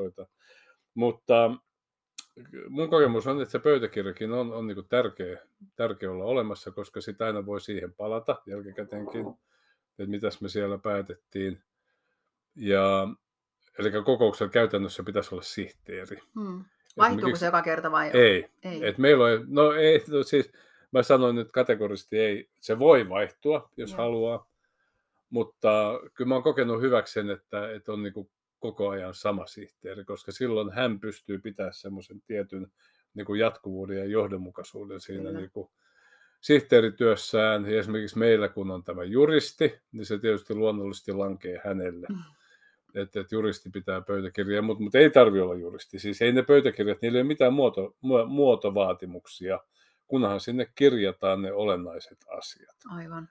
Mutta 0.95 1.51
mun 2.69 2.91
kokemus 2.91 3.27
on, 3.27 3.41
että 3.41 3.53
se 3.53 3.59
pöytäkirjakin 3.59 4.33
on, 4.33 4.53
on 4.53 4.67
niin 4.67 4.89
tärkeä, 4.89 5.39
tärkeä 5.77 6.11
olla 6.11 6.25
olemassa, 6.25 6.71
koska 6.71 7.01
sitä 7.01 7.27
aina 7.27 7.47
voi 7.47 7.61
siihen 7.61 7.95
palata 7.95 8.43
jälkikäteenkin 8.47 9.27
että 9.99 10.11
mitäs 10.11 10.41
me 10.41 10.49
siellä 10.49 10.79
päätettiin. 10.79 11.63
Ja, 12.57 13.09
eli 13.79 13.91
kokouksella 14.05 14.51
käytännössä 14.51 15.03
pitäisi 15.03 15.35
olla 15.35 15.43
sihteeri. 15.43 16.19
Hmm. 16.35 16.65
Vaihtuuko 16.97 17.37
se 17.37 17.47
joka 17.47 17.63
kerta 17.63 17.91
vai? 17.91 18.11
Ei. 18.15 18.47
ei. 18.63 18.87
Et 18.87 18.99
meillä 18.99 19.25
on, 19.25 19.45
no 19.49 19.73
ei, 19.73 20.05
no 20.09 20.23
siis 20.23 20.53
mä 20.93 21.03
sanoin 21.03 21.37
nyt 21.37 21.53
kategorisesti 21.53 22.19
ei. 22.19 22.49
Se 22.61 22.79
voi 22.79 23.09
vaihtua, 23.09 23.71
jos 23.77 23.91
Joo. 23.91 23.99
haluaa. 23.99 24.51
Mutta 25.31 26.01
kyllä 26.15 26.29
mä 26.29 26.35
oon 26.35 26.43
kokenut 26.43 26.81
hyväksi 26.81 27.13
sen, 27.13 27.31
että, 27.31 27.71
että 27.73 27.93
on 27.93 28.03
niin 28.03 28.29
koko 28.59 28.89
ajan 28.89 29.15
sama 29.15 29.47
sihteeri, 29.47 30.05
koska 30.05 30.33
silloin 30.33 30.73
hän 30.73 31.01
pystyy 31.01 31.39
pitämään 31.39 31.75
semmoisen 31.75 32.21
tietyn 32.21 32.67
niin 33.15 33.27
kuin 33.27 33.41
jatkuvuuden 33.41 33.99
ja 33.99 34.05
johdonmukaisuuden 34.05 35.01
siinä 35.01 35.33
niin 35.33 35.51
kuin, 35.51 35.71
sihteerityössään, 36.41 37.71
ja 37.71 37.79
esimerkiksi 37.79 38.19
meillä 38.19 38.49
kun 38.49 38.71
on 38.71 38.85
tämä 38.85 39.05
juristi, 39.05 39.81
niin 39.93 40.07
se 40.07 40.19
tietysti 40.19 40.55
luonnollisesti 40.55 41.13
lankee 41.13 41.61
hänelle. 41.65 42.07
Mm. 42.11 42.17
Että, 42.95 43.21
että 43.21 43.35
juristi 43.35 43.71
pitää 43.71 44.01
pöytäkirjaa, 44.01 44.63
mutta, 44.63 44.83
mutta 44.83 44.99
ei 44.99 45.11
tarvi 45.11 45.41
olla 45.41 45.55
juristi. 45.55 45.99
Siis 45.99 46.23
ei 46.23 46.33
ne 46.33 46.43
pöytäkirjat, 46.43 47.03
niillä 47.03 47.17
ei 47.17 47.23
ole 47.23 47.29
mitään 47.29 47.53
muoto, 47.53 47.97
muotovaatimuksia, 48.29 49.61
kunhan 50.07 50.41
sinne 50.41 50.73
kirjataan 50.75 51.43
ne 51.43 51.53
olennaiset 51.53 52.19
asiat. 52.39 52.77
Aivan. 52.91 53.29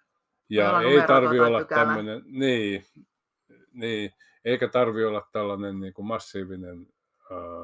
Ja 0.50 0.82
ei 0.82 1.08
tarvi 1.08 1.40
olla 1.40 1.64
tämmöinen, 1.64 2.22
niin, 2.26 2.86
niin, 3.74 4.12
eikä 4.46 4.68
tarvi 4.68 5.06
olla 5.06 5.30
tällainen 5.32 5.80
niin 5.80 5.94
kuin 5.94 6.06
massiivinen 6.06 6.88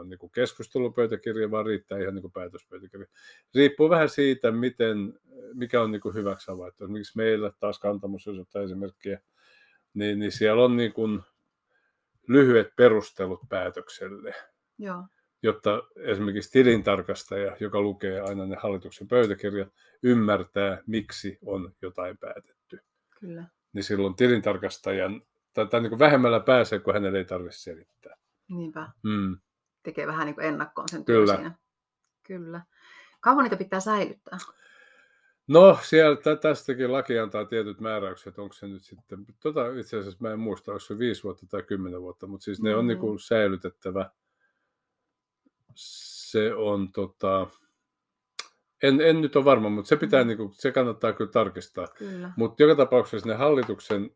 niin 0.05 0.19
kuin 0.19 0.31
keskustelupöytäkirja, 0.31 1.51
vaan 1.51 1.65
riittää 1.65 1.99
ihan 1.99 2.13
niin 2.15 2.21
kuin 2.21 2.31
päätöspöytäkirja. 2.31 3.07
Riippuu 3.55 3.89
vähän 3.89 4.09
siitä, 4.09 4.51
miten, 4.51 5.19
mikä 5.53 5.81
on 5.81 5.91
niin 5.91 6.01
kuin 6.01 6.15
hyväksi 6.15 6.51
havaittu. 6.51 6.83
Esimerkiksi 6.83 7.17
meillä 7.17 7.51
taas 7.59 7.79
kantamus, 7.79 8.25
jos 8.25 8.39
ottaa 8.39 8.61
esimerkkiä, 8.61 9.21
niin, 9.93 10.19
niin 10.19 10.31
siellä 10.31 10.63
on 10.63 10.77
niin 10.77 10.93
kuin 10.93 11.21
lyhyet 12.29 12.75
perustelut 12.75 13.39
päätökselle. 13.49 14.35
Joo. 14.77 15.03
Jotta 15.43 15.83
esimerkiksi 15.95 16.51
tilintarkastaja, 16.51 17.57
joka 17.59 17.81
lukee 17.81 18.21
aina 18.21 18.45
ne 18.45 18.57
hallituksen 18.63 19.07
pöytäkirjat, 19.07 19.73
ymmärtää, 20.03 20.81
miksi 20.87 21.37
on 21.45 21.73
jotain 21.81 22.17
päätetty. 22.17 22.79
Kyllä. 23.19 23.43
Niin 23.73 23.83
silloin 23.83 24.15
tilintarkastajan, 24.15 25.21
tai, 25.53 25.67
tai 25.67 25.81
niin 25.81 25.89
kuin 25.89 25.99
vähemmällä 25.99 26.39
pääsee, 26.39 26.79
kun 26.79 26.93
hänelle 26.93 27.17
ei 27.17 27.25
tarvitse 27.25 27.59
selittää. 27.59 28.15
Niinpä. 28.49 28.89
Mm 29.03 29.37
tekee 29.83 30.07
vähän 30.07 30.25
niin 30.25 30.35
kuin 30.35 30.45
ennakkoon 30.45 30.89
sen 30.89 31.05
Kyllä. 31.05 31.35
siinä. 31.35 31.51
Kyllä. 32.23 32.61
Kauan 33.19 33.43
niitä 33.43 33.55
pitää 33.55 33.79
säilyttää? 33.79 34.37
No, 35.49 35.79
sieltä 35.81 36.35
tästäkin 36.35 36.91
laki 36.91 37.19
antaa 37.19 37.45
tietyt 37.45 37.79
määräykset, 37.79 38.39
onko 38.39 38.53
se 38.53 38.67
nyt 38.67 38.83
sitten, 38.83 39.25
tota, 39.39 39.67
itse 39.79 39.97
asiassa 39.97 40.19
mä 40.21 40.31
en 40.31 40.39
muista, 40.39 40.71
onko 40.71 40.79
se 40.79 40.99
viisi 40.99 41.23
vuotta 41.23 41.45
tai 41.49 41.63
kymmenen 41.63 42.01
vuotta, 42.01 42.27
mutta 42.27 42.43
siis 42.43 42.61
ne 42.61 42.69
mm-hmm. 42.69 42.79
on 42.79 42.87
niin 42.87 42.97
kuin 42.97 43.19
säilytettävä. 43.19 44.09
Se 45.75 46.53
on 46.53 46.91
tota, 46.91 47.47
en, 48.83 49.01
en 49.01 49.21
nyt 49.21 49.35
ole 49.35 49.45
varma, 49.45 49.69
mutta 49.69 49.89
se, 49.89 49.95
pitää, 49.95 50.23
mm. 50.23 50.27
niin 50.27 50.37
kuin, 50.37 50.53
se 50.53 50.71
kannattaa 50.71 51.13
kyllä 51.13 51.31
tarkistaa. 51.31 51.87
Mutta 52.37 52.63
joka 52.63 52.75
tapauksessa 52.75 53.29
ne 53.29 53.35
hallituksen 53.35 54.11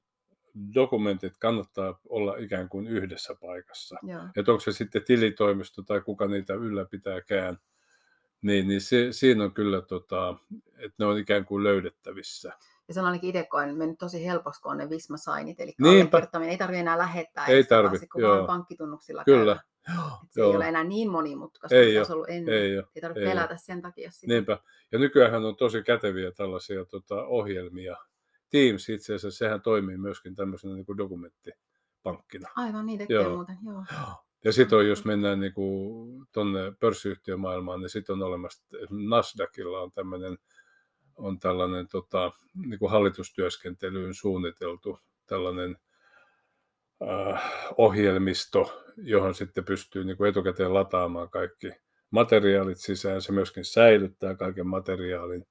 dokumentit 0.76 1.34
kannattaa 1.40 2.00
olla 2.10 2.38
ikään 2.38 2.70
kuin 2.70 2.88
yhdessä 2.88 3.36
paikassa. 3.42 3.98
Että 4.38 4.52
onko 4.52 4.62
se 4.62 4.72
sitten 4.72 5.04
tilitoimisto 5.04 5.82
tai 5.82 6.02
kuka 6.02 6.28
niitä 6.28 6.54
ylläpitääkään, 6.54 7.58
niin, 8.44 8.68
niin 8.68 8.82
se, 8.82 9.08
siinä 9.12 9.44
on 9.44 9.54
kyllä, 9.54 9.82
tota, 9.82 10.36
että 10.78 10.96
ne 11.00 11.06
on 11.06 11.18
ikään 11.18 11.46
kuin 11.46 11.64
löydettävissä. 11.64 12.54
Ja 12.88 12.94
se 12.94 13.00
on 13.00 13.06
ainakin 13.06 13.30
itse 13.30 13.44
koen 13.44 13.78
mennyt 13.78 13.98
tosi 13.98 14.26
helposti, 14.26 14.62
kun 14.62 14.72
on 14.72 14.78
ne 14.78 14.90
Visma 14.90 15.18
Signit, 15.18 15.60
eli 15.60 15.76
ei 16.50 16.58
tarvitse 16.58 16.80
enää 16.80 16.98
lähettää, 16.98 17.46
ei 17.46 17.64
tarvitse, 17.64 18.08
vaan 18.22 18.46
pankkitunnuksilla 18.46 19.24
Kyllä. 19.24 19.60
se 20.30 20.42
ei 20.42 20.56
ole 20.56 20.68
enää 20.68 20.84
niin 20.84 21.12
monimutkaista, 21.12 21.76
ei 21.76 21.94
kuin 21.94 22.06
se 22.06 22.14
ollut 22.14 22.30
ennen. 22.30 22.56
Ei, 22.56 22.72
ei 22.96 23.02
tarvitse 23.02 23.22
ei 23.22 23.30
pelätä 23.30 23.54
ole. 23.54 23.58
sen 23.58 23.82
takia 23.82 24.12
sitä. 24.12 24.34
Niinpä. 24.34 24.58
Ja 24.92 25.00
nykyään 25.00 25.46
on 25.46 25.56
tosi 25.56 25.84
käteviä 25.84 26.32
tällaisia 26.32 26.86
tota, 26.86 27.26
ohjelmia, 27.26 27.98
Teams 28.50 28.90
itse 28.90 29.16
asiassa, 29.16 29.38
sehän 29.38 29.62
toimii 29.62 29.98
myöskin 29.98 30.36
tämmöisenä 30.36 30.74
niin 30.74 30.86
kuin 30.86 30.98
dokumenttipankkina. 30.98 32.50
Aivan, 32.56 32.86
niin 32.86 33.00
tekee 33.00 33.16
joo. 33.16 33.36
muuten, 33.36 33.58
joo. 33.66 33.86
Ja 34.44 34.52
sitten 34.54 34.88
jos 34.88 35.06
mennään 35.06 35.40
niin 35.40 35.54
tuonne 36.32 36.60
pörssiyhtiömaailmaan, 36.80 37.80
niin 37.80 37.90
sitten 37.90 38.14
on 38.14 38.24
olemassa, 38.24 38.64
Nasdaqilla 38.90 39.82
on 39.82 39.92
tämmöinen 39.92 40.38
on 41.16 41.40
tällainen 41.40 41.88
tota, 41.88 42.32
niin 42.66 42.80
kuin 42.80 42.92
hallitustyöskentelyyn 42.92 44.14
suunniteltu 44.14 45.00
tällainen 45.26 45.78
äh, 47.10 47.44
ohjelmisto, 47.78 48.84
johon 48.98 49.36
sitten 49.36 49.66
pystyy 49.66 50.04
niin 50.04 50.18
kuin 50.18 50.30
etukäteen 50.30 50.74
lataamaan 50.74 51.30
kaikki 51.30 51.72
materiaalit 52.10 52.78
sisään. 52.78 53.22
Se 53.22 53.32
myöskin 53.32 53.66
säilyttää 53.66 54.36
kaiken 54.36 54.68
materiaalin 54.68 55.48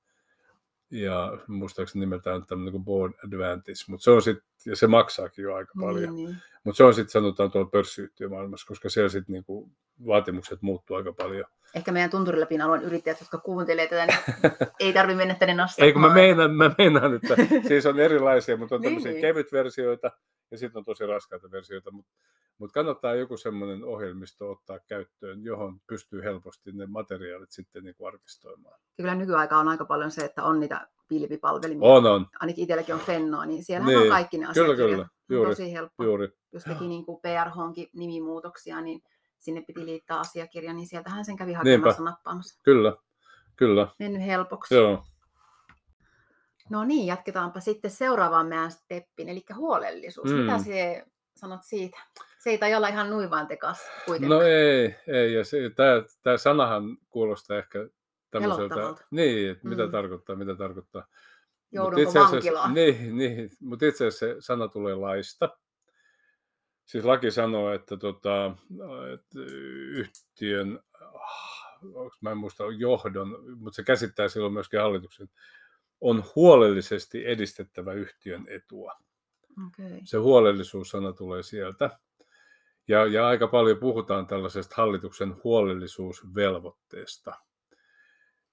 ja 0.90 1.38
muistaakseni 1.46 2.00
nimeltään 2.00 2.46
tämmöinen 2.46 2.72
kuin 2.72 2.84
Board 2.84 3.14
Advantage, 3.26 3.84
mutta 3.88 4.04
se 4.04 4.10
on 4.10 4.22
sit, 4.22 4.38
ja 4.66 4.76
se 4.76 4.86
maksaakin 4.86 5.42
jo 5.42 5.54
aika 5.54 5.72
paljon. 5.80 6.16
Niin, 6.16 6.26
niin. 6.26 6.36
Mutta 6.64 6.76
se 6.76 6.84
on 6.84 6.94
sitten 6.94 7.12
sanotaan 7.12 7.50
tuolla 7.50 7.70
pörssiyhtiömaailmassa, 7.70 8.66
koska 8.66 8.88
siellä 8.88 9.08
sitten 9.08 9.32
niinku 9.32 9.70
vaatimukset 10.06 10.62
muuttuu 10.62 10.96
aika 10.96 11.12
paljon. 11.12 11.44
Ehkä 11.74 11.92
meidän 11.92 12.10
tunturilapin 12.10 12.62
alueen 12.62 12.82
yrittäjät, 12.82 13.20
jotka 13.20 13.38
kuuntelee 13.38 13.86
tätä, 13.86 14.06
niin 14.06 14.18
ei 14.80 14.92
tarvitse 14.92 15.18
mennä 15.18 15.34
tänne 15.34 15.54
nastamaan. 15.54 15.86
Ei 15.86 15.92
kun 15.92 16.02
mä 16.02 16.14
meinaan, 16.14 16.54
mä 16.54 16.70
meinaan, 16.78 17.14
että 17.14 17.36
siis 17.68 17.86
on 17.86 18.00
erilaisia, 18.00 18.56
mutta 18.56 18.74
on 18.74 18.80
niin, 18.80 18.88
tämmöisiä 18.88 19.12
niin. 19.12 19.20
kevyt 19.20 19.52
versioita 19.52 20.10
ja 20.50 20.58
sitten 20.58 20.78
on 20.78 20.84
tosi 20.84 21.06
raskaita 21.06 21.50
versioita, 21.50 21.90
mutta 21.90 22.12
mutta 22.58 22.74
kannattaa 22.74 23.14
joku 23.14 23.36
semmoinen 23.36 23.84
ohjelmisto 23.84 24.50
ottaa 24.50 24.78
käyttöön, 24.78 25.44
johon 25.44 25.80
pystyy 25.86 26.22
helposti 26.22 26.72
ne 26.72 26.86
materiaalit 26.86 27.50
sitten 27.50 27.84
niin 27.84 27.94
kuin 27.94 28.08
arkistoimaan. 28.08 28.80
Kyllä 28.96 29.14
nykyaika 29.14 29.58
on 29.58 29.68
aika 29.68 29.84
paljon 29.84 30.10
se, 30.10 30.24
että 30.24 30.42
on 30.42 30.60
niitä 30.60 30.88
pilvipalvelimia. 31.12 31.88
On, 31.88 32.06
on. 32.06 32.26
Ainakin 32.40 32.62
itselläkin 32.62 32.94
on 32.94 33.00
Fennoa, 33.00 33.46
niin 33.46 33.64
siellähän 33.64 33.94
Niin, 33.94 34.02
on 34.02 34.08
kaikki 34.08 34.38
ne 34.38 34.46
kyllä, 34.54 34.72
asiakirjat. 34.72 34.90
kyllä. 34.90 35.08
Juuri, 35.28 35.50
tosi 35.50 35.72
helppo. 35.72 36.04
Juuri. 36.04 36.28
Jos 36.52 36.64
teki 36.64 36.88
niin 36.88 37.04
kuin 37.06 37.20
PRHonkin 37.22 37.88
nimimuutoksia, 37.94 38.80
niin 38.80 39.02
sinne 39.38 39.60
piti 39.66 39.86
liittää 39.86 40.18
asiakirja, 40.18 40.72
niin 40.72 40.86
sieltähän 40.86 41.24
sen 41.24 41.36
kävi 41.36 41.52
hakemassa 41.52 42.02
nappaamassa. 42.02 42.60
Kyllä, 42.62 42.96
kyllä. 43.56 43.88
Mennyt 43.98 44.22
helpoksi. 44.26 44.74
Joo. 44.74 45.04
No 46.70 46.84
niin, 46.84 47.06
jatketaanpa 47.06 47.60
sitten 47.60 47.90
seuraavaan 47.90 48.46
meidän 48.46 48.70
steppin, 48.70 49.28
eli 49.28 49.44
huolellisuus. 49.56 50.30
Mm. 50.30 50.36
Mitä 50.36 50.58
se 50.58 51.04
sanot 51.36 51.60
siitä? 51.62 51.98
Se 52.38 52.50
ei 52.50 52.58
tai 52.58 52.74
olla 52.74 52.88
ihan 52.88 53.10
nuin 53.10 53.30
vaan 53.30 53.46
tekas 53.46 53.80
kuitenkaan. 54.06 54.40
No 54.40 54.46
ei, 54.46 54.94
ei. 55.06 55.34
Ja 55.34 55.44
se, 55.44 55.70
tämä, 55.76 56.02
tämä 56.22 56.36
sanahan 56.36 56.96
kuulostaa 57.10 57.58
ehkä 57.58 57.78
tämmöiseltä, 58.32 59.04
niin, 59.10 59.50
että 59.50 59.68
mitä 59.68 59.86
Mm. 59.86 59.92
tarkoittaa, 59.92 60.36
mitä 60.36 60.54
tarkoittaa. 60.56 61.06
Joudunko 61.72 62.00
itse 62.00 62.18
asiassa- 62.18 62.32
vankilaan? 62.36 62.74
Niin, 62.74 63.16
niin 63.16 63.50
mutta 63.60 63.86
itse 63.86 64.06
asiassa 64.06 64.26
se 64.26 64.36
sana 64.40 64.68
tulee 64.68 64.94
laista. 64.94 65.58
Siis 66.84 67.04
laki 67.04 67.30
sanoo, 67.30 67.72
että, 67.72 67.96
tota, 67.96 68.56
että 69.14 69.38
yhtiön, 69.90 70.80
onks, 71.94 72.22
mä 72.22 72.30
en 72.30 72.38
muista 72.38 72.64
johdon, 72.78 73.56
mutta 73.58 73.76
se 73.76 73.82
käsittää 73.82 74.28
silloin 74.28 74.52
myöskin 74.52 74.80
hallituksen, 74.80 75.28
on 76.00 76.24
huolellisesti 76.36 77.26
edistettävä 77.26 77.92
yhtiön 77.92 78.44
etua. 78.48 78.92
Okei. 79.66 80.00
Se 80.04 80.16
huolellisuussana 80.18 81.12
tulee 81.12 81.42
sieltä. 81.42 81.98
Ja, 82.88 83.06
ja 83.06 83.26
aika 83.26 83.48
paljon 83.48 83.78
puhutaan 83.78 84.26
tällaisesta 84.26 84.74
hallituksen 84.78 85.36
huolellisuusvelvoitteesta. 85.44 87.34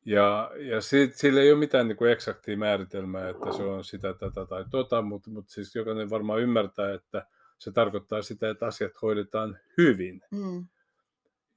Ja, 0.10 0.52
ja 0.56 0.82
si, 0.82 1.12
sillä 1.14 1.42
ei 1.42 1.52
ole 1.52 1.60
mitään 1.60 1.88
niin 1.88 1.98
kuin 1.98 2.12
eksaktia 2.12 2.58
määritelmää, 2.58 3.30
että 3.30 3.52
se 3.58 3.64
on 3.64 3.84
sitä, 3.84 4.14
tätä 4.14 4.46
tai 4.46 4.66
tota, 4.72 5.02
mutta, 5.02 5.30
mutta 5.30 5.54
siis 5.54 5.76
jokainen 5.76 6.10
varmaan 6.10 6.40
ymmärtää, 6.40 6.94
että 6.94 7.28
se 7.58 7.72
tarkoittaa 7.72 8.22
sitä, 8.22 8.50
että 8.50 8.66
asiat 8.66 9.02
hoidetaan 9.02 9.60
hyvin. 9.78 10.22
Mm. 10.32 10.68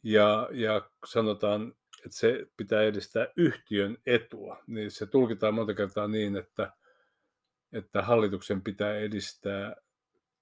Ja, 0.02 0.48
ja 0.50 0.90
sanotaan, 1.06 1.74
että 1.96 2.18
se 2.18 2.46
pitää 2.56 2.82
edistää 2.82 3.26
yhtiön 3.36 3.98
etua. 4.06 4.62
Niin 4.66 4.90
se 4.90 5.06
tulkitaan 5.06 5.54
monta 5.54 5.74
kertaa 5.74 6.08
niin, 6.08 6.36
että, 6.36 6.72
että 7.72 8.02
hallituksen 8.02 8.62
pitää 8.62 8.96
edistää 8.96 9.76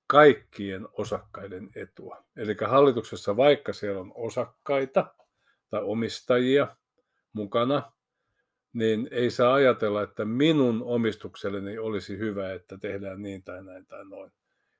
kaikkien 0.06 0.88
osakkaiden 0.92 1.70
etua. 1.74 2.24
Eli 2.36 2.56
hallituksessa, 2.68 3.36
vaikka 3.36 3.72
siellä 3.72 4.00
on 4.00 4.12
osakkaita 4.14 5.14
tai 5.70 5.82
omistajia 5.82 6.76
mukana, 7.32 7.92
niin 8.72 9.08
ei 9.10 9.30
saa 9.30 9.54
ajatella, 9.54 10.02
että 10.02 10.24
minun 10.24 10.82
omistukselleni 10.84 11.78
olisi 11.78 12.18
hyvä, 12.18 12.52
että 12.52 12.78
tehdään 12.78 13.22
niin 13.22 13.42
tai 13.42 13.64
näin 13.64 13.86
tai 13.86 14.04
noin. 14.04 14.32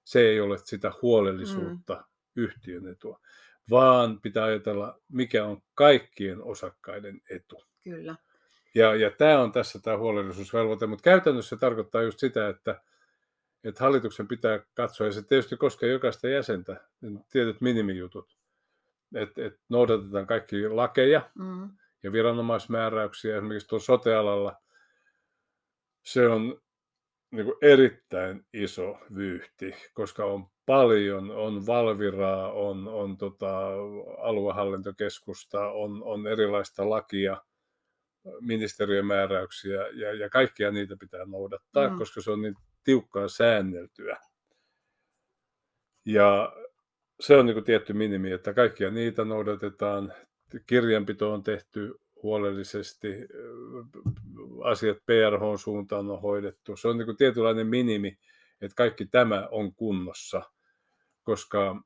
Se 0.05 0.21
ei 0.21 0.41
ole 0.41 0.59
sitä 0.59 0.93
huolellisuutta 1.03 1.95
mm. 1.95 2.03
yhtiön 2.37 2.87
etua, 2.87 3.21
vaan 3.71 4.21
pitää 4.21 4.45
ajatella, 4.45 5.01
mikä 5.09 5.45
on 5.45 5.63
kaikkien 5.75 6.43
osakkaiden 6.43 7.21
etu. 7.31 7.65
Kyllä. 7.85 8.15
Ja, 8.75 8.95
ja 8.95 9.11
tämä 9.11 9.41
on 9.41 9.53
tässä 9.53 9.79
tämä 9.83 9.99
huolellisuusvelvoite, 9.99 10.87
mutta 10.87 11.03
käytännössä 11.03 11.57
se 11.57 11.61
tarkoittaa 11.61 12.03
just 12.03 12.19
sitä, 12.19 12.49
että, 12.49 12.83
että 13.65 13.85
hallituksen 13.85 14.29
pitää 14.29 14.61
katsoa, 14.75 15.07
ja 15.07 15.13
se 15.13 15.23
tietysti 15.23 15.57
koskee 15.57 15.91
jokaista 15.91 16.29
jäsentä, 16.29 16.81
tietyt 17.33 17.61
minimijutut, 17.61 18.37
että, 19.15 19.47
että 19.47 19.61
noudatetaan 19.69 20.27
kaikki 20.27 20.69
lakeja 20.69 21.31
Mm. 21.35 21.71
Ja 22.03 22.13
viranomaismääräyksiä, 22.13 23.37
esimerkiksi 23.37 23.69
tuolla 23.69 23.85
sotealalla, 23.85 24.57
se 26.05 26.29
on 26.29 26.61
niin 27.31 27.45
kuin 27.47 27.57
erittäin 27.63 28.47
iso 28.53 28.99
vyyhti, 29.15 29.75
koska 29.95 30.25
on 30.25 30.47
paljon, 30.67 31.31
on 31.31 31.67
Valviraa, 31.67 32.53
on, 32.53 32.89
on 32.89 33.17
tota, 33.17 33.69
aluehallintokeskusta, 34.19 35.71
on, 35.71 36.03
on 36.05 36.27
erilaista 36.27 36.91
lakia, 36.91 37.37
ministeriömääräyksiä 38.41 39.87
ja, 39.89 40.13
ja 40.15 40.31
kaikkia 40.31 40.71
niitä 40.71 40.97
pitää 41.01 41.25
noudattaa, 41.25 41.89
Mm. 41.89 41.99
koska 41.99 42.21
se 42.21 42.31
on 42.31 42.43
niin 42.43 42.55
tiukkaa 42.85 43.29
säänneltyä. 43.29 44.17
Ja 46.05 46.53
se 47.21 47.37
on 47.37 47.47
niin 47.47 47.55
kuin 47.55 47.65
tietty 47.65 47.93
minimi, 47.93 48.33
että 48.33 48.55
kaikkia 48.55 48.91
niitä 48.91 49.25
noudatetaan. 49.25 50.15
Kirjanpito 50.67 51.33
on 51.33 51.43
tehty 51.43 52.01
huolellisesti, 52.23 53.09
asiat 54.65 54.99
PRH-suuntaan 54.99 56.11
on 56.11 56.21
hoidettu. 56.21 56.77
Se 56.77 56.89
on 56.89 56.99
niin 56.99 57.07
kuin 57.07 57.17
tietynlainen 57.17 57.67
minimi, 57.67 58.19
että 58.61 58.77
kaikki 58.77 59.07
tämä 59.07 59.49
on 59.51 59.75
kunnossa, 59.75 60.43
koska 61.23 61.83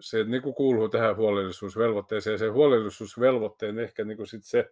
se 0.00 0.24
niin 0.24 0.42
kuin 0.42 0.54
kuuluu 0.54 0.88
tähän 0.88 1.16
huolellisuusvelvoitteeseen. 1.16 2.38
Se 2.38 2.48
huolellisuusvelvoitteen 2.48 3.78
ehkä 3.78 4.04
niin 4.04 4.16
kuin 4.16 4.26
sit 4.26 4.44
se, 4.44 4.70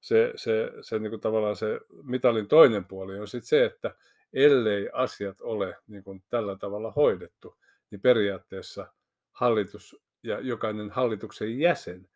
se, 0.00 0.32
se, 0.36 0.72
se 0.80 0.98
niin 0.98 1.10
kuin 1.10 1.20
tavallaan 1.20 1.56
se 1.56 1.80
mitalin 2.02 2.48
toinen 2.48 2.84
puoli 2.84 3.18
on 3.18 3.28
sit 3.28 3.44
se, 3.44 3.64
että 3.64 3.94
ellei 4.32 4.90
asiat 4.92 5.40
ole 5.40 5.76
niin 5.86 6.04
kuin 6.04 6.24
tällä 6.30 6.56
tavalla 6.56 6.92
hoidettu, 6.96 7.56
niin 7.90 8.00
periaatteessa 8.00 8.86
hallitus 9.32 9.96
ja 10.24 10.40
jokainen 10.40 10.90
hallituksen 10.90 11.58
jäsen 11.58 12.08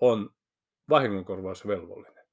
on 0.00 0.30
vahingonkorvausvelvollinen. 0.88 2.26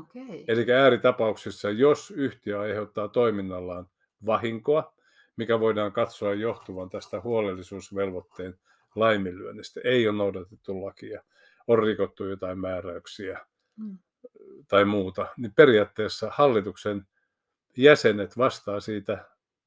Okei. 0.00 0.44
Eli 0.48 0.72
ääritapauksissa, 0.72 1.70
jos 1.70 2.10
yhtiö 2.10 2.60
aiheuttaa 2.60 3.08
toiminnallaan 3.08 3.88
vahinkoa, 4.26 4.94
mikä 5.36 5.60
voidaan 5.60 5.92
katsoa 5.92 6.34
johtuvan 6.34 6.90
tästä 6.90 7.20
huolellisuusvelvoitteen 7.20 8.58
laiminlyönnistä, 8.94 9.80
ei 9.84 10.08
ole 10.08 10.16
noudatettu 10.16 10.84
lakia, 10.84 11.22
on 11.66 11.78
rikottu 11.82 12.24
jotain 12.24 12.58
määräyksiä 12.58 13.46
Mm. 13.76 13.98
tai 14.68 14.84
muuta, 14.84 15.26
niin 15.36 15.54
periaatteessa 15.54 16.30
hallituksen 16.34 17.06
jäsenet 17.76 18.38
vastaa 18.38 18.80
siitä 18.80 19.24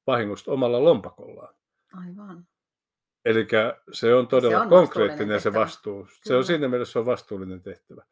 vahingosta 0.08 0.52
omalla 0.52 0.84
lompakollaan. 0.84 1.56
Aivan. 1.94 2.48
Eli 3.28 3.48
se 3.92 4.14
on 4.14 4.28
todella 4.28 4.62
on 4.62 4.70
konkreettinen 4.70 5.42
se 5.42 5.54
vastuu. 5.54 6.08
Se 6.08 6.20
Kyllä. 6.24 6.38
on 6.38 6.44
siinä 6.44 6.68
mielessä 6.68 6.92
se 6.94 7.00
on 7.00 7.06
vastuullinen 7.06 7.62
tehtävä. 7.62 8.04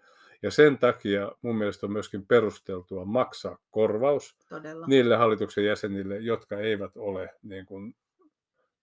Ja 0.41 0.51
sen 0.51 0.77
takia 0.77 1.31
mun 1.41 1.55
mielestä 1.55 1.85
on 1.85 1.91
myöskin 1.91 2.25
perusteltua 2.27 3.05
maksaa 3.05 3.57
korvaus 3.71 4.37
Todella. 4.49 4.87
niille 4.87 5.15
hallituksen 5.15 5.65
jäsenille, 5.65 6.17
jotka 6.17 6.57
eivät 6.57 6.91
ole 6.97 7.29
niin 7.43 7.65
kuin 7.65 7.95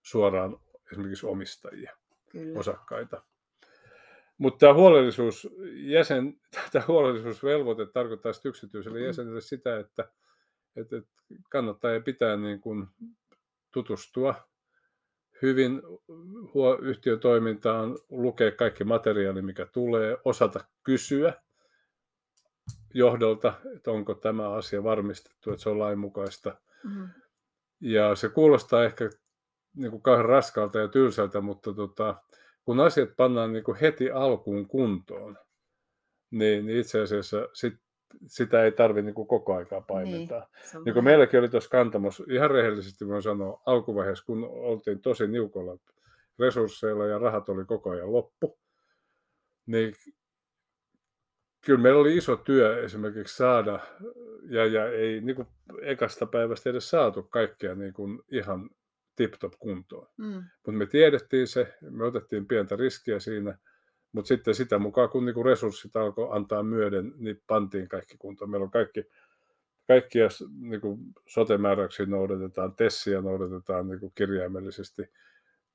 suoraan 0.01 0.57
esimerkiksi 0.91 1.25
omistajia, 1.25 1.91
Kyllä. 2.31 2.59
osakkaita. 2.59 3.23
Mutta 4.37 4.59
tämä 4.59 4.73
huolellisuus, 4.73 5.47
jäsen, 5.73 6.39
tämä 6.71 6.85
huolellisuusvelvoite 6.87 7.85
tarkoittaa 7.85 8.31
yksityiselle 8.45 8.99
Mm. 8.99 9.05
jäsenelle 9.05 9.41
sitä, 9.41 9.79
että, 9.79 10.09
että 10.75 10.97
että 10.97 11.09
kannattaa 11.49 11.91
ja 11.91 12.01
pitää 12.01 12.37
niin 12.37 12.61
kuin 12.61 12.87
tutustua 13.71 14.35
hyvin 15.43 15.81
yhtiötoimintaan, 16.81 17.97
lukea 18.09 18.51
kaikki 18.51 18.83
materiaali, 18.83 19.41
mikä 19.41 19.65
tulee, 19.65 20.17
osata 20.25 20.59
kysyä 20.83 21.33
johdolta, 22.93 23.53
että 23.75 23.91
onko 23.91 24.13
tämä 24.13 24.49
asia 24.49 24.83
varmistettu, 24.83 25.51
että 25.51 25.63
se 25.63 25.69
on 25.69 25.79
lainmukaista. 25.79 26.57
Mm. 26.83 27.09
Ja 27.79 28.15
se 28.15 28.29
kuulostaa 28.29 28.83
ehkä 28.83 29.09
niin 29.75 29.91
kuin 29.91 30.01
kauhean 30.01 30.25
raskalta 30.25 30.79
ja 30.79 30.87
tylsältä, 30.87 31.41
mutta 31.41 31.73
tota, 31.73 32.23
kun 32.65 32.79
asiat 32.79 33.09
pannaan 33.17 33.53
niin 33.53 33.63
kuin 33.63 33.77
heti 33.77 34.11
alkuun 34.11 34.67
kuntoon, 34.67 35.37
niin, 36.31 36.65
niin 36.65 36.79
itse 36.79 37.01
asiassa 37.01 37.47
sit, 37.53 37.73
sitä 38.27 38.63
ei 38.63 38.71
tarvitse 38.71 39.11
niin 39.11 39.27
koko 39.27 39.55
aikaa 39.55 39.81
paimentaa. 39.81 40.49
Niin, 40.73 40.83
Niin 40.83 40.93
kuin 40.93 41.03
meilläkin 41.03 41.39
oli 41.39 41.49
tuossa 41.49 41.69
kantamossa, 41.69 42.23
ihan 42.29 42.51
rehellisesti 42.51 43.07
voin 43.07 43.21
sanoa, 43.21 43.61
alkuvaiheessa, 43.65 44.25
kun 44.25 44.43
oltiin 44.43 45.01
tosi 45.01 45.27
niukolla 45.27 45.77
resursseilla 46.39 47.05
ja 47.05 47.19
rahat 47.19 47.49
oli 47.49 47.65
koko 47.65 47.89
ajan 47.89 48.13
loppu, 48.13 48.59
niin 49.65 49.93
kyllä 51.65 51.79
meillä 51.79 52.01
oli 52.01 52.17
iso 52.17 52.35
työ 52.35 52.83
esimerkiksi 52.83 53.37
saada, 53.37 53.79
ja, 54.49 54.65
ja 54.65 54.87
ei 54.87 55.21
niin 55.21 55.35
kuin 55.35 55.47
ekasta 55.81 56.25
päivästä 56.25 56.69
edes 56.69 56.89
saatu 56.89 57.23
kaikkea 57.23 57.75
niin 57.75 57.93
kuin 57.93 58.19
ihan 58.31 58.69
tip-top 59.15 59.53
kuntoon. 59.59 60.07
Mm. 60.17 60.43
Mutta 60.65 60.71
me 60.71 60.85
tiedettiin 60.85 61.47
se, 61.47 61.73
me 61.89 62.05
otettiin 62.05 62.47
pientä 62.47 62.75
riskiä 62.75 63.19
siinä, 63.19 63.57
mutta 64.13 64.27
sitten 64.27 64.55
sitä 64.55 64.79
mukaan, 64.79 65.09
kun 65.09 65.25
niinku 65.25 65.43
resurssit 65.43 65.95
alkoi 65.95 66.27
antaa 66.31 66.63
myöden, 66.63 67.13
niin 67.17 67.41
pantiin 67.47 67.89
kaikki 67.89 68.15
kuntoon. 68.19 68.51
Meillä 68.51 68.65
on 68.65 68.71
kaikki, 68.71 69.05
kaikkia 69.87 70.27
niinku 70.59 70.99
sote-määräyksiä 71.27 72.05
noudatetaan, 72.05 72.75
tessiä 72.75 73.21
noudatetaan 73.21 73.87
niinku 73.87 74.09
kirjaimellisesti, 74.09 75.03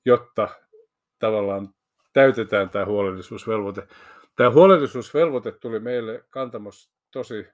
jotta 0.05 0.49
tavallaan 1.19 1.75
täytetään 2.13 2.71
tämä 2.71 2.87
huolellisuusvelvoite. 2.87 3.89
Tämä 4.37 4.51
huolellisuusvelvoite 4.51 5.53
tuli 5.53 5.81
meille 5.81 6.25
kantamossa 6.31 6.91
tosi 7.11 7.47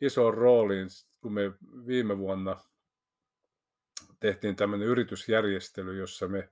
isoon 0.00 0.34
rooliin, 0.34 0.88
kun 1.20 1.32
me 1.32 1.52
viime 1.86 2.18
vuonna 2.18 2.60
tehtiin 4.20 4.56
tämmöinen 4.56 4.88
yritysjärjestely, 4.88 5.98
jossa 5.98 6.28
me 6.28 6.48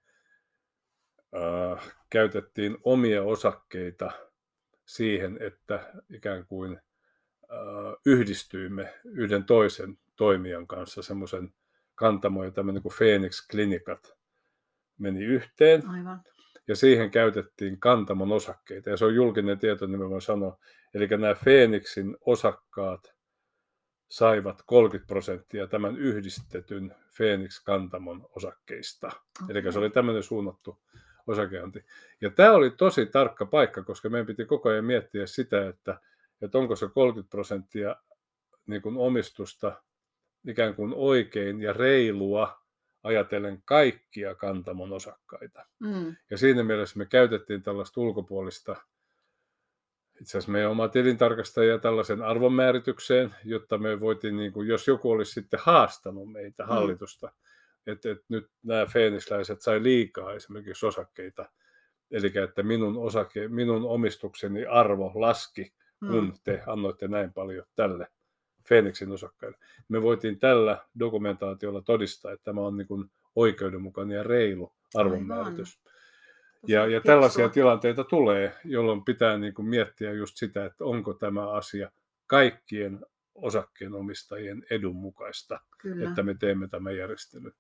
äh, 1.37 1.95
käytettiin 2.11 2.79
omia 2.85 3.23
osakkeita 3.23 4.11
siihen, 4.87 5.39
että 5.41 5.93
ikään 6.15 6.47
kuin 6.47 6.73
äh, 6.73 7.95
yhdistyimme 8.07 8.95
yhden 9.05 9.45
toisen 9.45 9.99
toimijan 10.17 10.67
kanssa 10.67 11.03
semmoisen 11.03 11.53
kantamo 11.95 12.45
ja 12.45 12.51
tämmöinen 12.51 12.83
kuin 12.83 12.95
Phoenix 12.99 13.47
Klinikat 13.51 14.17
meni 14.99 15.25
yhteen. 15.25 15.89
Aivan. 15.89 16.21
Ja 16.69 16.77
siihen 16.77 17.11
käytettiin 17.11 17.81
kantamon 17.81 18.33
osakkeita. 18.33 18.91
Ja 18.91 18.97
se 18.97 19.05
on 19.05 19.15
julkinen 19.15 19.59
tieto, 19.59 19.87
niin 19.87 20.01
mä 20.01 20.11
voin 20.11 20.23
sanoa. 20.23 20.59
Eli 20.95 21.07
nämä 21.07 21.35
Phoenixin 21.35 22.17
osakkaat 22.21 23.15
saivat 24.11 24.63
30 24.67 25.09
prosenttia 25.09 25.67
tämän 25.67 25.97
yhdistetyn 25.97 26.95
Phoenix 27.17 27.63
Kantamon 27.65 28.29
osakkeista. 28.37 29.07
Okay. 29.07 29.57
Eli 29.57 29.73
se 29.73 29.79
oli 29.79 29.91
tämmöinen 29.91 30.23
suunnattu 30.23 30.79
osakeanti. 31.27 31.85
Ja 32.21 32.31
tämä 32.31 32.53
oli 32.53 32.71
tosi 32.71 33.07
tarkka 33.07 33.47
paikka, 33.47 33.83
koska 33.83 34.09
meidän 34.09 34.27
piti 34.27 34.45
koko 34.45 34.69
ajan 34.69 34.85
miettiä 34.85 35.27
sitä, 35.27 35.69
että, 35.69 36.01
että 36.43 36.59
onko 36.59 36.77
se 36.77 36.89
30 36.95 37.31
prosenttia 37.31 37.97
niin 38.67 38.83
kuin 38.83 38.97
omistusta 38.97 39.83
ikään 40.47 40.75
kuin 40.75 40.93
oikein 40.97 41.63
ja 41.63 41.73
reilua 41.73 42.61
ajatellen 43.03 43.63
kaikkia 43.65 44.35
kantamon 44.35 44.93
osakkaita. 44.93 45.67
Mm. 45.79 46.17
Ja 46.31 46.39
siinä 46.39 46.63
mielessä 46.63 46.99
me 46.99 47.07
käytettiin 47.07 47.63
tällaista 47.63 48.01
ulkopuolista, 48.01 48.77
itse 50.21 50.31
asiassa 50.31 50.53
meidän 50.53 50.71
oma 50.71 50.89
tilintarkastaja 50.89 51.79
tällaisen 51.79 52.23
arvonmääritykseen, 52.23 53.35
jotta 53.45 53.79
me 53.79 54.01
voitiin, 54.01 54.37
niin 54.37 54.53
kuin, 54.53 54.69
jos 54.69 54.89
joku 54.89 55.11
olisi 55.11 55.33
sitten 55.33 55.61
haastanut 55.63 56.33
meitä 56.33 56.63
mm. 56.63 56.69
hallitusta, 56.69 57.27
mm. 57.27 57.33
Että, 57.87 58.11
että 58.11 58.25
nyt 58.29 58.51
nämä 58.63 58.87
feenisläiset 58.87 59.61
sai 59.61 59.83
liikaa 59.83 60.33
esimerkiksi 60.33 60.87
osakkeita, 60.87 61.49
eli 62.11 62.33
että 62.45 62.63
minun, 62.63 62.99
osake, 62.99 63.49
minun 63.49 63.85
omistukseni 63.85 64.67
arvo 64.67 65.13
laski, 65.15 65.73
kun 65.99 66.25
mm. 66.25 66.33
te 66.45 66.63
annoitte 66.67 67.09
näin 67.09 67.33
paljon 67.33 67.67
tälle 67.77 68.07
Phoenixin 68.69 69.13
osakkaille. 69.13 69.59
Me 69.89 70.03
voitiin 70.03 70.39
tällä 70.39 70.79
dokumentaatiolla 70.99 71.83
todistaa, 71.83 72.33
että 72.33 72.45
tämä 72.45 72.61
on 72.61 72.77
niin 72.77 72.89
kuin 72.89 73.11
oikeudenmukainen 73.37 74.17
ja 74.17 74.23
reilu 74.23 74.73
arvonmääritys. 74.95 75.81
Ja, 76.67 76.87
ja 76.87 77.01
tällaisia 77.01 77.49
tilanteita 77.49 78.05
tulee, 78.05 78.55
jolloin 78.65 79.05
pitää 79.05 79.39
niin 79.39 79.55
kuin 79.55 79.69
miettiä 79.69 80.13
just 80.13 80.37
sitä, 80.37 80.65
että 80.65 80.85
onko 80.85 81.15
tämä 81.15 81.51
asia 81.51 81.91
kaikkien 82.27 83.07
osakkeenomistajien 83.35 84.67
edun 84.71 84.97
mukaista, 84.97 85.61
Kyllä. 85.79 86.09
että 86.09 86.23
me 86.23 86.35
teemme 86.35 86.69
tämän 86.69 86.97
järjestelyn. 86.97 87.53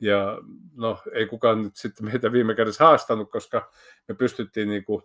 Ja 0.00 0.38
no, 0.76 0.98
ei 1.12 1.26
kukaan 1.26 1.62
nyt 1.62 1.76
sitten 1.76 2.06
meitä 2.06 2.32
viime 2.32 2.54
kädessä 2.54 2.84
haastanut, 2.84 3.30
koska 3.30 3.70
me 4.08 4.14
pystyttiin 4.14 4.68
niin 4.68 4.84
kuin 4.84 5.02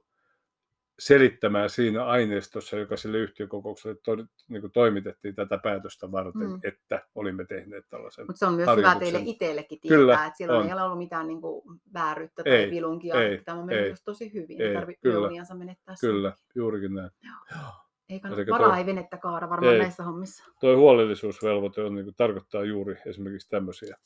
selittämään 1.00 1.70
siinä 1.70 2.06
aineistossa, 2.06 2.78
joka 2.78 2.98
sille 2.98 3.18
yhtiökokoukselle 3.18 3.98
to, 4.06 4.16
niin 4.48 4.62
kuin 4.62 4.72
toimitettiin 4.72 5.36
tätä 5.36 5.58
päätöstä 5.58 6.12
varten, 6.12 6.50
mm. 6.50 6.60
että 6.64 7.06
olimme 7.16 7.46
tehneet 7.46 7.86
tällaisen 7.90 8.26
Mutta 8.26 8.40
se 8.40 8.46
on 8.46 8.54
myös 8.54 8.70
hyvä 8.78 8.96
teille 8.96 9.22
itsellekin 9.26 9.80
tietää, 9.80 9.98
Kyllä, 9.98 10.26
että 10.26 10.38
siellä 10.38 10.58
on. 10.58 10.66
ei 10.66 10.74
ole 10.74 10.82
ollut 10.82 10.98
mitään 10.98 11.28
niin 11.28 11.42
kuin 11.42 11.80
vääryyttä 11.94 12.44
tai 12.44 12.54
ei, 12.54 12.72
vilunkia, 12.72 13.16
ei, 13.16 13.34
että 13.34 13.46
tämä 13.46 13.60
on 13.60 13.66
mennyt 13.66 14.02
tosi 14.06 14.34
hyvin, 14.34 14.62
ei 14.62 14.74
tarvitse 14.74 15.02
työuniansa 15.02 15.56
menettää 15.56 15.96
Kyllä, 16.02 16.30
senkin. 16.30 16.52
juurikin 16.56 16.94
näin. 16.94 17.12
Joo. 17.52 17.72
Ei 18.10 18.20
kannata, 18.20 18.52
varaa 18.52 18.78
ei 18.78 18.86
venettä 18.86 19.18
kaara 19.18 19.50
varmaan 19.50 19.74
ei, 19.74 19.80
näissä 19.80 20.04
hommissa. 20.04 20.44
Tuo 20.60 20.78
huolellisuusvelvoite 20.78 21.82
on, 21.82 21.96
niin 21.96 22.06
kuin, 22.06 22.16
tarkoittaa 22.16 22.64
juuri 22.64 22.98
esimerkiksi 23.06 23.50
tämmöisiä 23.50 23.98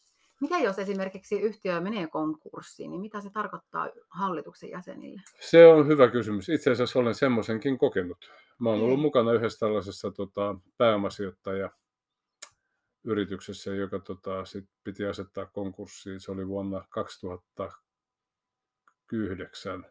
mikä 0.41 0.59
jos 0.59 0.79
esimerkiksi 0.79 1.41
yhtiö 1.41 1.81
menee 1.81 2.07
konkurssiin, 2.07 2.91
niin 2.91 3.01
mitä 3.01 3.21
se 3.21 3.29
tarkoittaa 3.29 3.89
hallituksen 4.09 4.69
jäsenille? 4.69 5.21
Se 5.39 5.67
on 5.67 5.87
hyvä 5.87 6.07
kysymys. 6.07 6.49
Itse 6.49 6.71
asiassa 6.71 6.99
olen 6.99 7.15
semmoisenkin 7.15 7.77
kokenut. 7.77 8.29
Mä 8.59 8.69
olen 8.69 8.81
ollut 8.81 8.99
mukana 8.99 9.33
yhdessä 9.33 9.59
tällaisessa 9.59 10.11
tota, 10.11 10.55
pääomasijoittaja 10.77 11.69
yrityksessä, 13.03 13.75
joka 13.75 13.99
tota, 13.99 14.45
sit 14.45 14.69
piti 14.83 15.05
asettaa 15.05 15.45
konkurssiin. 15.45 16.19
Se 16.19 16.31
oli 16.31 16.47
vuonna 16.47 16.85
2009. 16.89 19.85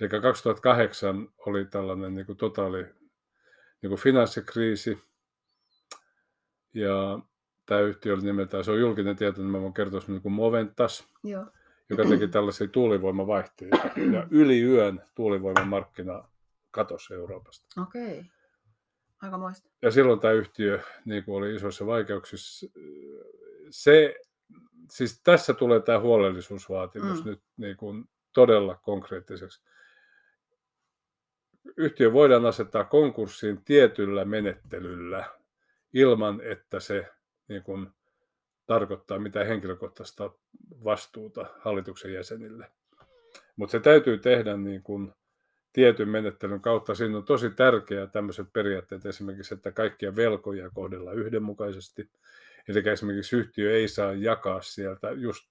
Eli 0.00 0.08
2008 0.22 1.28
oli 1.38 1.64
tällainen 1.64 2.14
niin 2.14 2.26
kuin 2.26 2.38
totaali 2.38 2.82
niin 3.82 3.88
kuin 3.88 4.00
finanssikriisi. 4.00 4.98
Ja 6.74 7.18
tämä 7.66 7.80
yhtiö 7.80 8.14
oli 8.14 8.22
nimeltään, 8.22 8.64
se 8.64 8.70
on 8.70 8.80
julkinen 8.80 9.16
tieto, 9.16 9.40
niin 9.40 9.50
mä 9.50 9.60
voin 9.60 9.74
kertoa 9.74 10.00
niin 10.06 10.22
kuin 10.22 10.32
Moventas, 10.32 11.08
Joo. 11.24 11.46
joka 11.90 12.04
teki 12.08 12.28
tällaisia 12.28 12.68
tuulivoimavaihtoja. 12.68 13.70
Ja 14.12 14.26
yli 14.30 14.62
yön 14.62 15.02
tuulivoimamarkkina 15.14 16.28
katosi 16.70 17.14
Euroopasta. 17.14 17.82
Okei. 17.82 18.24
Aika 19.22 19.38
muista. 19.38 19.70
Ja 19.82 19.90
silloin 19.90 20.20
tämä 20.20 20.32
yhtiö 20.32 20.80
niin 21.04 21.24
kuin 21.24 21.36
oli 21.36 21.54
isoissa 21.54 21.86
vaikeuksissa. 21.86 22.66
Se, 23.70 24.16
siis 24.90 25.20
tässä 25.24 25.54
tulee 25.54 25.80
tämä 25.80 26.00
huolellisuusvaatimus 26.00 27.24
mm. 27.24 27.30
nyt 27.30 27.42
niin 27.56 27.76
kuin 27.76 28.04
todella 28.32 28.74
konkreettiseksi. 28.74 29.62
Yhtiö 31.76 32.12
voidaan 32.12 32.46
asettaa 32.46 32.84
konkurssiin 32.84 33.64
tietyllä 33.64 34.24
menettelyllä 34.24 35.24
ilman, 35.92 36.40
että 36.40 36.80
se 36.80 37.15
niin 37.48 37.62
kuin 37.62 37.88
tarkoittaa 38.66 39.18
mitään 39.18 39.46
henkilökohtaista 39.46 40.30
vastuuta 40.84 41.46
hallituksen 41.60 42.12
jäsenille. 42.12 42.70
Mutta 43.56 43.72
se 43.72 43.80
täytyy 43.80 44.18
tehdä 44.18 44.56
niin 44.56 44.82
kuin 44.82 45.12
tietyn 45.72 46.08
menettelyn 46.08 46.60
kautta. 46.60 46.94
Siinä 46.94 47.16
on 47.16 47.24
tosi 47.24 47.50
tärkeää 47.50 48.06
tämmöiset 48.06 48.52
periaatteet 48.52 49.06
esimerkiksi, 49.06 49.54
että 49.54 49.72
kaikkia 49.72 50.16
velkoja 50.16 50.70
kohdellaan 50.70 51.16
yhdenmukaisesti. 51.16 52.10
Eli 52.68 52.88
esimerkiksi 52.88 53.36
yhtiö 53.36 53.76
ei 53.76 53.88
saa 53.88 54.12
jakaa 54.12 54.62
sieltä 54.62 55.10
just 55.10 55.48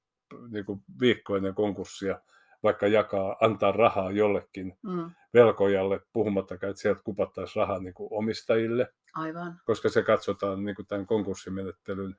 niin 0.50 0.66
kuin 0.66 0.82
viikko 1.00 1.38
ennen 1.38 1.56
konkurssia, 1.56 2.22
vaikka 2.64 2.88
jakaa, 2.88 3.36
antaa 3.42 3.72
rahaa 3.72 4.12
jollekin 4.12 4.78
mm. 4.82 5.12
velkojalle, 5.34 6.00
puhumattakaan, 6.14 6.72
että 6.72 6.82
sieltä 6.82 7.02
kupattaisiin 7.04 7.62
rahaa 7.62 7.80
niin 7.80 7.94
kuin 7.94 8.08
omistajille. 8.12 8.94
Aivan. 9.16 9.62
Koska 9.66 9.90
se 9.90 10.04
katsotaan 10.04 10.66
niin 10.66 10.76
kuin 10.76 10.86
tämän 10.86 11.06
konkurssimenettelyn 11.06 12.16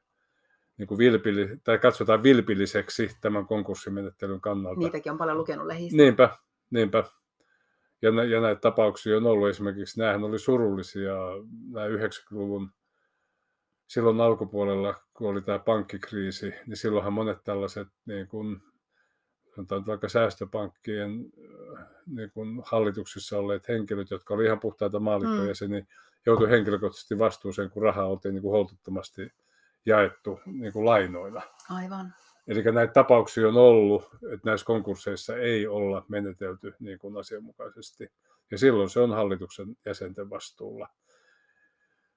niin 0.78 0.86
kuin 0.86 0.98
vilpilli, 0.98 1.60
tai 1.64 1.78
katsotaan 1.78 2.22
vilpilliseksi 2.22 3.10
tämän 3.20 3.46
konkurssimenettelyn 3.46 4.40
kannalta. 4.40 4.80
Niitäkin 4.80 5.12
on 5.12 5.18
paljon 5.18 5.38
lukenut 5.38 5.66
lehdistä. 5.66 5.96
Niinpä, 5.96 6.36
niinpä. 6.70 7.04
Ja, 8.02 8.10
nä, 8.10 8.24
ja 8.24 8.40
näitä 8.40 8.60
tapauksia 8.60 9.16
on 9.16 9.26
ollut 9.26 9.48
esimerkiksi, 9.48 10.00
näähän 10.00 10.24
oli 10.24 10.38
surullisia, 10.38 11.14
nämä 11.70 11.86
90-luvun 11.86 12.70
silloin 13.86 14.20
alkupuolella, 14.20 14.94
kun 15.14 15.30
oli 15.30 15.42
tämä 15.42 15.58
pankkikriisi, 15.58 16.54
niin 16.66 16.76
silloinhan 16.76 17.12
monet 17.12 17.44
tällaiset 17.44 17.88
niin 18.06 18.28
kuin, 18.28 18.62
sanotaan 19.56 19.86
vaikka 19.86 20.08
säästöpankkien 20.08 21.32
niin 22.06 22.30
kuin 22.30 22.62
hallituksissa 22.64 23.38
olleet 23.38 23.68
henkilöt, 23.68 24.10
jotka 24.10 24.34
olivat 24.34 24.46
ihan 24.46 24.60
puhtaita 24.60 25.00
maallikkoja, 25.00 25.52
mm. 25.60 25.70
niin 25.70 25.88
joutui 26.26 26.50
henkilökohtaisesti 26.50 27.18
vastuuseen, 27.18 27.70
kun 27.70 27.82
rahaa 27.82 28.06
oltiin 28.06 28.34
niin 28.34 28.42
kuin 28.42 28.52
holtittomasti 28.52 29.32
jaettu 29.86 30.40
niin 30.46 30.72
kuin 30.72 30.84
lainoina. 30.84 31.42
Aivan. 31.70 32.14
Eli 32.46 32.62
näitä 32.62 32.92
tapauksia 32.92 33.48
on 33.48 33.56
ollut, 33.56 34.08
että 34.32 34.50
näissä 34.50 34.66
konkursseissa 34.66 35.36
ei 35.36 35.66
olla 35.66 36.04
menetelty 36.08 36.74
niin 36.80 36.98
kuin 36.98 37.16
asianmukaisesti. 37.16 38.12
Ja 38.50 38.58
silloin 38.58 38.90
se 38.90 39.00
on 39.00 39.10
hallituksen 39.10 39.76
jäsenten 39.86 40.30
vastuulla. 40.30 40.88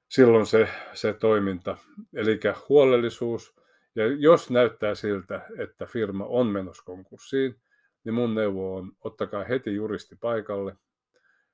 Silloin 0.09 0.45
se, 0.45 0.69
se 0.93 1.13
toiminta, 1.13 1.77
eli 2.13 2.39
huolellisuus. 2.69 3.59
Ja 3.99 4.07
jos 4.07 4.49
näyttää 4.49 4.95
siltä, 4.95 5.45
että 5.57 5.85
firma 5.85 6.25
on 6.25 6.47
menossa 6.47 6.83
konkurssiin, 6.85 7.55
niin 8.03 8.13
mun 8.13 8.35
neuvo 8.35 8.75
on, 8.75 8.91
ottakaa 9.01 9.43
heti 9.43 9.75
juristi 9.75 10.15
paikalle, 10.15 10.75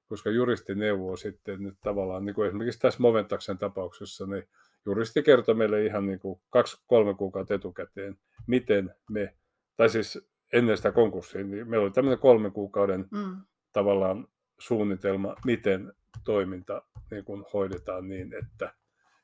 koska 0.07 0.29
juristi 0.29 0.75
neuvoo 0.75 1.15
sitten 1.15 1.63
nyt 1.63 1.75
tavallaan, 1.83 2.25
niin 2.25 2.33
kuin 2.33 2.47
esimerkiksi 2.47 2.79
tässä 2.79 3.01
Moventaksen 3.01 3.57
tapauksessa, 3.57 4.25
niin 4.25 4.47
juristi 4.85 5.23
kertoo 5.23 5.55
meille 5.55 5.85
ihan 5.85 6.05
niin 6.05 6.19
kuin 6.19 6.41
kaksi-kolme 6.49 7.13
kuukautta 7.13 7.53
etukäteen, 7.53 8.17
miten 8.47 8.95
me, 9.09 9.35
tai 9.77 9.89
siis 9.89 10.27
ennen 10.53 10.77
sitä 10.77 10.91
konkurssia, 10.91 11.43
niin 11.43 11.69
meillä 11.69 11.83
oli 11.83 11.91
tämmöinen 11.91 12.19
kolmen 12.19 12.51
kuukauden 12.51 13.07
mm. 13.11 13.37
tavallaan 13.73 14.27
suunnitelma, 14.59 15.35
miten 15.45 15.93
toiminta 16.23 16.81
niin 17.11 17.25
kuin 17.25 17.45
hoidetaan 17.53 18.09
niin, 18.09 18.33
että 18.33 18.73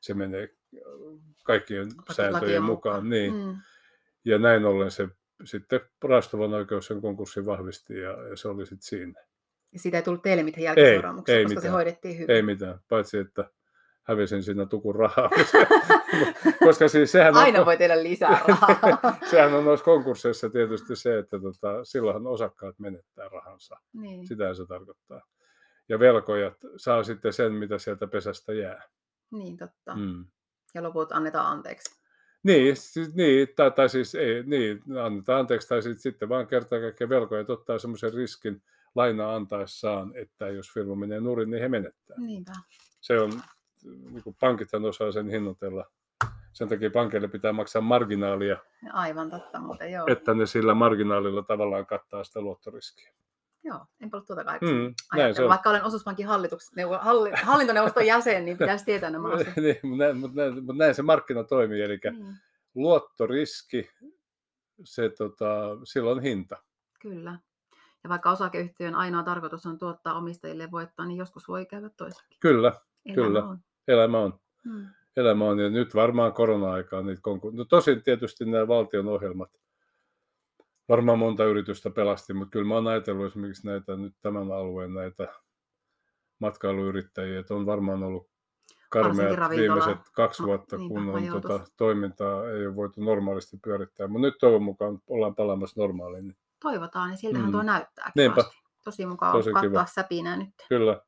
se 0.02 0.14
menee 0.14 0.48
kaikkien 1.44 1.86
sääntöjen 2.10 2.62
mukaan. 2.62 3.10
Niin. 3.10 3.34
Mm. 3.34 3.56
Ja 4.24 4.38
näin 4.38 4.64
ollen 4.64 4.90
se 4.90 5.08
sitten 5.44 5.80
Rastovan 6.04 6.54
oikeus 6.54 6.86
sen 6.86 7.00
konkurssin 7.00 7.46
vahvisti 7.46 8.00
ja, 8.00 8.28
ja 8.28 8.36
se 8.36 8.48
oli 8.48 8.66
sitten 8.66 8.82
siinä. 8.82 9.24
Ja 9.72 9.78
siitä 9.78 9.96
ei 9.96 10.02
tullut 10.02 10.22
teille 10.22 10.42
mitään 10.42 10.62
jälkiseuraamuksia, 10.62 11.34
ei, 11.34 11.44
koska 11.44 11.54
mitään. 11.54 11.62
se 11.62 11.74
hoidettiin 11.74 12.18
hyvin. 12.18 12.30
Ei 12.30 12.42
mitään, 12.42 12.80
paitsi 12.88 13.18
että 13.18 13.50
hävisin 14.02 14.42
siinä 14.42 14.66
tukun 14.66 14.94
rahaa. 14.94 15.30
Koska 16.64 16.88
siis 16.88 17.12
sehän 17.12 17.36
Aina 17.36 17.60
on, 17.60 17.66
voi 17.66 17.76
tehdä 17.76 18.02
lisää 18.02 18.42
rahaa. 18.48 19.16
sehän 19.30 19.54
on 19.54 19.64
noissa 19.64 19.84
konkursseissa 19.84 20.50
tietysti 20.50 20.96
se, 20.96 21.18
että 21.18 21.38
tota, 21.40 21.84
silloinhan 21.84 22.26
osakkaat 22.26 22.78
menettää 22.78 23.28
rahansa. 23.28 23.76
niin, 23.92 24.26
Sitä 24.26 24.54
se 24.54 24.66
tarkoittaa. 24.66 25.26
Ja 25.88 25.98
velkojat 25.98 26.56
saa 26.76 27.02
sitten 27.02 27.32
sen, 27.32 27.52
mitä 27.52 27.78
sieltä 27.78 28.06
pesästä 28.06 28.52
jää. 28.52 28.82
Niin, 29.32 29.56
totta. 29.56 29.94
Mm. 29.96 30.24
Ja 30.74 30.82
loput 30.82 31.12
annetaan 31.12 31.46
anteeksi. 31.46 32.02
Niin, 32.42 32.76
siis, 32.76 33.14
niin, 33.14 33.48
tai, 33.56 33.70
tai 33.70 33.88
siis 33.88 34.14
ei, 34.14 34.42
niin, 34.42 34.82
annetaan 35.04 35.40
anteeksi, 35.40 35.68
tai 35.68 35.82
sit, 35.82 35.98
sitten 35.98 36.28
vaan 36.28 36.46
kertaa 36.46 36.80
kaikkiaan 36.80 37.08
velkojat 37.08 37.50
ottaa 37.50 37.78
semmoisen 37.78 38.14
riskin 38.14 38.62
lainaa 38.94 39.36
antaessaan, 39.36 40.12
että 40.14 40.48
jos 40.48 40.72
firma 40.74 40.94
menee 40.94 41.20
nurin, 41.20 41.50
niin 41.50 41.62
he 41.62 41.68
menettää. 41.68 42.16
Niinpä. 42.16 42.52
Se 43.00 43.20
on, 43.20 43.32
niin 43.84 44.22
kuin 44.22 44.36
pankithan 44.40 44.84
osaa 44.84 45.12
sen 45.12 45.28
hinnoitella. 45.28 45.90
Sen 46.52 46.68
takia 46.68 46.90
pankeille 46.90 47.28
pitää 47.28 47.52
maksaa 47.52 47.82
marginaalia, 47.82 48.56
Aivan 48.92 49.30
totta 49.30 49.60
muuten, 49.60 49.92
joo. 49.92 50.06
että 50.08 50.34
ne 50.34 50.46
sillä 50.46 50.74
marginaalilla 50.74 51.42
tavallaan 51.42 51.86
kattaa 51.86 52.24
sitä 52.24 52.40
luottoriskiä. 52.40 53.12
Joo, 53.64 53.86
enpä 54.00 54.16
ollut 54.16 54.26
tuota 54.26 54.42
Mm, 54.42 54.48
aikaisemmin. 54.48 54.94
näin 55.16 55.34
se 55.34 55.42
on. 55.42 55.48
Vaikka 55.48 55.70
olen 55.70 55.84
osuuspankin 55.84 56.26
hallituks, 56.26 56.72
neuvo, 56.76 56.98
halli, 56.98 57.30
hallintoneuvoston 57.42 58.06
jäsen, 58.06 58.44
niin 58.44 58.58
pitäisi 58.58 58.84
tietää 58.84 59.10
nämä 59.10 59.28
asiat. 59.34 59.56
niin, 59.56 59.76
mutta 59.82 60.04
näin, 60.04 60.16
mutta 60.16 60.36
näin, 60.40 60.54
mutta 60.54 60.72
näin 60.84 60.94
se 60.94 61.02
markkina 61.02 61.44
toimii, 61.44 61.82
eli 61.82 61.98
Niin, 62.10 62.34
luottoriski, 62.74 63.90
se, 64.84 65.08
tota, 65.08 65.68
sillä 65.84 66.10
on 66.10 66.22
hinta. 66.22 66.56
kyllä. 67.00 67.38
Ja 68.04 68.08
vaikka 68.10 68.30
osakeyhtiön 68.30 68.94
ainoa 68.94 69.22
tarkoitus 69.22 69.66
on 69.66 69.78
tuottaa 69.78 70.14
omistajille 70.14 70.70
voittaa, 70.70 71.06
niin 71.06 71.18
joskus 71.18 71.48
voi 71.48 71.66
käydä 71.66 71.90
toisinkin. 71.96 72.38
Kyllä, 72.40 72.72
Elämä 73.06 73.14
Kyllä. 73.14 73.44
On. 73.44 73.58
elämä 73.88 74.18
on. 74.18 74.40
Hmm. 74.64 74.86
Elämä 75.16 75.44
on, 75.44 75.58
ja 75.58 75.70
nyt 75.70 75.94
varmaan 75.94 76.32
korona-aikaa 76.32 77.02
niitä 77.02 77.20
konku- 77.28 77.50
No 77.56 77.64
tosin 77.64 78.02
tietysti 78.02 78.44
nämä 78.44 78.68
valtion 78.68 79.08
ohjelmat, 79.08 79.50
varmaan 80.88 81.18
monta 81.18 81.44
yritystä 81.44 81.90
pelasti, 81.90 82.32
mutta 82.32 82.50
kyllä 82.52 82.66
mä 82.68 82.74
oon 82.74 82.86
ajatellut 82.86 83.26
esimerkiksi 83.26 83.66
näitä 83.66 83.96
nyt 83.96 84.14
tämän 84.22 84.52
alueen 84.52 84.94
näitä 84.94 85.28
matkailuyrittäjiä, 86.38 87.40
että 87.40 87.54
on 87.54 87.66
varmaan 87.66 88.02
ollut 88.02 88.30
karmeat 88.90 89.50
viimeiset 89.50 89.98
kaksi 90.12 90.42
ma- 90.42 90.46
vuotta, 90.48 90.76
niinpä, 90.76 90.94
kun 90.94 91.08
on 91.34 91.42
tota, 91.42 91.64
toimintaa 91.76 92.50
ei 92.50 92.66
ole 92.66 92.76
voitu 92.76 93.00
normaalisti 93.04 93.56
pyörittää, 93.64 94.06
mutta 94.06 94.26
nyt 94.26 94.34
toivon 94.40 94.62
mukaan 94.62 94.98
ollaan 95.06 95.34
palaamassa 95.34 95.80
normaaliin. 95.80 96.24
Niin 96.28 96.36
Toivotaan, 96.60 97.10
ja 97.10 97.16
siltähän 97.16 97.46
Mm. 97.48 97.52
tuo 97.52 97.62
näyttää 97.62 98.12
Niinpä. 98.16 98.44
Tosi 98.84 99.06
mukava 99.06 99.32
Tosi 99.32 99.52
katsoa 99.52 99.70
kiva. 99.70 99.86
säpinää 99.86 100.36
nyt. 100.36 100.48
Kyllä, 100.68 101.00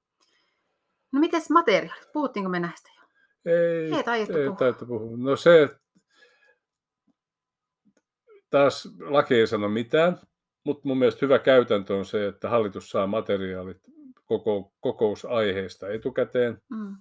No 1.13 1.21
mites 1.21 1.51
materiaalit? 1.51 2.09
Puhuttiinko 2.13 2.51
me 2.51 2.61
näistä 2.61 2.91
jo? 2.97 3.03
ei, 3.53 3.93
Ei 3.95 4.03
taidettu 4.05 4.39
ei 4.39 4.49
puhua. 4.49 4.73
puhua. 4.99 5.17
No 5.17 5.37
se, 5.37 5.69
taas 8.55 8.89
laki 9.01 9.35
ei 9.35 9.47
sano 9.47 9.69
mitään, 9.69 10.19
mutta 10.65 10.89
mun 10.89 10.99
mielestä 10.99 11.19
hyvä 11.23 11.39
käytäntö 11.39 11.95
on 11.95 12.05
se, 12.05 12.27
että 12.27 12.49
hallitus 12.49 12.91
saa 12.91 13.07
materiaalit 13.07 13.81
koko, 14.25 14.73
kokousaiheesta 14.81 15.89
etukäteen. 15.89 16.63
Mm. 16.71 16.97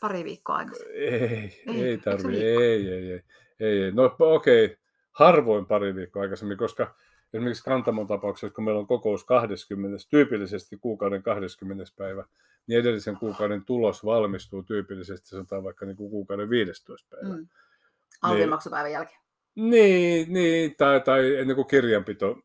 Pari 0.00 0.24
viikkoa 0.24 0.56
aikaisemmin. 0.56 0.96
Ei, 0.96 1.10
Ei, 1.10 1.62
ei 1.66 1.82
eikö 1.82 2.10
se 2.10 2.16
tarvi, 2.16 2.32
viikko? 2.32 2.60
ei, 2.60 2.88
ei, 2.88 2.88
ei, 2.88 3.22
ei, 3.60 3.82
ei. 3.82 3.92
No 3.92 4.16
okei, 4.18 4.64
okay. 4.64 4.76
harvoin 5.12 5.66
pari 5.66 5.94
viikkoa 5.94 6.22
aikaisemmin, 6.22 6.58
koska 6.58 6.94
esimerkiksi 7.32 7.64
Kantamon 7.64 8.06
tapauksessa, 8.06 8.54
kun 8.54 8.64
meillä 8.64 8.80
on 8.80 8.86
kokous 8.86 9.24
20, 9.24 10.04
tyypillisesti 10.10 10.76
kuukauden 10.76 11.22
20. 11.22 11.84
päivä, 11.96 12.24
niin 12.66 12.80
edellisen 12.80 13.16
kuukauden 13.16 13.64
tulos 13.64 14.04
valmistuu 14.04 14.62
tyypillisesti, 14.62 15.28
sanotaan 15.28 15.64
vaikka 15.64 15.86
niin 15.86 15.96
kuin 15.96 16.10
kuukauden 16.10 16.50
15. 16.50 17.08
päivä. 17.10 17.36
Mm. 17.36 17.48
Alvimaksupäivän 18.22 18.92
jälkeen. 18.92 19.23
Niin, 19.54 20.32
niin 20.32 20.74
tai, 20.76 21.00
tai 21.00 21.36
ennen 21.36 21.56
kuin 21.56 21.66
kirjanpito. 21.66 22.38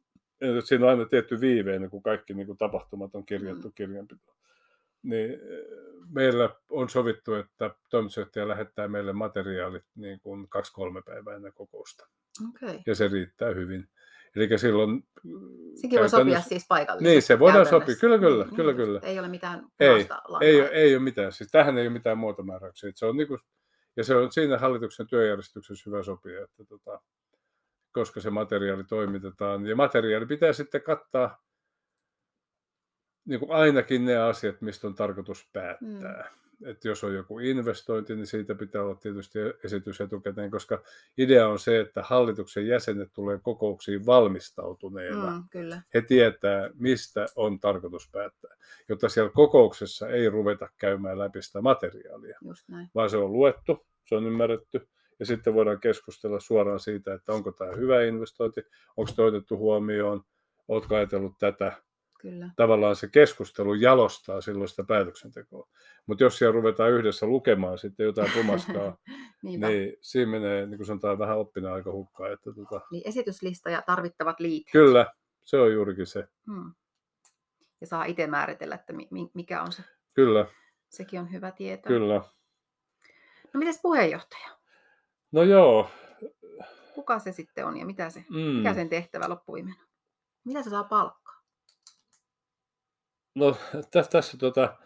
Siinä 0.64 0.86
on 0.86 0.90
aina 0.92 1.06
tietty 1.06 1.42
viive 1.42 1.76
ennen 1.76 1.90
kuin 1.90 2.04
kaikki 2.04 2.34
niin 2.34 2.48
kuin 2.48 2.58
tapahtumat 2.58 3.16
on 3.16 3.26
kirjattu 3.26 3.68
Mm. 3.68 3.74
kirjanpitoon. 3.76 4.36
Niin 5.04 5.32
eh, 5.32 5.40
meillä 6.14 6.50
on 6.70 6.90
sovittu, 6.90 7.34
että 7.34 7.72
toimitusjohtaja 7.90 8.48
lähettää 8.48 8.88
meille 8.88 9.14
materiaalit 9.14 9.84
niin 9.96 10.20
kuin 10.20 10.50
kaksi-kolme 10.50 11.02
päivää 11.06 11.36
ennen 11.36 11.54
kokousta. 11.54 12.08
Okay. 12.50 12.80
Ja 12.86 12.96
se 12.96 13.08
riittää 13.08 13.50
hyvin. 13.54 13.88
Eli 14.36 14.58
silloin 14.58 15.04
Sekin 15.76 16.00
voi 16.00 16.10
sopia 16.10 16.42
siis 16.42 16.66
paikallisesti. 16.70 17.10
Niin, 17.10 17.22
se 17.22 17.40
voidaan 17.40 17.66
sopia. 17.66 17.96
Kyllä, 17.96 18.18
kyllä, 18.18 18.44
Niin, 18.46 18.56
kyllä, 18.56 18.72
just, 18.72 18.78
kyllä. 18.86 19.00
Ei 19.04 19.20
ole 19.20 19.28
mitään 19.28 19.64
Ei, 19.80 19.90
lankaa. 20.00 20.40
ei, 20.42 20.62
ole- 20.62 20.70
ei 20.70 20.96
ole 20.96 21.04
mitään. 21.04 21.32
Siis 21.32 21.52
tähän 21.52 21.78
ei 21.78 21.88
ole 21.88 21.94
mitään 21.94 22.18
muotomääräyksiä. 22.18 22.92
Se 22.96 23.06
on 23.06 23.18
niin 23.18 23.28
kuin, 23.28 23.40
ja 24.00 24.04
se 24.04 24.16
on 24.16 24.32
siinä 24.32 24.58
hallituksen 24.58 25.08
työjärjestyksessä 25.08 25.90
hyvä 25.90 26.04
sopia, 26.04 26.44
että 26.44 26.66
tota, 26.66 27.02
koska 27.92 28.22
se 28.22 28.30
materiaali 28.30 28.84
toimitetaan. 28.84 29.66
Ja 29.66 29.76
materiaali 29.76 30.26
pitää 30.26 30.54
sitten 30.54 30.82
kattaa 30.82 31.44
niin 33.26 33.40
kuin 33.40 33.52
ainakin 33.52 34.06
ne 34.06 34.18
asiat, 34.18 34.62
mistä 34.62 34.88
on 34.88 34.96
tarkoitus 34.96 35.50
päättää. 35.54 36.32
Mm. 36.32 36.49
Että 36.66 36.88
jos 36.88 37.04
on 37.04 37.14
joku 37.14 37.40
investointi, 37.40 38.16
niin 38.16 38.28
siitä 38.28 38.56
pitää 38.56 38.84
olla 38.84 38.96
tietysti 38.96 39.40
esitys 39.64 40.02
etukäteen, 40.02 40.52
koska 40.52 40.84
idea 41.18 41.48
on 41.48 41.60
se, 41.60 41.80
että 41.80 42.04
hallituksen 42.04 42.68
jäsenet 42.68 43.10
tulee 43.14 43.40
kokouksiin 43.42 44.06
valmistautuneena. 44.06 45.32
Mm, 45.32 45.44
kyllä. 45.52 45.82
He 45.94 46.02
tietää, 46.02 46.70
mistä 46.74 47.26
on 47.36 47.60
tarkoitus 47.60 48.10
päättää, 48.12 48.56
jotta 48.90 49.10
siellä 49.10 49.32
kokouksessa 49.32 50.08
ei 50.08 50.30
ruveta 50.30 50.70
käymään 50.78 51.20
läpi 51.20 51.42
sitä 51.42 51.62
materiaalia, 51.62 52.38
Just 52.42 52.70
näin. 52.70 52.90
vaan 52.96 53.10
se 53.10 53.18
on 53.18 53.34
luettu, 53.34 53.86
se 54.06 54.16
on 54.16 54.28
ymmärretty, 54.28 54.88
ja 55.20 55.26
sitten 55.26 55.54
voidaan 55.54 55.80
keskustella 55.80 56.40
suoraan 56.40 56.80
siitä, 56.80 57.14
että 57.14 57.34
onko 57.34 57.52
tämä 57.52 57.76
hyvä 57.76 58.04
investointi, 58.04 58.62
onko 58.98 59.12
se 59.12 59.22
otettu 59.22 59.58
huomioon, 59.58 60.24
oletko 60.68 60.96
ajatellut 60.96 61.38
tätä. 61.40 61.74
Kyllä. 62.22 62.50
Tavallaan 62.56 62.96
se 62.96 63.08
keskustelu 63.08 63.74
jalostaa 63.74 64.42
silloin 64.42 64.68
sitä 64.70 64.84
päätöksentekoa. 64.84 65.68
Mutta 66.06 66.24
jos 66.24 66.38
siellä 66.38 66.54
ruvetaan 66.54 66.92
yhdessä 66.92 67.26
lukemaan 67.26 67.78
sitten 67.78 68.04
jotain 68.04 68.32
pumaskaa, 68.34 68.98
niin 69.44 69.62
siinä 70.02 70.32
menee, 70.32 70.66
niin 70.66 70.78
kuin 70.78 70.86
sanotaan, 70.88 71.20
vähän 71.20 71.38
oppina 71.38 71.74
aika 71.74 71.92
hukkaan. 71.92 72.34
Että 72.34 72.52
tota, 72.54 72.82
Eli 72.92 73.02
esityslista 73.06 73.70
ja 73.70 73.82
tarvittavat 73.86 74.40
liitteet. 74.40 74.72
kyllä, 74.72 75.06
se 75.46 75.58
on 75.58 75.74
juurikin 75.74 76.06
se. 76.08 76.28
Mm. 76.48 76.74
Ja 77.82 77.88
saa 77.88 78.06
itse 78.06 78.28
määritellä, 78.28 78.76
että 78.76 78.94
mi- 78.94 79.08
mi- 79.12 79.32
mikä 79.34 79.62
on 79.62 79.72
se. 79.72 79.84
Kyllä, 80.14 80.46
Sekin 80.90 81.20
on 81.20 81.32
hyvä 81.32 81.52
tietää. 81.52 81.88
kyllä. 81.90 82.22
No 83.54 83.58
mites 83.58 83.80
puheenjohtaja? 83.82 84.50
No 85.32 85.44
joo. 85.44 85.90
Kuka 86.96 87.20
se 87.20 87.32
sitten 87.32 87.66
on 87.66 87.78
ja 87.78 87.86
mitä 87.86 88.10
se, 88.10 88.26
Mm. 88.30 88.38
mikä 88.38 88.74
sen 88.74 88.90
tehtävä 88.90 89.30
loppuimena? 89.30 89.82
Mitä 90.46 90.64
se 90.64 90.70
saa 90.70 90.84
palkkaa? 90.84 91.39
No 93.40 93.58
tä- 93.92 94.04
tässä 94.12 94.38
tota, 94.38 94.78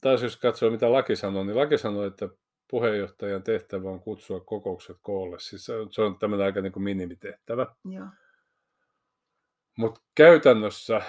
taas 0.00 0.22
jos 0.22 0.36
katsoo 0.36 0.70
mitä 0.70 0.92
laki 0.92 1.16
sanoo, 1.16 1.44
niin 1.44 1.56
laki 1.56 1.78
sanoo, 1.78 2.04
että 2.04 2.28
puheenjohtajan 2.70 3.42
tehtävä 3.42 3.90
on 3.90 4.00
kutsua 4.00 4.40
kokoukset 4.40 4.96
koolle. 5.02 5.36
Siis 5.40 5.64
se 5.90 6.02
on, 6.02 6.18
tämmöinen 6.18 6.46
aika 6.46 6.60
niin 6.60 6.72
kuin 6.72 6.82
minimitehtävä. 6.82 7.66
Mutta 9.76 10.00
käytännössä 10.14 11.02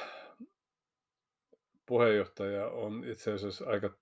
puheenjohtaja 1.86 2.68
on 2.68 3.04
itse 3.04 3.32
asiassa 3.34 3.66
aika 3.66 3.94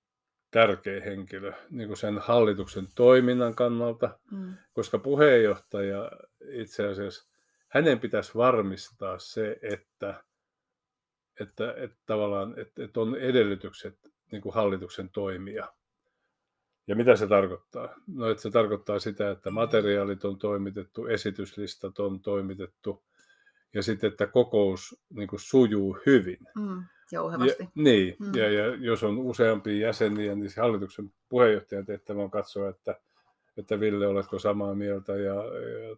tärkeä 0.52 1.02
henkilö 1.02 1.54
niin 1.70 1.88
kuin 1.88 1.98
sen 1.98 2.18
hallituksen 2.18 2.88
toiminnan 2.96 3.56
kannalta, 3.56 4.20
Mm. 4.32 4.54
koska 4.74 5.00
puheenjohtaja 5.00 6.12
itse 6.52 6.88
asiassa, 6.88 7.30
hänen 7.68 8.00
pitäisi 8.00 8.36
varmistaa 8.36 9.20
se, 9.20 9.58
että, 9.62 10.24
että, 11.40 11.74
että 11.78 11.98
tavallaan 12.06 12.60
että, 12.60 12.84
että 12.84 13.00
on 13.02 13.16
edellytykset 13.16 13.96
niin 14.32 14.42
kuin 14.42 14.56
hallituksen 14.56 15.10
toimia. 15.10 15.68
Ja 16.88 16.96
mitä 16.96 17.16
se 17.16 17.28
tarkoittaa? 17.28 17.96
No, 18.08 18.30
että 18.30 18.44
se 18.44 18.52
tarkoittaa 18.52 19.00
sitä, 19.00 19.32
että 19.32 19.52
materiaalit 19.52 20.26
on 20.26 20.40
toimitettu, 20.40 21.06
esityslistat 21.06 22.00
on 22.00 22.20
toimitettu 22.20 23.04
ja 23.74 23.84
sitten, 23.84 24.12
että 24.12 24.28
kokous 24.28 25.02
niin 25.10 25.28
kuin 25.28 25.40
sujuu 25.40 25.98
hyvin. 26.06 26.38
Mm. 26.56 26.84
Ja, 27.12 27.22
niin, 27.76 28.16
Mm. 28.20 28.36
ja, 28.36 28.50
ja 28.50 28.76
jos 28.76 29.04
on 29.04 29.18
useampia 29.18 29.88
jäseniä, 29.88 30.36
niin 30.36 30.50
se 30.50 30.62
hallituksen 30.62 31.12
puheenjohtajan 31.30 31.86
tehtävä 31.86 32.22
on 32.24 32.32
katsoa, 32.32 32.70
että, 32.70 33.00
että 33.58 33.80
Ville, 33.80 34.08
oletko 34.08 34.40
samaa 34.40 34.76
mieltä 34.76 35.18
ja, 35.18 35.34
ja 35.34 35.96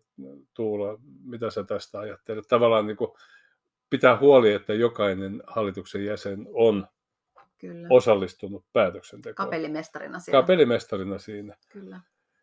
Tuula, 0.53 0.99
mitä 1.23 1.49
sä 1.49 1.63
tästä 1.63 1.99
ajattelet? 1.99 2.47
Tavallaan 2.47 2.87
niin 2.87 2.97
kuin 2.97 3.11
pitää 3.91 4.17
huoli, 4.17 4.53
että 4.53 4.73
jokainen 4.73 5.43
hallituksen 5.47 6.05
jäsen 6.05 6.47
on 6.53 6.87
Kyllä. 7.57 7.87
osallistunut 7.89 8.65
päätöksentekoon. 8.73 9.47
Kapellimestarina 9.47 10.19
siellä. 10.19 10.41
Kapellimestarina 10.41 11.17
siinä. 11.17 11.55
Kyllä. 11.69 12.01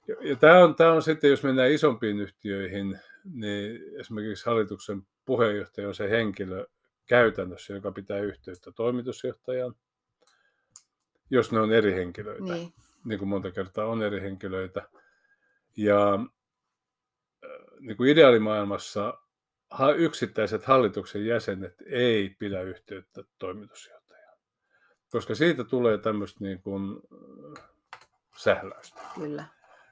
Ja, 0.09 0.17
ja 0.21 0.37
tämä, 0.37 0.65
on, 0.65 0.75
tämä 0.75 0.93
on 0.93 1.03
sitten, 1.03 1.31
jos 1.31 1.43
mennään 1.43 1.71
isompiin 1.71 2.21
yhtiöihin, 2.21 2.99
niin 3.35 3.81
esimerkiksi 4.01 4.47
hallituksen 4.47 5.03
puheenjohtaja 5.25 5.89
on 5.89 5.95
se 5.95 6.11
henkilö 6.11 6.67
käytännössä, 7.07 7.75
joka 7.75 7.93
pitää 7.93 8.19
yhteyttä 8.19 8.73
toimitusjohtajaan, 8.73 9.75
jos 11.31 11.53
ne 11.53 11.61
on 11.61 11.73
eri 11.73 11.95
henkilöitä. 11.95 12.55
Niin. 12.55 12.73
niin 13.05 13.19
kuin 13.19 13.29
monta 13.29 13.51
kertaa 13.51 13.87
on 13.87 14.03
eri 14.03 14.21
henkilöitä. 14.21 14.89
Ja 15.77 16.15
äh, 16.15 17.51
niin 17.81 17.97
kuin 17.97 18.11
ideaalimaailmassa 18.11 19.19
yksittäiset 19.97 20.65
hallituksen 20.65 21.27
jäsenet 21.27 21.75
ei 21.87 22.37
pidä 22.39 22.63
yhteyttä 22.63 23.23
toimitusjohtajaan, 23.39 24.39
koska 25.09 25.35
siitä 25.35 25.65
tulee 25.65 25.99
tämmöistä 25.99 26.45
niin 26.45 26.63
kuin 26.63 27.01
äh, 27.59 27.65
sähläystä. 28.37 29.01
Kyllä. 29.15 29.45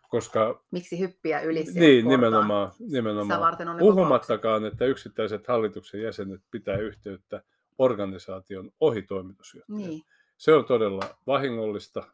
Koska, 0.08 0.62
Miksi 0.70 0.98
hyppiä 0.98 1.40
yli 1.40 1.64
Niin, 1.64 2.04
portaan? 2.04 2.20
nimenomaan. 2.20 2.72
nimenomaan. 2.78 3.78
Puhumattakaan, 3.78 4.64
että 4.64 4.84
yksittäiset 4.84 5.46
hallituksen 5.48 6.02
jäsenet 6.02 6.40
pitää 6.50 6.76
yhteyttä 6.76 7.42
organisaation 7.78 8.70
ohi 8.80 9.02
toimitusjohtajan. 9.02 9.90
Niin. 9.90 10.02
Se 10.36 10.54
on 10.54 10.64
todella 10.64 11.18
vahingollista. 11.26 12.04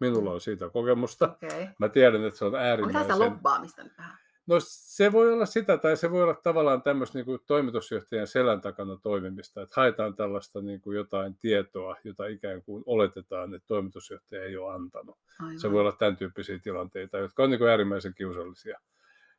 Minulla 0.00 0.32
on 0.32 0.40
siitä 0.40 0.70
kokemusta. 0.70 1.24
Okay. 1.42 1.66
Mä 1.78 1.88
tiedän, 1.88 2.24
että 2.24 2.38
se 2.38 2.44
on 2.44 2.54
äärimmäisen... 2.54 3.00
Onko 3.02 3.14
tämä 3.14 3.30
lobbaamista 3.30 3.82
nyt 3.84 3.98
vähän? 3.98 4.18
No 4.46 4.56
se 4.60 5.12
voi 5.12 5.32
olla 5.32 5.46
sitä, 5.46 5.78
tai 5.78 5.96
se 5.96 6.10
voi 6.10 6.22
olla 6.22 6.34
tavallaan 6.34 6.82
tämmöistä 6.82 7.18
niin 7.18 7.26
kuin 7.26 7.40
toimitusjohtajan 7.46 8.26
selän 8.26 8.60
takana 8.60 8.96
toimimista, 9.02 9.62
että 9.62 9.80
haetaan 9.80 10.14
tällaista 10.14 10.60
niin 10.60 10.80
kuin 10.80 10.96
jotain 10.96 11.38
tietoa, 11.38 11.96
jota 12.04 12.26
ikään 12.26 12.62
kuin 12.62 12.82
oletetaan, 12.86 13.54
että 13.54 13.66
toimitusjohtaja 13.66 14.44
ei 14.44 14.56
ole 14.56 14.74
antanut. 14.74 15.18
Aivan. 15.40 15.60
Se 15.60 15.70
voi 15.72 15.80
olla 15.80 15.92
tämän 15.92 16.16
tyyppisiä 16.16 16.58
tilanteita, 16.58 17.18
jotka 17.18 17.42
on 17.42 17.50
niin 17.50 17.58
kuin 17.58 17.70
äärimmäisen 17.70 18.14
kiusallisia 18.14 18.80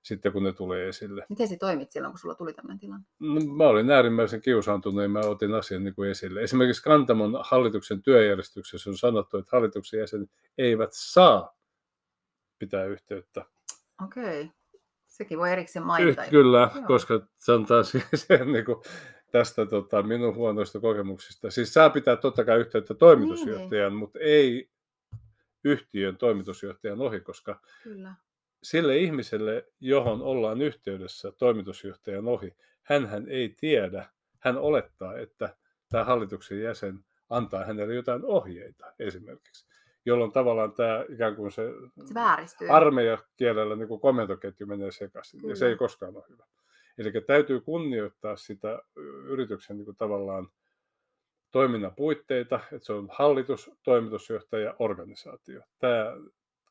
sitten, 0.02 0.32
kun 0.32 0.44
ne 0.44 0.54
tulee 0.54 0.88
esille. 0.88 1.26
Miten 1.30 1.48
se 1.48 1.58
toimit 1.58 1.92
silloin, 1.92 2.12
kun 2.12 2.20
sulla 2.20 2.36
tuli 2.36 2.54
tämmöinen 2.54 2.80
tilanne? 2.80 3.06
No, 3.20 3.42
mä 3.58 3.64
olin 3.64 3.92
äärimmäisen 3.92 4.42
kiusaantunut 4.42 5.02
ja 5.02 5.10
mä 5.10 5.20
otin 5.20 5.54
asian 5.54 5.84
niin 5.84 5.96
kuin 5.96 6.10
esille. 6.10 6.42
Esimerkiksi 6.42 6.84
Kantamon 6.84 7.40
hallituksen 7.44 8.02
työjärjestyksessä 8.02 8.90
on 8.90 8.98
sanottu, 8.98 9.38
että 9.38 9.50
hallituksen 9.52 10.00
jäsenet 10.00 10.30
eivät 10.58 10.90
saa 10.92 11.58
pitää 12.60 12.86
yhteyttä. 12.86 13.46
Okei. 14.04 14.42
Okay. 14.42 14.57
Sekin 15.18 15.40
voi 15.40 15.52
erikseen 15.52 15.86
mainita. 15.86 16.24
Kyllä, 16.30 16.72
Joo. 16.76 16.84
koska 16.88 17.22
se 17.38 17.52
on 17.52 17.66
taas 17.66 17.92
se, 18.16 18.46
niin 18.46 18.66
kuin, 18.66 18.82
tästä 19.32 19.66
tota, 19.66 20.04
minun 20.04 20.36
huonoista 20.36 20.80
kokemuksista. 20.80 21.52
Siis 21.52 21.74
saa 21.74 21.90
pitää 21.90 22.16
totta 22.16 22.46
kai 22.46 22.60
yhteyttä 22.60 22.94
toimitusjohtajan, 22.94 23.92
niin, 23.92 24.00
mutta 24.00 24.20
ei 24.20 24.70
yhtiön 25.64 26.18
toimitusjohtajan 26.18 27.02
ohi, 27.02 27.20
koska 27.20 27.62
Kyllä. 27.84 28.14
sille 28.64 28.98
ihmiselle, 28.98 29.66
johon 29.80 30.22
ollaan 30.22 30.62
yhteydessä 30.62 31.32
toimitusjohtajan 31.32 32.28
ohi, 32.28 32.56
hän 32.84 33.26
ei 33.28 33.56
tiedä, 33.60 34.10
hän 34.40 34.58
olettaa, 34.58 35.18
että 35.18 35.56
tämä 35.90 36.04
hallituksen 36.04 36.62
jäsen 36.62 37.00
antaa 37.30 37.66
hänelle 37.66 37.96
jotain 37.96 38.26
ohjeita 38.26 38.94
esimerkiksi 39.00 39.68
jolloin 40.08 40.32
tavallaan 40.32 40.74
tämä 40.74 41.06
ikään 41.10 41.36
kuin 41.36 41.52
se, 41.52 41.64
se 42.56 42.70
armeijakielellä 42.70 43.76
niin 43.76 43.88
kuin 43.88 44.02
komentoketju 44.02 44.68
menee 44.68 44.92
sekaisin, 44.92 45.40
Kyllä. 45.40 45.52
ja 45.52 45.56
se 45.56 45.68
ei 45.68 45.76
koskaan 45.76 46.16
ole 46.16 46.24
hyvä. 46.30 46.46
Eli 46.98 47.12
täytyy 47.28 47.62
kunnioittaa 47.62 48.36
sitä 48.36 48.80
yrityksen 49.26 49.78
niin 49.78 49.86
kuin 49.86 49.98
tavallaan 49.98 50.48
toiminnan 51.52 51.96
puitteita, 51.96 52.60
että 52.72 52.86
se 52.86 52.94
on 52.94 53.10
hallitus, 53.12 53.72
toimitusjohtaja, 53.84 54.76
organisaatio. 54.80 55.62
Tämä 55.80 56.14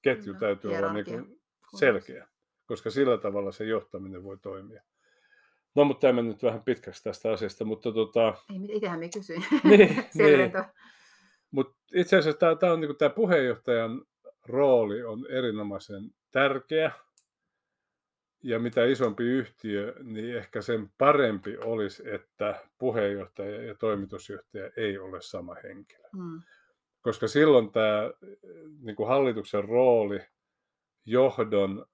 ketju 0.03 0.24
Kyllä. 0.24 0.39
täytyy 0.39 0.70
Hierarkia. 0.70 1.14
olla 1.14 1.22
niin 1.22 1.39
kuin 1.70 1.78
selkeä, 1.78 2.28
koska 2.66 2.91
sillä 2.91 3.18
tavalla 3.18 3.53
se 3.53 3.64
johtaminen 3.64 4.24
voi 4.24 4.39
toimia. 4.39 4.82
No, 5.74 5.84
mutta 5.84 6.01
tämä 6.01 6.22
nyt 6.22 6.43
vähän 6.43 6.62
pitkäksi 6.62 7.05
tästä 7.05 7.32
asiasta, 7.32 7.64
mutta 7.64 7.93
tota... 7.93 8.34
Ei, 8.51 8.76
itsehän 8.76 8.99
me 8.99 9.09
kysyin. 9.09 9.45
Niin, 9.64 10.05
niin. 10.14 10.53
Mutta 11.51 11.76
itse 11.94 12.16
asiassa 12.16 12.57
tämä, 12.57 12.72
on, 12.72 12.80
niin 12.80 12.97
tämä 12.97 13.11
puheenjohtajan 13.11 14.03
rooli 14.47 15.05
on 15.05 15.26
erinomaisen 15.30 16.11
tärkeä. 16.30 16.92
Ja 18.42 18.59
mitä 18.59 18.84
isompi 18.84 19.24
yhtiö, 19.24 19.94
niin 20.03 20.36
ehkä 20.36 20.61
sen 20.62 20.90
parempi 20.99 21.59
olisi, 21.59 22.11
että 22.11 22.61
puheenjohtaja 22.78 23.62
ja 23.62 23.74
toimitusjohtaja 23.74 24.70
ei 24.76 24.99
ole 24.99 25.20
sama 25.20 25.57
henkilö. 25.62 26.09
Mm. 26.12 26.42
Koska 27.01 27.28
silloin 27.28 27.72
tämä 27.72 28.11
niin 28.80 28.97
kuin 28.97 29.09
hallituksen 29.09 29.64
rooli 29.64 30.20
johdon 31.05 31.86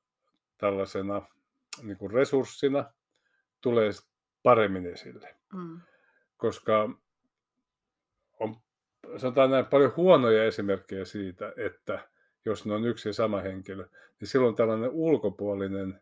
tällaisena 0.59 1.23
niin 1.83 1.97
kuin 1.97 2.11
resurssina 2.11 2.85
tulee 3.61 3.91
paremmin 4.43 4.87
esille. 4.87 5.35
Mm. 5.53 5.81
Koska 6.37 6.91
sanotaan 9.17 9.51
näin 9.51 9.67
paljon 9.67 9.93
huonoja 9.97 10.45
esimerkkejä 10.45 11.05
siitä, 11.05 11.53
että 11.57 12.09
jos 12.45 12.67
ne 12.67 12.75
on 12.75 12.85
yksi 12.85 13.09
ja 13.09 13.13
sama 13.13 13.41
henkilö, 13.41 13.89
niin 14.21 14.29
silloin 14.29 14.55
tällainen 14.55 14.91
ulkopuolinen 14.91 16.01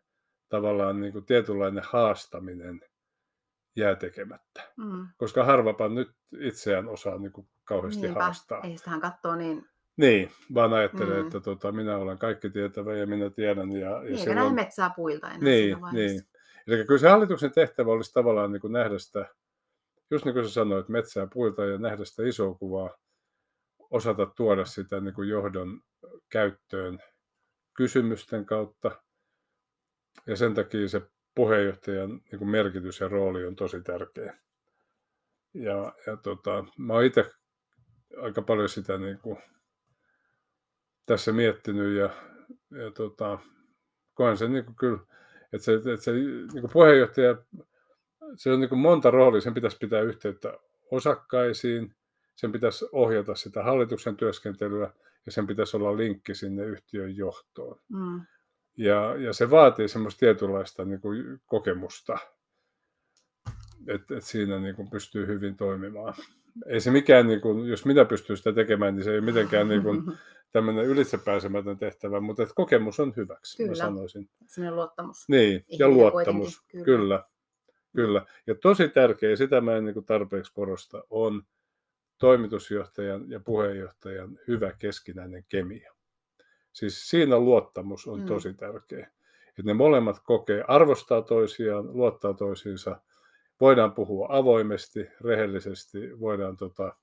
tavallaan 0.49 1.01
niin 1.01 1.13
kuin 1.13 1.25
tietynlainen 1.25 1.83
haastaminen 1.87 2.81
jää 3.75 3.95
tekemättä. 3.95 4.71
Mm. 4.77 5.07
Koska 5.17 5.43
harvapa 5.43 5.89
nyt 5.89 6.11
itseään 6.39 6.87
osaa 6.87 7.17
niin 7.17 7.31
kuin 7.31 7.47
kauheasti 7.63 8.01
Niinpä. 8.01 8.23
haastaa. 8.23 8.61
Ei 8.63 8.77
sitähän 8.77 9.01
katsoo 9.01 9.35
niin... 9.35 9.65
Niin, 9.97 10.31
vaan 10.53 10.73
ajattelee, 10.73 11.19
mm. 11.19 11.25
että 11.25 11.39
tota, 11.39 11.71
minä 11.71 11.97
olen 11.97 12.17
kaikki 12.17 12.49
tietävä 12.49 12.95
ja 12.95 13.07
minä 13.07 13.29
tiedän. 13.29 13.71
Ja, 13.71 13.89
ja 13.89 14.01
niin, 14.01 14.17
silloin... 14.17 14.55
metsää 14.55 14.91
puilta 14.95 15.27
enää 15.27 15.39
niin, 15.39 15.77
niin. 15.91 16.21
Eli 16.67 16.85
kyllä 16.85 16.99
se 16.99 17.09
hallituksen 17.09 17.51
tehtävä 17.51 17.91
olisi 17.91 18.13
tavallaan 18.13 18.51
niin 18.51 18.61
kuin 18.61 18.73
nähdä 18.73 18.99
sitä 18.99 19.25
just 20.11 20.25
niin 20.25 20.33
kuin 20.33 20.45
sä 20.45 20.53
sanoit, 20.53 20.89
metsää 20.89 21.27
puilta 21.33 21.65
ja 21.65 21.77
nähdä 21.77 22.05
sitä 22.05 22.23
isoa 22.23 22.53
kuvaa, 22.53 22.97
osata 23.91 24.25
tuoda 24.25 24.65
sitä 24.65 24.99
niin 24.99 25.13
kuin 25.13 25.29
johdon 25.29 25.81
käyttöön 26.29 26.99
kysymysten 27.73 28.45
kautta. 28.45 29.01
Ja 30.27 30.35
sen 30.35 30.53
takia 30.53 30.89
se 30.89 31.01
puheenjohtajan 31.35 32.09
niin 32.09 32.39
kuin 32.39 32.49
merkitys 32.49 32.99
ja 32.99 33.07
rooli 33.07 33.45
on 33.45 33.55
tosi 33.55 33.81
tärkeä. 33.81 34.37
Ja, 35.53 35.93
ja 36.07 36.17
tota, 36.17 36.65
mä 36.77 36.93
oon 36.93 37.03
itse 37.03 37.31
aika 38.17 38.41
paljon 38.41 38.69
sitä 38.69 38.97
niin 38.97 39.19
kuin 39.19 39.37
tässä 41.05 41.31
miettinyt 41.31 41.97
ja, 41.97 42.09
ja 42.83 42.91
tota, 42.91 43.39
koen 44.13 44.37
sen 44.37 44.53
niin 44.53 44.65
kuin 44.65 44.75
kyllä, 44.75 44.99
että 45.53 45.65
se, 45.65 45.73
että 45.73 45.97
se 45.97 46.11
niin 46.11 46.61
kuin 46.61 46.71
puheenjohtaja 46.73 47.35
se 48.35 48.51
on 48.51 48.59
niin 48.59 48.69
kuin 48.69 48.79
monta 48.79 49.11
roolia. 49.11 49.41
Sen 49.41 49.53
pitäisi 49.53 49.77
pitää 49.77 50.01
yhteyttä 50.01 50.53
osakkaisiin, 50.91 51.95
sen 52.41 52.51
pitäisi 52.51 52.85
ohjata 52.91 53.35
sitä 53.35 53.63
hallituksen 53.63 54.17
työskentelyä 54.17 54.93
ja 55.25 55.31
sen 55.31 55.47
pitäisi 55.47 55.77
olla 55.77 55.97
linkki 55.97 56.35
sinne 56.35 56.65
yhtiön 56.65 57.17
johtoon. 57.17 57.79
Mm. 57.89 58.21
Ja, 58.77 59.15
ja 59.15 59.33
se 59.33 59.49
vaatii 59.49 59.87
semmoista 59.87 60.19
tietynlaista 60.19 60.85
niin 60.85 61.01
kuin 61.01 61.41
kokemusta, 61.45 62.17
että 63.87 64.17
et 64.17 64.23
siinä 64.23 64.59
niin 64.59 64.75
kuin 64.75 64.89
pystyy 64.89 65.27
hyvin 65.27 65.57
toimimaan. 65.57 66.13
Ei 66.65 66.81
se 66.81 66.91
mikään, 66.91 67.27
niin 67.27 67.41
kuin, 67.41 67.67
jos 67.67 67.85
minä 67.85 68.05
pystyn 68.05 68.37
sitä 68.37 68.53
tekemään, 68.53 68.95
niin 68.95 69.03
se 69.03 69.13
ei 69.13 69.21
mitenkään 69.21 69.67
niin 69.69 69.83
kuin, 69.83 70.03
tämmöinen 70.51 70.85
ylitsepääsemätön 70.85 71.77
tehtävä, 71.77 72.19
mutta 72.19 72.43
että 72.43 72.55
kokemus 72.55 72.99
on 72.99 73.13
hyväksi, 73.17 73.57
kyllä. 73.57 73.71
mä 73.71 73.75
sanoisin. 73.75 74.29
Sellainen 74.47 74.75
luottamus. 74.75 75.29
Niin, 75.29 75.65
ja 75.79 75.89
luottamus, 75.89 76.61
kyllä. 76.67 76.85
kyllä. 76.85 77.23
Kyllä. 77.95 78.25
Ja 78.47 78.55
tosi 78.55 78.89
tärkeä, 78.89 79.35
sitä 79.35 79.61
mä 79.61 79.75
en 79.75 79.85
niin 79.85 80.05
tarpeeksi 80.05 80.53
korosta, 80.53 81.03
on 81.09 81.43
toimitusjohtajan 82.21 83.31
ja 83.31 83.39
puheenjohtajan 83.39 84.39
hyvä 84.47 84.71
keskinäinen 84.71 85.45
kemia. 85.49 85.93
Siis 86.73 87.09
siinä 87.09 87.39
luottamus 87.39 88.07
on 88.07 88.19
mm. 88.19 88.25
tosi 88.25 88.53
tärkeä. 88.53 89.11
Että 89.47 89.63
ne 89.63 89.73
molemmat 89.73 90.19
kokee, 90.23 90.63
arvostaa 90.67 91.21
toisiaan, 91.21 91.97
luottaa 91.97 92.33
toisiinsa. 92.33 93.01
Voidaan 93.61 93.91
puhua 93.91 94.27
avoimesti, 94.29 95.07
rehellisesti, 95.21 96.19
voidaan 96.19 96.57
tota, 96.57 96.95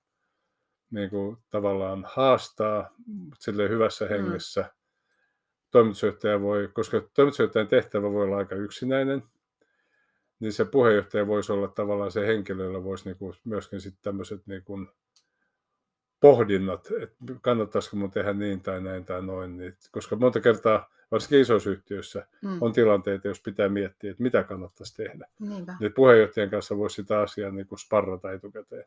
niin 0.90 1.10
kuin 1.10 1.36
tavallaan 1.50 2.04
haastaa 2.08 2.94
sille 3.38 3.68
hyvässä 3.68 4.04
mm. 4.04 4.08
hengessä. 4.08 4.60
Mm. 4.60 4.68
Toimitusjohtaja 5.70 6.40
voi, 6.40 6.68
koska 6.72 7.02
toimitusjohtajan 7.14 7.68
tehtävä 7.68 8.12
voi 8.12 8.24
olla 8.24 8.36
aika 8.36 8.54
yksinäinen, 8.54 9.22
niin 10.40 10.52
se 10.52 10.64
puheenjohtaja 10.64 11.26
voisi 11.26 11.52
olla 11.52 11.68
tavallaan 11.68 12.10
se 12.10 12.26
henkilö, 12.26 12.64
jolla 12.64 12.84
voisi 12.84 13.04
niinku 13.04 13.34
myöskin 13.44 13.80
sitten 13.80 14.02
tämmöiset 14.02 14.46
niinku 14.46 14.78
pohdinnat, 16.20 16.88
että 17.02 17.16
kannattaisiko 17.40 17.96
mun 17.96 18.10
tehdä 18.10 18.32
niin 18.32 18.60
tai 18.60 18.80
näin 18.80 19.04
tai 19.04 19.22
noin. 19.22 19.56
Niin, 19.56 19.76
koska 19.92 20.16
monta 20.16 20.40
kertaa, 20.40 20.90
varsinkin 21.10 21.40
isoissa 21.40 21.70
yhtiöissä, 21.70 22.26
mm. 22.42 22.58
on 22.62 22.72
tilanteita, 22.72 23.28
jos 23.28 23.40
pitää 23.40 23.68
miettiä, 23.68 24.10
että 24.10 24.22
mitä 24.22 24.42
kannattaisi 24.42 24.96
tehdä. 24.96 25.28
Niinpä. 25.40 25.76
Niin 25.80 25.92
puheenjohtajan 25.92 26.50
kanssa 26.50 26.76
voisi 26.76 26.94
sitä 26.94 27.20
asiaa 27.20 27.50
niin 27.50 27.66
kuin 27.66 27.78
sparrata 27.78 28.32
etukäteen. 28.32 28.84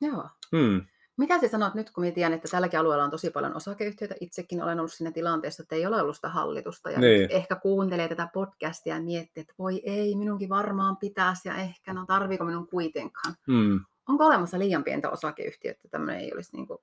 Joo. 0.00 0.28
Mm. 0.52 0.86
Mitä 1.16 1.40
sä 1.40 1.48
sanot 1.48 1.74
nyt, 1.74 1.90
kun 1.90 2.12
tiedän, 2.14 2.32
että 2.32 2.48
tälläkin 2.50 2.80
alueella 2.80 3.04
on 3.04 3.10
tosi 3.10 3.30
paljon 3.30 3.56
osakeyhtiöitä. 3.56 4.14
Itsekin 4.20 4.62
olen 4.62 4.78
ollut 4.78 4.92
siinä 4.92 5.12
tilanteessa, 5.12 5.62
että 5.62 5.74
ei 5.74 5.86
ole 5.86 6.02
ollut 6.02 6.16
sitä 6.16 6.28
hallitusta. 6.28 6.90
Ja 6.90 7.00
niin. 7.00 7.30
ehkä 7.30 7.56
kuuntelee 7.56 8.08
tätä 8.08 8.28
podcastia 8.32 8.94
ja 8.94 9.02
miettii, 9.02 9.40
että 9.40 9.54
voi 9.58 9.82
ei, 9.84 10.16
minunkin 10.16 10.48
varmaan 10.48 10.96
pitäisi 10.96 11.48
ja 11.48 11.54
ehkä, 11.54 11.94
no 11.94 12.04
tarviiko 12.06 12.44
minun 12.44 12.68
kuitenkaan. 12.68 13.34
Mm. 13.46 13.80
Onko 14.10 14.26
olemassa 14.26 14.58
liian 14.58 14.84
pientä 14.84 15.10
osakeyhtiötä, 15.10 15.76
että 15.76 15.88
tämmöinen 15.88 16.20
ei 16.20 16.32
olisi 16.34 16.56
niin 16.56 16.66
kuin 16.66 16.78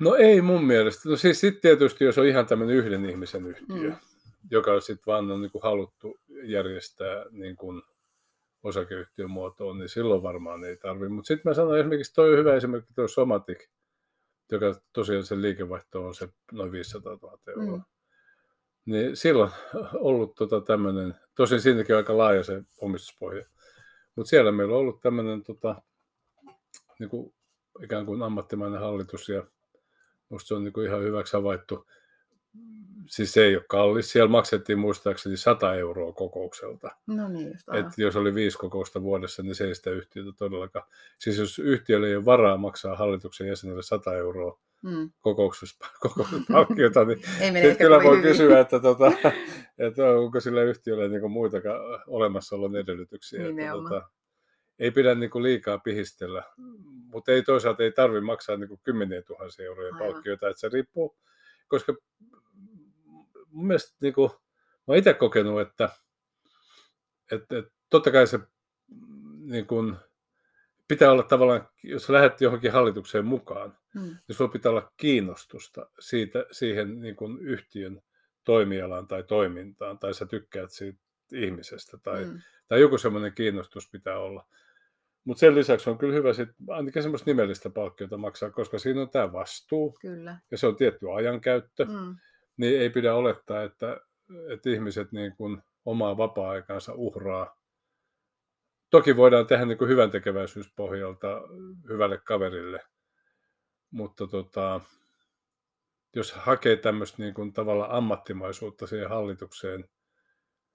No 0.00 0.14
ei 0.14 0.40
mun 0.40 0.64
mielestä. 0.64 1.08
No 1.08 1.16
siis 1.16 1.40
sitten 1.40 1.60
tietysti, 1.60 2.04
jos 2.04 2.18
on 2.18 2.26
ihan 2.26 2.46
tämmöinen 2.46 2.76
yhden 2.76 3.04
ihmisen 3.04 3.46
yhtiö, 3.46 3.90
mm. 3.90 3.96
joka 4.50 4.72
on 4.72 4.82
sitten 4.82 5.06
vaan 5.06 5.30
on 5.30 5.40
niin 5.40 5.50
kuin 5.50 5.62
haluttu 5.62 6.20
järjestää 6.42 7.24
niin 7.30 7.56
kuin 7.56 7.82
osakeyhtiön 8.62 9.30
muotoon, 9.30 9.78
niin 9.78 9.88
silloin 9.88 10.22
varmaan 10.22 10.64
ei 10.64 10.76
tarvi. 10.76 11.08
Mutta 11.08 11.28
sitten 11.28 11.50
mä 11.50 11.54
sanoin 11.54 11.80
esimerkiksi, 11.80 12.14
toi 12.14 12.36
hyvä 12.36 12.54
esimerkki 12.54 12.92
tuo 12.94 13.08
Somatic, 13.08 13.68
joka 14.52 14.80
tosiaan 14.92 15.24
sen 15.24 15.42
liikevaihto 15.42 16.06
on 16.06 16.14
se 16.14 16.28
noin 16.52 16.72
500 16.72 17.18
000 17.22 17.38
euroa. 17.48 17.76
Mm. 17.76 17.82
Niin 18.86 19.16
silloin 19.16 19.50
ollut 19.94 20.34
tota 20.34 20.60
tämmöinen, 20.60 21.14
tosin 21.34 21.60
siinäkin 21.60 21.94
on 21.94 21.98
aika 21.98 22.18
laaja 22.18 22.42
se 22.42 22.62
omistuspohja, 22.80 23.44
mutta 24.16 24.30
siellä 24.30 24.52
meillä 24.52 24.74
on 24.74 24.80
ollut 24.80 25.00
tämmöinen 25.00 25.42
tota, 25.42 25.82
niin 26.98 27.10
kuin 27.10 27.34
ikään 27.82 28.06
kuin 28.06 28.22
ammattimainen 28.22 28.80
hallitus 28.80 29.28
ja 29.28 29.42
musta 30.28 30.48
se 30.48 30.54
on 30.54 30.64
niin 30.64 30.72
kuin 30.72 30.86
ihan 30.86 31.02
hyväksi 31.02 31.36
havaittu. 31.36 31.86
Siis 33.08 33.32
se 33.32 33.44
ei 33.44 33.56
ole 33.56 33.64
kallis. 33.68 34.12
Siellä 34.12 34.30
maksettiin 34.30 34.78
muistaakseni 34.78 35.36
100 35.36 35.74
euroa 35.74 36.12
kokoukselta. 36.12 36.90
No 37.06 37.28
niin, 37.28 37.48
just 37.48 37.68
Et 37.68 37.98
jos 37.98 38.16
oli 38.16 38.34
viisi 38.34 38.58
kokousta 38.58 39.02
vuodessa, 39.02 39.42
niin 39.42 39.54
se 39.54 39.64
ei 39.64 39.74
sitä 39.74 39.90
yhtiötä 39.90 40.30
todellakaan. 40.38 40.86
Siis 41.18 41.38
jos 41.38 41.58
yhtiölle 41.58 42.08
ei 42.08 42.16
ole 42.16 42.24
varaa 42.24 42.56
maksaa 42.56 42.96
hallituksen 42.96 43.48
jäsenelle 43.48 43.82
100 43.82 44.14
euroa 44.14 44.58
mm. 44.82 45.10
kokouksessa, 45.20 45.86
kokouspalkkiota, 46.00 47.04
niin 47.04 47.18
sitten 47.38 47.76
kyllä 47.76 48.02
voi 48.02 48.16
hyvin. 48.16 48.22
kysyä, 48.22 48.60
että, 48.60 48.80
tuota, 48.80 49.12
että 49.86 50.10
onko 50.10 50.40
sillä 50.40 50.62
yhtiöllä 50.62 51.08
niin 51.08 51.30
muitakaan 51.30 51.80
olemassaolon 52.06 52.76
edellytyksiä. 52.76 53.48
Että, 53.48 53.72
tuota, 53.72 54.08
ei 54.78 54.90
pidä 54.90 55.14
niin 55.14 55.30
kuin 55.30 55.42
liikaa 55.42 55.78
pihistellä, 55.78 56.42
mutta 57.12 57.32
ei 57.32 57.42
toisaalta 57.42 57.82
ei 57.82 57.92
tarvitse 57.92 58.24
maksaa 58.24 58.56
niin 58.56 58.68
kuin 58.68 58.80
kymmeniä 58.84 59.22
tuhansia 59.22 59.66
euroja 59.66 59.94
Aivan. 59.94 59.98
palkkioita, 59.98 60.48
että 60.48 60.60
se 60.60 60.68
riippuu, 60.68 61.16
koska 61.68 61.94
mun 63.50 63.66
mielestä 63.66 63.96
niin 64.00 64.14
kuin, 64.14 64.30
mä 64.30 64.84
oon 64.86 64.98
itse 64.98 65.14
kokenut, 65.14 65.60
että, 65.60 65.88
että, 67.32 67.58
että 67.58 67.70
totta 67.90 68.10
kai 68.10 68.26
se 68.26 68.38
niin 69.40 69.66
kuin, 69.66 69.96
pitää 70.88 71.12
olla 71.12 71.22
tavallaan, 71.22 71.68
jos 71.82 72.10
lähdet 72.10 72.40
johonkin 72.40 72.72
hallitukseen 72.72 73.24
mukaan, 73.24 73.78
hmm. 73.94 74.16
niin 74.28 74.36
sulla 74.36 74.52
pitää 74.52 74.70
olla 74.70 74.92
kiinnostusta 74.96 75.90
siitä, 75.98 76.46
siihen 76.50 77.00
niin 77.00 77.16
kuin 77.16 77.38
yhtiön 77.38 78.02
toimialaan 78.44 79.08
tai 79.08 79.22
toimintaan, 79.22 79.98
tai 79.98 80.14
sä 80.14 80.26
tykkäät 80.26 80.70
siitä 80.70 80.98
ihmisestä, 81.32 81.98
tai, 81.98 82.24
hmm. 82.24 82.40
tai 82.68 82.80
joku 82.80 82.98
semmoinen 82.98 83.32
kiinnostus 83.32 83.90
pitää 83.90 84.18
olla. 84.18 84.46
Mutta 85.24 85.40
sen 85.40 85.54
lisäksi 85.54 85.90
on 85.90 85.98
kyllä 85.98 86.14
hyvä 86.14 86.32
sit, 86.32 86.48
ainakin 86.68 87.02
semmoista 87.02 87.30
nimellistä 87.30 87.70
palkkiota 87.70 88.16
maksaa, 88.16 88.50
koska 88.50 88.78
siinä 88.78 89.00
on 89.00 89.10
tämä 89.10 89.32
vastuu 89.32 89.96
kyllä. 90.00 90.38
ja 90.50 90.58
se 90.58 90.66
on 90.66 90.76
tietty 90.76 91.12
ajankäyttö. 91.12 91.84
Mm. 91.84 92.16
Niin 92.56 92.80
ei 92.80 92.90
pidä 92.90 93.14
olettaa, 93.14 93.62
että, 93.62 94.00
että 94.48 94.70
ihmiset 94.70 95.12
niin 95.12 95.36
kuin 95.36 95.62
omaa 95.84 96.16
vapaa-aikaansa 96.16 96.94
uhraa. 96.94 97.56
Toki 98.90 99.16
voidaan 99.16 99.46
tehdä 99.46 99.64
niin 99.64 99.88
hyvän 99.88 100.10
tekeväisyyspohjalta 100.10 101.42
hyvälle 101.88 102.18
kaverille, 102.18 102.80
mutta 103.90 104.26
tota, 104.26 104.80
jos 106.16 106.32
hakee 106.32 106.76
tämmöistä 106.76 107.22
niin 107.22 107.34
kuin 107.34 107.52
tavalla 107.52 107.86
ammattimaisuutta 107.90 108.86
siihen 108.86 109.08
hallitukseen, 109.08 109.84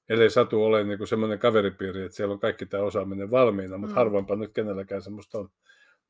ellei 0.09 0.29
satu 0.29 0.63
ole 0.63 0.83
niin 0.83 0.97
kuin 0.97 1.07
semmoinen 1.07 1.39
kaveripiiri, 1.39 2.03
että 2.03 2.15
siellä 2.15 2.33
on 2.33 2.39
kaikki 2.39 2.65
tämä 2.65 2.83
osaaminen 2.83 3.31
valmiina, 3.31 3.77
mutta 3.77 3.93
mm. 3.93 3.97
harvoinpa 3.97 4.35
nyt 4.35 4.53
kenelläkään 4.53 5.01
semmoista 5.01 5.39
on. 5.39 5.49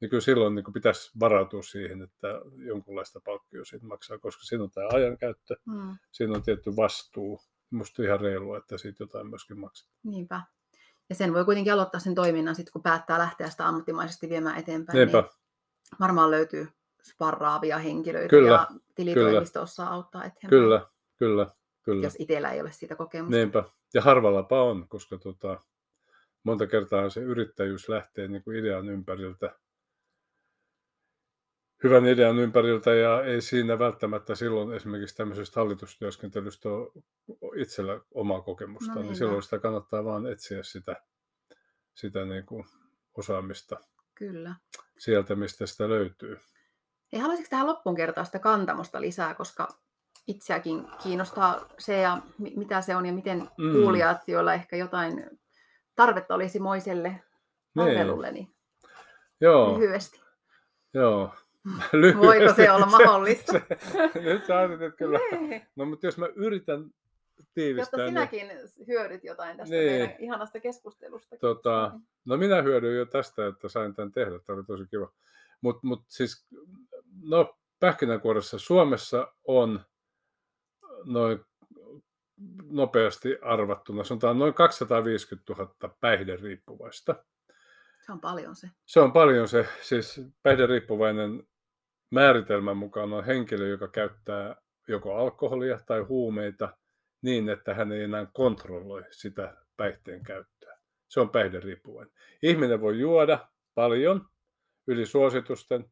Niin 0.01 0.09
kyllä 0.09 0.21
silloin 0.21 0.55
niin 0.55 0.63
kuin 0.63 0.73
pitäisi 0.73 1.11
varautua 1.19 1.63
siihen, 1.63 2.01
että 2.01 2.27
jonkunlaista 2.57 3.21
palkkioa 3.25 3.65
siitä 3.65 3.85
maksaa, 3.85 4.17
koska 4.17 4.43
siinä 4.43 4.63
on 4.63 4.71
tämä 4.71 4.87
ajankäyttö, 4.93 5.55
mm. 5.65 5.97
siinä 6.11 6.33
on 6.33 6.43
tietty 6.43 6.75
vastuu. 6.75 7.41
Minusta 7.71 8.03
ihan 8.03 8.19
reilua, 8.19 8.57
että 8.57 8.77
siitä 8.77 9.03
jotain 9.03 9.27
myöskin 9.27 9.59
maksaa. 9.59 9.89
Niinpä. 10.03 10.41
Ja 11.09 11.15
sen 11.15 11.33
voi 11.33 11.45
kuitenkin 11.45 11.73
aloittaa 11.73 11.99
sen 11.99 12.15
toiminnan 12.15 12.55
sitten, 12.55 12.73
kun 12.73 12.83
päättää 12.83 13.19
lähteä 13.19 13.49
sitä 13.49 13.67
ammattimaisesti 13.67 14.29
viemään 14.29 14.59
eteenpäin. 14.59 14.97
Niinpä. 14.97 15.21
Niin 15.21 15.99
varmaan 15.99 16.31
löytyy 16.31 16.67
sparraavia 17.03 17.77
henkilöitä 17.77 18.27
kyllä, 18.27 18.51
ja 18.51 18.67
tilitoimisto 18.95 19.61
osaa 19.61 19.93
auttaa 19.93 20.21
eteenpäin. 20.23 20.49
Kyllä, 20.49 20.85
kyllä, 21.17 21.47
kyllä. 21.89 22.05
Jos 22.05 22.15
itsellä 22.19 22.51
ei 22.51 22.61
ole 22.61 22.71
siitä 22.71 22.95
kokemusta. 22.95 23.35
Niinpä. 23.35 23.63
Ja 23.93 24.01
harvallapa 24.01 24.63
on, 24.63 24.87
koska 24.87 25.17
tota, 25.17 25.61
monta 26.43 26.67
kertaa 26.67 27.09
se 27.09 27.19
yrittäjyys 27.19 27.89
lähtee 27.89 28.27
niin 28.27 28.43
kuin 28.43 28.57
idean 28.57 28.89
ympäriltä, 28.89 29.59
hyvän 31.83 32.05
idean 32.05 32.39
ympäriltä 32.39 32.93
ja 32.93 33.23
ei 33.23 33.41
siinä 33.41 33.79
välttämättä 33.79 34.35
silloin 34.35 34.73
esimerkiksi 34.73 35.15
tämmöisestä 35.15 35.59
hallitustyöskentelystä 35.59 36.69
ole 36.69 37.61
itsellä 37.61 38.01
omaa 38.13 38.41
kokemusta, 38.41 38.93
no 38.93 38.95
niin, 38.95 39.05
niin 39.05 39.15
silloin 39.15 39.43
sitä 39.43 39.59
kannattaa 39.59 40.05
vaan 40.05 40.27
etsiä 40.27 40.63
sitä, 40.63 41.03
sitä 41.95 42.25
niin 42.25 42.45
kuin 42.45 42.65
osaamista 43.17 43.79
Kyllä. 44.15 44.55
sieltä, 44.97 45.35
mistä 45.35 45.65
sitä 45.65 45.89
löytyy. 45.89 46.39
Ei 47.13 47.19
haluaisitko 47.19 47.49
tähän 47.49 47.67
loppuun 47.67 47.95
kertoa 47.95 48.23
sitä 48.23 48.39
kantamosta 48.39 49.01
lisää, 49.01 49.33
koska 49.33 49.67
itseäkin 50.29 50.87
kiinnostaa 51.03 51.65
se 51.79 52.01
ja 52.01 52.17
mitä 52.37 52.81
se 52.81 52.95
on 52.95 53.05
ja 53.05 53.13
miten 53.13 53.49
mm. 53.57 53.71
kuulijat, 53.71 54.27
joilla 54.27 54.53
ehkä 54.53 54.75
jotain 54.75 55.39
tarvetta 55.95 56.35
olisi 56.35 56.59
moiselle 56.59 57.09
niin. 57.09 57.21
palvelulle, 57.75 58.31
niin 58.31 58.47
Joo. 59.41 59.79
lyhyesti. 59.79 60.21
Joo. 60.93 61.33
Lyhyesti. 61.93 62.27
Voiko 62.27 62.53
se 62.53 62.71
olla 62.71 62.85
mahdollista? 62.97 63.51
se, 64.13 64.19
nyt 64.21 64.45
sä 64.45 64.63
että 64.63 64.97
kyllä. 64.97 65.19
Nee. 65.31 65.67
No 65.75 65.85
mutta 65.85 66.07
jos 66.07 66.17
mä 66.17 66.27
yritän 66.35 66.89
tiivistää. 67.53 67.99
Jotta 67.99 68.09
sinäkin 68.09 68.47
niin... 68.47 68.87
hyödyt 68.87 69.23
jotain 69.23 69.57
tästä 69.57 69.75
niin. 69.75 69.91
meidän 69.91 70.15
ihanasta 70.19 70.59
keskustelusta. 70.59 71.37
Tota, 71.37 71.91
no 72.25 72.37
minä 72.37 72.61
hyödyin 72.61 72.97
jo 72.97 73.05
tästä, 73.05 73.47
että 73.47 73.69
sain 73.69 73.95
tämän 73.95 74.11
tehdä. 74.11 74.39
Tämä 74.39 74.57
oli 74.57 74.65
tosi 74.65 74.85
kiva. 74.87 75.11
Mutta 75.61 75.87
mut 75.87 76.03
siis, 76.07 76.47
no 77.23 77.57
pähkinänkuoressa 77.79 78.59
Suomessa 78.59 79.33
on 79.43 79.81
noin 81.05 81.39
nopeasti 82.63 83.37
arvattuna, 83.41 84.03
sanotaan 84.03 84.39
noin 84.39 84.53
250 84.53 85.53
000 85.53 85.97
päihderiippuvaista. 85.99 87.15
Se 88.05 88.11
on 88.11 88.21
paljon 88.21 88.55
se. 88.55 88.69
Se 88.85 88.99
on 88.99 89.11
paljon 89.11 89.47
se. 89.47 89.67
Siis 89.81 90.21
päihderiippuvainen 90.43 91.43
määritelmän 92.11 92.77
mukaan 92.77 93.13
on 93.13 93.25
henkilö, 93.25 93.67
joka 93.67 93.87
käyttää 93.87 94.55
joko 94.87 95.15
alkoholia 95.15 95.79
tai 95.85 95.99
huumeita 95.99 96.77
niin, 97.21 97.49
että 97.49 97.73
hän 97.73 97.91
ei 97.91 98.03
enää 98.03 98.27
kontrolloi 98.33 99.03
sitä 99.11 99.57
päihteen 99.77 100.23
käyttöä. 100.23 100.77
Se 101.07 101.19
on 101.19 101.29
päihderiippuvainen. 101.29 102.13
Ihminen 102.41 102.81
voi 102.81 102.99
juoda 102.99 103.47
paljon 103.75 104.27
yli 104.87 105.05
suositusten, 105.05 105.91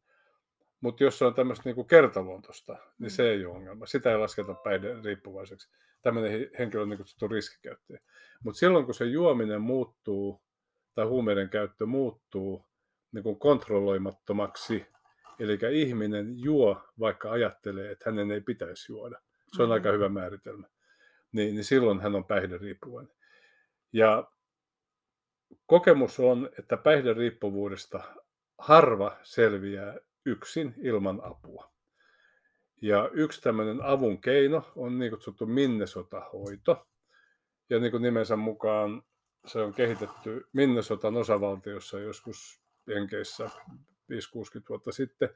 mutta 0.80 1.04
jos 1.04 1.18
se 1.18 1.24
on 1.24 1.34
tämmöistä 1.34 1.72
niin 1.72 1.86
kertaluontoista, 1.86 2.76
niin 2.98 3.10
se 3.10 3.22
mm. 3.22 3.28
ei 3.28 3.46
ole 3.46 3.56
ongelma. 3.56 3.86
Sitä 3.86 4.10
ei 4.10 4.18
lasketa 4.18 4.54
päihde 4.54 5.02
riippuvaiseksi. 5.04 5.70
Tämmöinen 6.02 6.50
henkilö 6.58 6.82
on 6.82 6.88
niin 6.88 6.98
kutsuttu 6.98 7.28
riskikäyttäjä. 7.28 8.00
Mutta 8.44 8.58
silloin, 8.58 8.84
kun 8.84 8.94
se 8.94 9.04
juominen 9.04 9.60
muuttuu 9.60 10.42
tai 10.94 11.06
huumeiden 11.06 11.48
käyttö 11.48 11.86
muuttuu 11.86 12.64
niin 13.12 13.22
kuin 13.22 13.38
kontrolloimattomaksi, 13.38 14.86
eli 15.38 15.58
ihminen 15.72 16.38
juo, 16.38 16.82
vaikka 17.00 17.30
ajattelee, 17.30 17.90
että 17.90 18.10
hänen 18.10 18.30
ei 18.30 18.40
pitäisi 18.40 18.92
juoda. 18.92 19.20
Se 19.56 19.62
on 19.62 19.68
mm-hmm. 19.68 19.72
aika 19.72 19.92
hyvä 19.92 20.08
määritelmä. 20.08 20.66
Niin, 21.32 21.54
niin 21.54 21.64
silloin 21.64 22.00
hän 22.00 22.14
on 22.14 22.24
päihderiippuvainen. 22.24 23.16
Ja 23.92 24.30
kokemus 25.66 26.20
on, 26.20 26.50
että 26.58 26.76
päihderiippuvuudesta 26.76 28.00
harva 28.58 29.16
selviää 29.22 29.94
yksin 30.28 30.74
ilman 30.82 31.20
apua. 31.24 31.70
Ja 32.82 33.10
yksi 33.12 33.40
tämmöinen 33.40 33.82
avun 33.82 34.20
keino 34.20 34.72
on 34.76 34.98
niin 34.98 35.10
kutsuttu 35.10 35.46
Minnesota-hoito. 35.46 36.86
Ja 37.70 37.78
niin 37.80 37.90
kuin 37.90 38.02
nimensä 38.02 38.36
mukaan 38.36 39.02
se 39.46 39.60
on 39.60 39.74
kehitetty 39.74 40.46
Minnesotan 40.52 41.16
osavaltiossa 41.16 42.00
joskus 42.00 42.60
Jenkeissä 42.86 43.44
5-60 43.46 43.50
vuotta 44.68 44.92
sitten. 44.92 45.28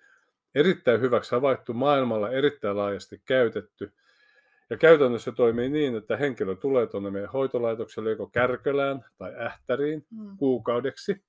Erittäin 0.55 1.01
hyväksi 1.01 1.35
havaittu, 1.35 1.75
maailmalla 1.75 2.31
erittäin 2.31 2.77
laajasti 2.77 3.23
käytetty. 3.25 3.93
Ja 4.71 4.77
käytännössä 4.77 5.31
se 5.31 5.37
toimii 5.37 5.69
niin, 5.69 5.97
että 5.97 6.17
henkilö 6.17 6.57
tulee 6.57 6.87
tuonne 6.87 7.11
meidän 7.11 7.33
hoitolaitokselle 7.33 8.11
joko 8.11 8.27
Kärkölään 8.27 9.05
tai 9.19 9.33
Ähtäriin 9.37 10.07
mm. 10.11 10.37
kuukaudeksi, 10.37 11.25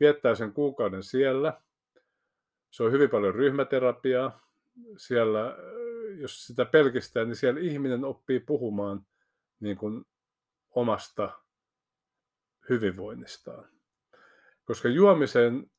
viettää 0.00 0.34
sen 0.34 0.52
kuukauden 0.52 1.02
siellä– 1.02 1.52
se 2.72 2.82
on 2.82 2.92
hyvin 2.92 3.10
paljon 3.10 3.34
ryhmäterapiaa. 3.34 4.48
Siellä, 4.96 5.56
jos 6.16 6.46
sitä 6.46 6.64
pelkistää, 6.64 7.24
niin 7.24 7.36
siellä 7.36 7.60
ihminen 7.60 8.04
oppii 8.04 8.40
puhumaan 8.40 9.06
niin 9.60 9.76
kuin 9.76 10.04
omasta 10.70 11.38
hyvinvoinnistaan. 12.68 13.68
Koska 14.64 14.88
juomiseen 14.88 15.70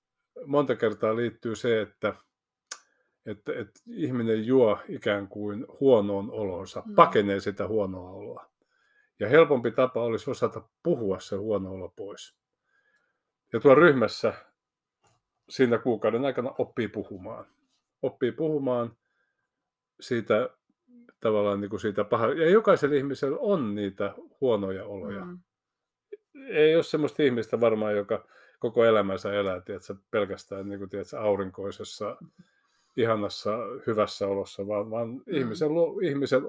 monta 0.46 0.76
kertaa 0.76 1.16
liittyy 1.16 1.56
se, 1.56 1.82
että, 1.82 2.16
että, 3.26 3.54
että 3.54 3.80
ihminen 3.88 4.46
juo 4.46 4.80
ikään 4.88 5.28
kuin 5.28 5.66
huonoon 5.80 6.32
olonsa, 6.32 6.84
Mm. 6.86 6.96
pakenee 6.96 7.40
sitä 7.40 7.68
huonoa 7.68 8.12
oloa. 8.12 8.50
Ja 9.20 9.30
helpompi 9.30 9.72
tapa 9.72 10.04
olisi 10.04 10.32
osata 10.32 10.70
puhua 10.84 11.20
se 11.20 11.36
huono 11.36 11.72
olo 11.72 11.94
pois. 11.96 12.38
Ja 13.54 13.60
tuo 13.60 13.76
ryhmässä 13.76 14.34
siinä 15.56 15.78
kuukauden 15.78 16.26
aikana 16.26 16.56
oppii 16.58 16.88
puhumaan. 16.88 17.46
Oppii 18.02 18.32
puhumaan 18.32 18.98
siitä 20.00 20.50
tavallaan 21.20 21.62
niin 21.62 21.70
kuin 21.70 21.80
siitä 21.80 22.04
paha. 22.04 22.28
Ja 22.28 22.50
jokaisella 22.50 22.96
ihmisellä 22.96 23.38
on 23.40 23.76
niitä 23.76 24.14
huonoja 24.42 24.86
oloja. 24.86 25.26
Mm. 25.26 25.40
Ei 26.50 26.76
ole 26.76 26.84
semmoista 26.84 27.24
ihmistä 27.24 27.60
varmaan, 27.60 27.96
joka 27.96 28.28
koko 28.60 28.86
elämänsä 28.86 29.34
elää 29.34 29.62
tiedätkö, 29.62 29.96
pelkästään 30.12 30.70
niin 30.70 30.80
kuin, 30.80 30.90
tiedätkö, 30.90 31.20
aurinkoisessa, 31.20 32.18
ihanassa, 32.98 33.58
hyvässä 33.88 34.28
olossa, 34.28 34.68
vaan, 34.68 34.92
vaan 34.92 35.10
Mm. 35.10 35.22
ihmisen, 35.28 35.70
ihmisen, 36.04 36.42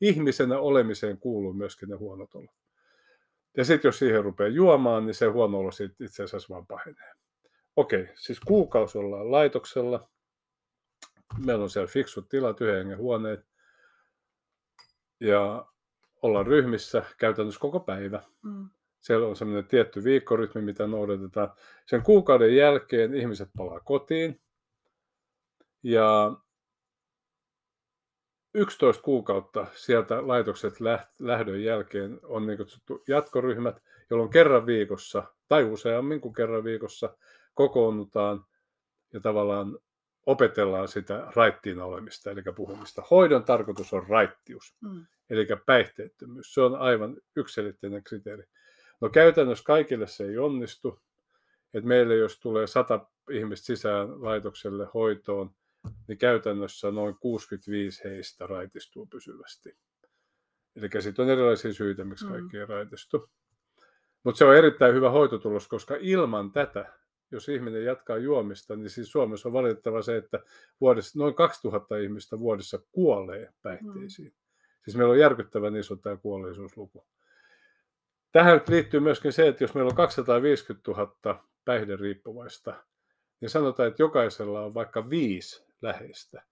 ihmisenä 0.00 0.58
olemiseen 0.58 1.18
kuuluu 1.18 1.52
myöskin 1.52 1.88
ne 1.88 1.96
huonot 1.96 2.34
olot. 2.34 2.56
Ja 3.56 3.64
sitten 3.64 3.88
jos 3.88 3.98
siihen 3.98 4.24
rupeaa 4.24 4.48
juomaan, 4.48 5.06
niin 5.06 5.14
se 5.14 5.26
huono 5.26 5.58
olo 5.58 5.70
itse 6.00 6.22
asiassa 6.22 6.54
vaan 6.54 6.66
pahenee. 6.66 7.12
Okei, 7.76 8.08
siis 8.14 8.40
kuukausi 8.40 8.98
ollaan 8.98 9.30
laitoksella. 9.30 10.08
Meillä 11.44 11.62
on 11.62 11.70
siellä 11.70 11.86
fiksut 11.86 12.28
tilat, 12.28 12.60
yhden 12.60 12.76
hengen 12.76 12.98
huoneet. 12.98 13.46
Ja 15.20 15.66
ollaan 16.22 16.46
ryhmissä 16.46 17.04
käytännössä 17.18 17.60
koko 17.60 17.80
päivä. 17.80 18.22
Mm. 18.42 18.68
Siellä 19.00 19.26
on 19.26 19.36
semmoinen 19.36 19.68
tietty 19.68 20.04
viikkorytmi, 20.04 20.60
mitä 20.60 20.86
noudatetaan. 20.86 21.52
Sen 21.86 22.02
kuukauden 22.02 22.56
jälkeen 22.56 23.14
ihmiset 23.14 23.48
palaa 23.56 23.80
kotiin. 23.80 24.40
Ja 25.82 26.36
11 28.54 29.02
kuukautta 29.02 29.66
sieltä 29.74 30.28
laitokset 30.28 30.74
lähdön 31.18 31.62
jälkeen 31.62 32.20
on 32.22 32.46
niin 32.46 32.58
kutsuttu 32.58 33.02
jatkoryhmät, 33.08 33.82
jolloin 34.10 34.30
kerran 34.30 34.66
viikossa 34.66 35.22
tai 35.48 35.64
useammin 35.64 36.20
kuin 36.20 36.34
kerran 36.34 36.64
viikossa 36.64 37.16
kokoonnutaan 37.56 38.44
ja 39.12 39.20
tavallaan 39.20 39.78
opetellaan 40.26 40.88
sitä 40.88 41.26
raittiina 41.36 41.84
olemista, 41.84 42.30
eli 42.30 42.42
puhumista. 42.56 43.02
Hoidon 43.10 43.44
tarkoitus 43.44 43.92
on 43.92 44.06
raittius, 44.08 44.76
Mm. 44.80 45.06
eli 45.30 45.46
päihteettömyys. 45.66 46.54
Se 46.54 46.60
on 46.60 46.74
aivan 46.76 47.16
yksilitteinen 47.36 48.04
kriteeri. 48.04 48.44
No 49.00 49.08
käytännössä 49.08 49.64
kaikille 49.64 50.06
se 50.06 50.24
ei 50.24 50.38
onnistu. 50.38 51.00
että 51.74 51.88
meille 51.88 52.14
jos 52.16 52.40
tulee 52.40 52.66
100 52.66 53.06
ihmistä 53.30 53.66
sisään 53.66 54.22
laitokselle 54.22 54.88
hoitoon, 54.94 55.50
niin 56.08 56.18
käytännössä 56.18 56.90
noin 56.90 57.16
65 57.20 58.04
heistä 58.04 58.46
raitistuu 58.46 59.06
pysyvästi. 59.06 59.76
Eli 60.76 60.88
sitten 61.02 61.22
on 61.24 61.30
erilaisia 61.30 61.72
syitä, 61.72 62.04
miksi 62.04 62.24
Mm. 62.24 62.30
kaikki 62.30 62.56
ei 62.58 62.66
raitistu. 62.66 63.30
Mutta 64.24 64.38
se 64.38 64.44
on 64.44 64.56
erittäin 64.56 64.94
hyvä 64.94 65.10
hoitotulos, 65.10 65.68
koska 65.68 65.96
ilman 66.00 66.52
tätä, 66.52 66.92
jos 67.30 67.48
ihminen 67.48 67.84
jatkaa 67.84 68.16
juomista, 68.16 68.76
niin 68.76 68.90
siis 68.90 69.12
Suomessa 69.12 69.48
on 69.48 69.52
valitettava 69.52 70.02
se, 70.02 70.16
että 70.16 70.40
vuodessa, 70.80 71.18
noin 71.18 71.34
2000 71.34 71.96
ihmistä 71.96 72.38
vuodessa 72.38 72.78
kuolee 72.92 73.52
päihteisiin. 73.62 74.34
Siis 74.84 74.96
meillä 74.96 75.12
on 75.12 75.18
järkyttävän 75.18 75.76
iso 75.76 75.96
tämä 75.96 76.16
kuolleisuusluku. 76.16 77.06
Tähän 78.32 78.60
liittyy 78.68 79.00
myöskin 79.00 79.32
se, 79.32 79.48
että 79.48 79.64
jos 79.64 79.74
meillä 79.74 79.88
on 79.88 79.96
250 79.96 80.90
000 80.90 81.44
päihderiippuvaista, 81.64 82.84
niin 83.40 83.50
sanotaan, 83.50 83.88
että 83.88 84.02
jokaisella 84.02 84.60
on 84.60 84.74
vaikka 84.74 85.10
viisi 85.10 85.66
läheistä. 85.82 86.42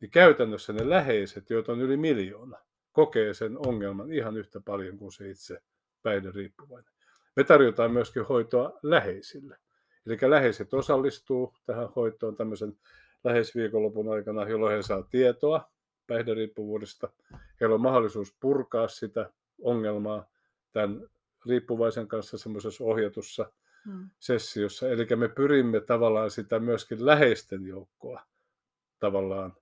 Niin 0.00 0.10
käytännössä 0.10 0.72
ne 0.72 0.88
läheiset, 0.88 1.50
joita 1.50 1.72
on 1.72 1.80
yli 1.80 1.96
miljoona, 1.96 2.58
kokee 2.92 3.34
sen 3.34 3.66
ongelman 3.66 4.12
ihan 4.12 4.36
yhtä 4.36 4.60
paljon 4.60 4.98
kuin 4.98 5.12
se 5.12 5.30
itse 5.30 5.62
päihderiippuvainen. 6.02 6.92
Me 7.36 7.44
tarjotaan 7.44 7.90
myöskin 7.90 8.24
hoitoa 8.24 8.78
läheisille. 8.82 9.58
Eli 10.06 10.18
läheiset 10.30 10.74
osallistuu 10.74 11.52
tähän 11.66 11.88
hoitoon 11.96 12.36
tämmöisen 12.36 12.76
läheisviikonlopun 13.24 14.12
aikana, 14.12 14.48
jolloin 14.48 14.76
he 14.76 14.82
saa 14.82 15.02
tietoa 15.02 15.70
päihderiippuvuudesta. 16.06 17.08
Heillä 17.60 17.74
on 17.74 17.80
mahdollisuus 17.80 18.36
purkaa 18.40 18.88
sitä 18.88 19.30
ongelmaa 19.62 20.28
tämän 20.72 21.00
riippuvaisen 21.46 22.08
kanssa 22.08 22.38
semmoisessa 22.38 22.84
ohjatussa 22.84 23.52
Mm. 23.86 24.10
sessiossa. 24.18 24.88
Eli 24.88 25.06
me 25.16 25.28
pyrimme 25.28 25.80
tavallaan 25.80 26.30
sitä 26.30 26.58
myöskin 26.58 27.06
läheisten 27.06 27.66
joukkoa 27.66 28.22
tavallaan 28.98 29.52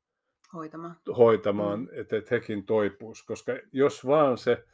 Hoitamaan. 0.54 0.96
hoitamaan, 1.18 1.80
Mm. 1.80 1.88
että, 1.92 2.16
että 2.16 2.34
hekin 2.34 2.66
toipuus. 2.66 3.22
Koska 3.22 3.52
jos 3.72 4.06
vaan 4.06 4.38
se 4.38 4.64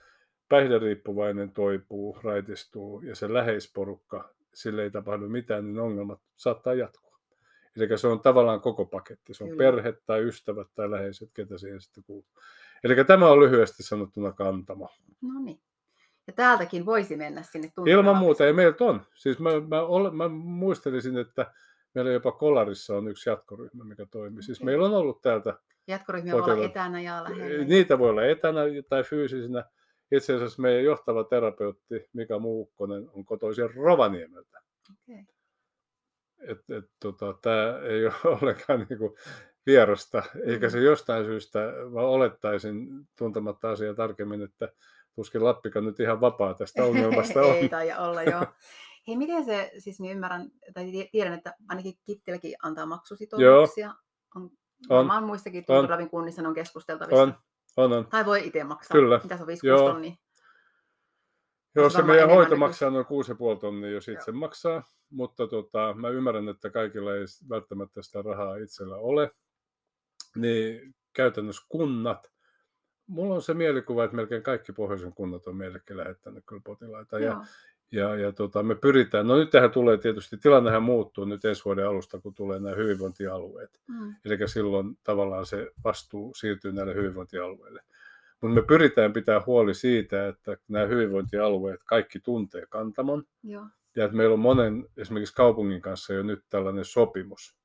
päihderiippuvainen 0.48 1.52
toipuu, 1.52 2.18
raitistuu 2.22 3.00
ja 3.00 3.14
se 3.16 3.32
läheisporukka, 3.32 4.30
sille 4.54 4.82
ei 4.82 4.90
tapahdu 4.90 5.28
mitään, 5.28 5.66
niin 5.66 5.80
ongelmat 5.80 6.20
saattaa 6.36 6.74
jatkua. 6.74 7.18
Eli 7.76 7.98
se 7.98 8.06
on 8.06 8.20
tavallaan 8.20 8.60
koko 8.60 8.86
paketti. 8.86 9.34
Se 9.34 9.44
on 9.44 9.50
Kyllä. 9.50 9.72
perhe 9.72 9.94
tai 10.06 10.22
ystävät 10.22 10.66
tai 10.74 10.90
läheiset, 10.90 11.30
ketä 11.34 11.58
siihen 11.58 11.80
sitten 11.80 12.04
kuuluu. 12.04 12.26
Eli 12.84 13.04
tämä 13.04 13.30
on 13.30 13.40
lyhyesti 13.40 13.82
sanottuna 13.82 14.32
kantama. 14.32 14.88
No 15.20 15.40
niin. 15.40 15.60
Ja 16.26 16.32
täältäkin 16.32 16.86
voisi 16.86 17.16
mennä 17.16 17.42
sinne 17.42 17.72
Ilman 17.86 18.16
muuta, 18.16 18.46
ei 18.46 18.52
meiltä 18.52 18.84
on. 18.84 19.06
Siis 19.14 19.38
mä, 19.38 19.50
mä, 19.68 19.82
ole, 19.82 20.10
mä 20.10 20.28
muistelisin, 20.28 21.18
että 21.18 21.52
meillä 21.94 22.10
jopa 22.10 22.32
Kolarissa 22.32 22.96
on 22.96 23.08
yksi 23.08 23.30
jatkoryhmä, 23.30 23.84
mikä 23.84 24.06
toimii. 24.10 24.42
Siis 24.42 24.58
Okei. 24.58 24.64
meillä 24.64 24.86
on 24.86 24.94
ollut 24.94 25.22
täältä, 25.22 25.58
Jatkoryhmiä 25.86 26.32
voi 26.32 26.42
olla 26.42 26.64
etänä 26.64 27.00
ja 27.00 27.24
lähellä. 27.24 27.64
niitä 27.64 27.98
voi 27.98 28.10
olla 28.10 28.24
etänä 28.24 28.60
tai 28.88 29.04
fyysisenä. 29.04 29.64
Itse 30.12 30.34
asiassa 30.34 30.62
meidän 30.62 30.84
johtava 30.84 31.24
terapeutti 31.24 32.08
Mika 32.12 32.38
Muukkonen 32.38 33.08
on 33.12 33.24
kotoisin 33.24 33.74
Rovaniemeltä. 33.74 34.60
Okei. 34.92 35.24
Et, 36.40 36.58
et, 36.78 36.84
tota, 37.00 37.34
Tämä 37.42 37.78
ei 37.88 38.04
ole 38.06 38.14
ollenkaan 38.42 38.86
niinku 38.88 39.16
vierasta, 39.66 40.22
eikä 40.46 40.66
Mm. 40.66 40.70
se 40.70 40.80
jostain 40.80 41.24
syystä, 41.24 41.58
mä 41.92 42.00
olettaisin 42.00 42.88
tuntematta 43.18 43.70
asiaa 43.70 43.94
tarkemmin, 43.94 44.42
että 44.42 44.68
tuskin 45.14 45.44
Lappika 45.44 45.80
nyt 45.80 46.00
ihan 46.00 46.20
vapaa 46.20 46.54
tästä 46.54 46.84
ongelmasta 46.86 47.40
on. 47.42 47.54
ei 47.54 47.68
taida 47.68 47.98
olla, 47.98 48.22
joo. 48.22 48.46
Hei, 49.08 49.16
miten 49.16 49.44
se, 49.44 49.70
siis 49.78 50.00
minä 50.00 50.12
ymmärrän, 50.14 50.50
tai 50.74 50.90
tie- 50.90 51.08
tiedän, 51.12 51.32
että 51.32 51.54
ainakin 51.68 51.94
Kittilläkin 52.06 52.54
antaa 52.62 52.86
maksusitoumuksia. 52.86 53.94
On, 54.36 54.42
On. 54.42 54.50
varmaan 54.88 55.24
muissakin 55.24 55.64
On. 55.68 55.76
Tunturavin 55.76 56.10
kunnissa 56.10 56.42
ne 56.42 56.48
on 56.48 56.54
keskusteltavissa. 56.54 57.22
On, 57.22 57.34
on, 57.76 57.92
on. 57.92 58.06
Tai 58.06 58.26
voi 58.26 58.46
itse 58.46 58.64
maksaa. 58.64 58.94
Kyllä. 58.94 59.20
Mitä 59.22 59.36
se 59.36 59.42
on, 59.42 59.46
5 59.46 59.66
Joo. 59.66 59.92
tonnia? 59.92 60.14
Joo, 61.74 61.90
se 61.90 62.02
meidän 62.02 62.30
hoito 62.30 62.48
kuin- 62.48 62.58
maksaa 62.58 62.90
noin 62.90 63.06
6,5 63.06 63.60
tonnia, 63.60 63.90
jos 63.90 64.08
itse 64.08 64.32
maksaa, 64.32 64.82
mutta 65.10 65.46
tota, 65.46 65.94
mä 65.94 66.08
ymmärrän, 66.08 66.48
että 66.48 66.70
kaikilla 66.70 67.14
ei 67.14 67.24
välttämättä 67.48 68.02
sitä 68.02 68.22
rahaa 68.22 68.56
itsellä 68.56 68.96
ole. 68.96 69.30
Niin 70.36 70.94
käytännössä 71.12 71.66
kunnat, 71.68 72.30
mulla 73.06 73.34
on 73.34 73.42
se 73.42 73.54
mielikuva, 73.54 74.04
että 74.04 74.16
melkein 74.16 74.42
kaikki 74.42 74.72
pohjoisen 74.72 75.12
kunnat 75.12 75.46
on 75.46 75.56
meillekin 75.56 75.96
lähettänyt 75.96 76.44
kyllä 76.46 76.62
potilaita. 76.64 77.18
Joo. 77.18 77.34
ja, 77.34 77.46
ja 77.92 78.32
tota, 78.32 78.62
me 78.62 78.74
pyritään, 78.74 79.26
no 79.26 79.36
nyt 79.36 79.50
tähän 79.50 79.70
tulee 79.70 79.96
tietysti, 79.96 80.36
tilannehän 80.36 80.82
muuttuu 80.82 81.24
nyt 81.24 81.44
ensi 81.44 81.64
vuoden 81.64 81.88
alusta, 81.88 82.20
kun 82.20 82.34
tulee 82.34 82.60
nämä 82.60 82.76
hyvinvointialueet. 82.76 83.80
Mm. 83.86 84.14
Eli 84.24 84.48
silloin 84.48 84.98
tavallaan 85.04 85.46
se 85.46 85.70
vastuu 85.84 86.34
siirtyy 86.34 86.72
näille 86.72 86.94
hyvinvointialueille. 86.94 87.82
Mutta 88.40 88.54
me 88.54 88.62
pyritään 88.62 89.12
pitää 89.12 89.42
huoli 89.46 89.74
siitä, 89.74 90.28
että 90.28 90.56
nämä 90.68 90.86
hyvinvointialueet 90.86 91.80
kaikki 91.84 92.20
tuntee 92.20 92.66
kantamon 92.68 93.24
Joo. 93.42 93.66
ja 93.96 94.04
että 94.04 94.16
meillä 94.16 94.32
on 94.32 94.40
monen 94.40 94.86
esimerkiksi 94.96 95.34
kaupungin 95.34 95.80
kanssa 95.80 96.12
jo 96.12 96.22
nyt 96.22 96.44
tällainen 96.48 96.84
sopimus, 96.84 97.56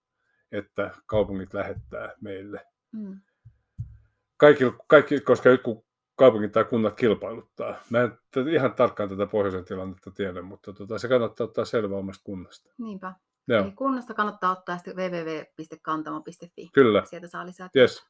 että 0.51 0.91
kaupungit 1.05 1.53
lähettää 1.53 2.13
meille. 2.21 2.65
Mm. 2.91 3.19
Kaikki, 4.38 4.63
kaikki 4.88 5.19
koska 5.19 5.49
nyt 5.49 5.61
kun 5.61 5.84
kaupungit 6.16 6.51
tai 6.51 6.63
kunnat 6.66 6.93
kilpailuttaa, 6.93 7.76
mä 7.89 8.01
en 8.01 8.18
ihan 8.51 8.74
tarkkaan 8.74 9.09
tätä 9.09 9.26
pohjoisen 9.26 9.66
tilannetta 9.66 10.11
tiedä, 10.11 10.41
mutta 10.41 10.74
tota, 10.74 10.97
se 10.97 11.07
kannattaa 11.07 11.45
ottaa 11.45 11.66
selvä 11.66 11.95
omasta 11.95 12.24
kunnasta. 12.24 12.74
Niinpä. 12.78 13.13
Joo, 13.47 13.63
Eli 13.63 13.72
kunnasta 13.72 14.13
kannattaa 14.13 14.51
ottaa 14.51 14.78
sitten 14.78 14.95
www.kantamo.fi. 14.95 16.70
kyllä. 16.74 17.03
Sieltä 17.05 17.28
saa 17.28 17.45
lisää 17.45 17.70
Yes. 17.76 18.05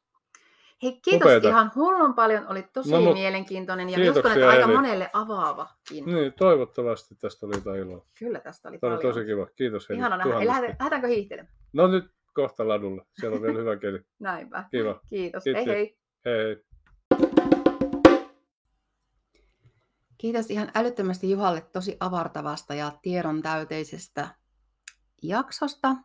Hei, 0.82 0.92
kiitos 1.04 1.26
Upeeta. 1.26 1.48
ihan 1.48 1.72
hullun 1.74 2.14
paljon. 2.14 2.46
Oli 2.48 2.62
tosi 2.72 2.90
No, 2.92 3.00
mut 3.00 3.14
mielenkiintoinen 3.14 3.88
ja 3.90 4.12
uskon, 4.12 4.32
että 4.32 4.48
aika 4.48 4.66
Heli. 4.66 4.76
monelle 4.76 5.10
avaavakin. 5.12 6.04
Niin, 6.06 6.32
toivottavasti 6.32 7.14
tästä 7.14 7.46
oli 7.46 7.54
jotain 7.56 7.80
iloa. 7.80 8.04
Kyllä 8.18 8.40
tästä 8.40 8.68
oli 8.68 8.78
Tämä 8.78 8.92
oli 8.92 8.98
paljon. 9.02 9.14
tosi 9.14 9.26
kiva. 9.26 9.46
Kiitos 9.46 9.88
Heli. 9.88 9.98
Ihana 9.98 10.16
nähdä. 10.16 10.46
Lähdetäänkö 10.46 11.06
hiihtelemään? 11.06 11.54
No 11.72 11.86
nyt 11.86 12.04
kohta 12.34 12.68
ladulle. 12.68 13.02
Siellä 13.20 13.36
on 13.36 13.42
vielä 13.42 13.58
hyvä 13.58 13.76
keli. 13.76 14.00
Näinpä. 14.18 14.64
Kiva. 14.70 15.00
Kiitos. 15.10 15.44
Kiitos. 15.44 15.66
Hei 15.66 15.74
hei. 15.74 15.96
Hei. 16.24 16.64
Kiitos 20.18 20.50
ihan 20.50 20.70
älyttömästi 20.74 21.30
Juhalle 21.30 21.60
tosi 21.60 21.96
avartavasta 22.00 22.74
ja 22.74 22.92
tiedon 23.02 23.42
täyteisestä 23.42 24.28
jaksosta. 25.22 25.96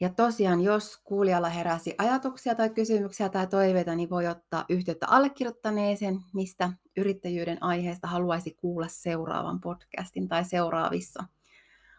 Ja 0.00 0.08
tosiaan, 0.08 0.60
jos 0.60 1.00
kuulijalla 1.04 1.48
heräsi 1.48 1.94
ajatuksia 1.98 2.54
tai 2.54 2.70
kysymyksiä 2.70 3.28
tai 3.28 3.46
toiveita, 3.46 3.94
niin 3.94 4.10
voi 4.10 4.26
ottaa 4.26 4.64
yhteyttä 4.68 5.06
allekirjoittaneeseen, 5.08 6.20
mistä 6.34 6.72
yrittäjyyden 6.96 7.62
aiheesta 7.62 8.08
haluaisi 8.08 8.54
kuulla 8.54 8.88
seuraavan 8.88 9.60
podcastin 9.60 10.28
tai 10.28 10.44
seuraavissa. 10.44 11.24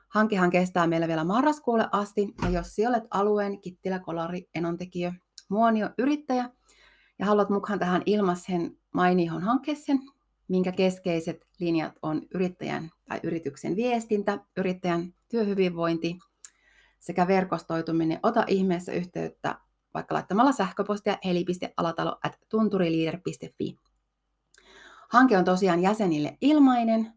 Hankehan 0.09 0.49
kestää 0.49 0.87
meillä 0.87 1.07
vielä 1.07 1.23
marraskuulle 1.23 1.89
asti, 1.91 2.33
ja 2.43 2.49
jos 2.49 2.75
olet 2.87 3.03
alueen 3.11 3.61
Kittilä, 3.61 3.99
Kolari, 3.99 4.49
Enontekijö, 4.55 5.11
Muonio, 5.49 5.89
yrittäjä, 5.97 6.49
ja 7.19 7.25
haluat 7.25 7.49
mukaan 7.49 7.79
tähän 7.79 8.01
ilmaisen 8.05 8.77
mainihon 8.93 9.41
hankkeeseen, 9.41 9.99
minkä 10.47 10.71
keskeiset 10.71 11.47
linjat 11.59 11.93
on 12.01 12.21
yrittäjän 12.33 12.91
tai 13.09 13.19
yrityksen 13.23 13.75
viestintä, 13.75 14.39
yrittäjän 14.57 15.13
työhyvinvointi 15.29 16.19
sekä 16.99 17.27
verkostoituminen. 17.27 18.19
Ota 18.23 18.43
ihmeessä 18.47 18.91
yhteyttä 18.91 19.59
vaikka 19.93 20.15
laittamalla 20.15 20.51
sähköpostia 20.51 21.17
heli.alatalo.tunturiliider.fi. 21.25 23.75
Hanke 25.09 25.37
on 25.37 25.45
tosiaan 25.45 25.81
jäsenille 25.81 26.37
ilmainen 26.41 27.13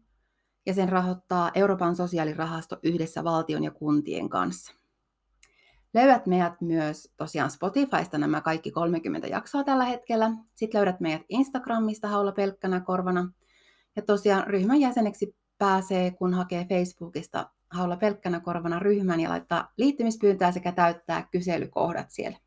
ja 0.65 0.73
sen 0.73 0.89
rahoittaa 0.89 1.51
Euroopan 1.55 1.95
sosiaalirahasto 1.95 2.79
yhdessä 2.83 3.23
valtion 3.23 3.63
ja 3.63 3.71
kuntien 3.71 4.29
kanssa. 4.29 4.78
Löydät 5.93 6.25
meidät 6.25 6.61
myös 6.61 7.13
tosiaan 7.17 7.51
Spotifysta 7.51 8.17
nämä 8.17 8.41
kaikki 8.41 8.71
30 8.71 9.27
jaksoa 9.27 9.63
tällä 9.63 9.85
hetkellä. 9.85 10.31
Sitten 10.55 10.79
löydät 10.79 10.99
meidät 10.99 11.21
Instagramista 11.29 12.07
Haula 12.07 12.31
Pelkkänä 12.31 12.79
Korvana. 12.79 13.31
Ja 13.95 14.01
tosiaan 14.01 14.47
ryhmän 14.47 14.79
jäseneksi 14.79 15.35
pääsee, 15.57 16.11
kun 16.11 16.33
hakee 16.33 16.65
Facebookista 16.69 17.49
Haula 17.71 17.97
Pelkkänä 17.97 18.39
Korvana 18.39 18.79
ryhmän 18.79 19.19
ja 19.19 19.29
laittaa 19.29 19.71
liittymispyyntöä 19.77 20.51
sekä 20.51 20.71
täyttää 20.71 21.27
kyselykohdat 21.31 22.09
siellä. 22.09 22.37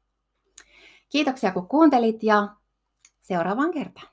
Kiitoksia 1.09 1.53
kun 1.53 1.69
kuuntelit 1.69 2.23
ja 2.23 2.49
seuraavaan 3.21 3.71
kertaan. 3.71 4.12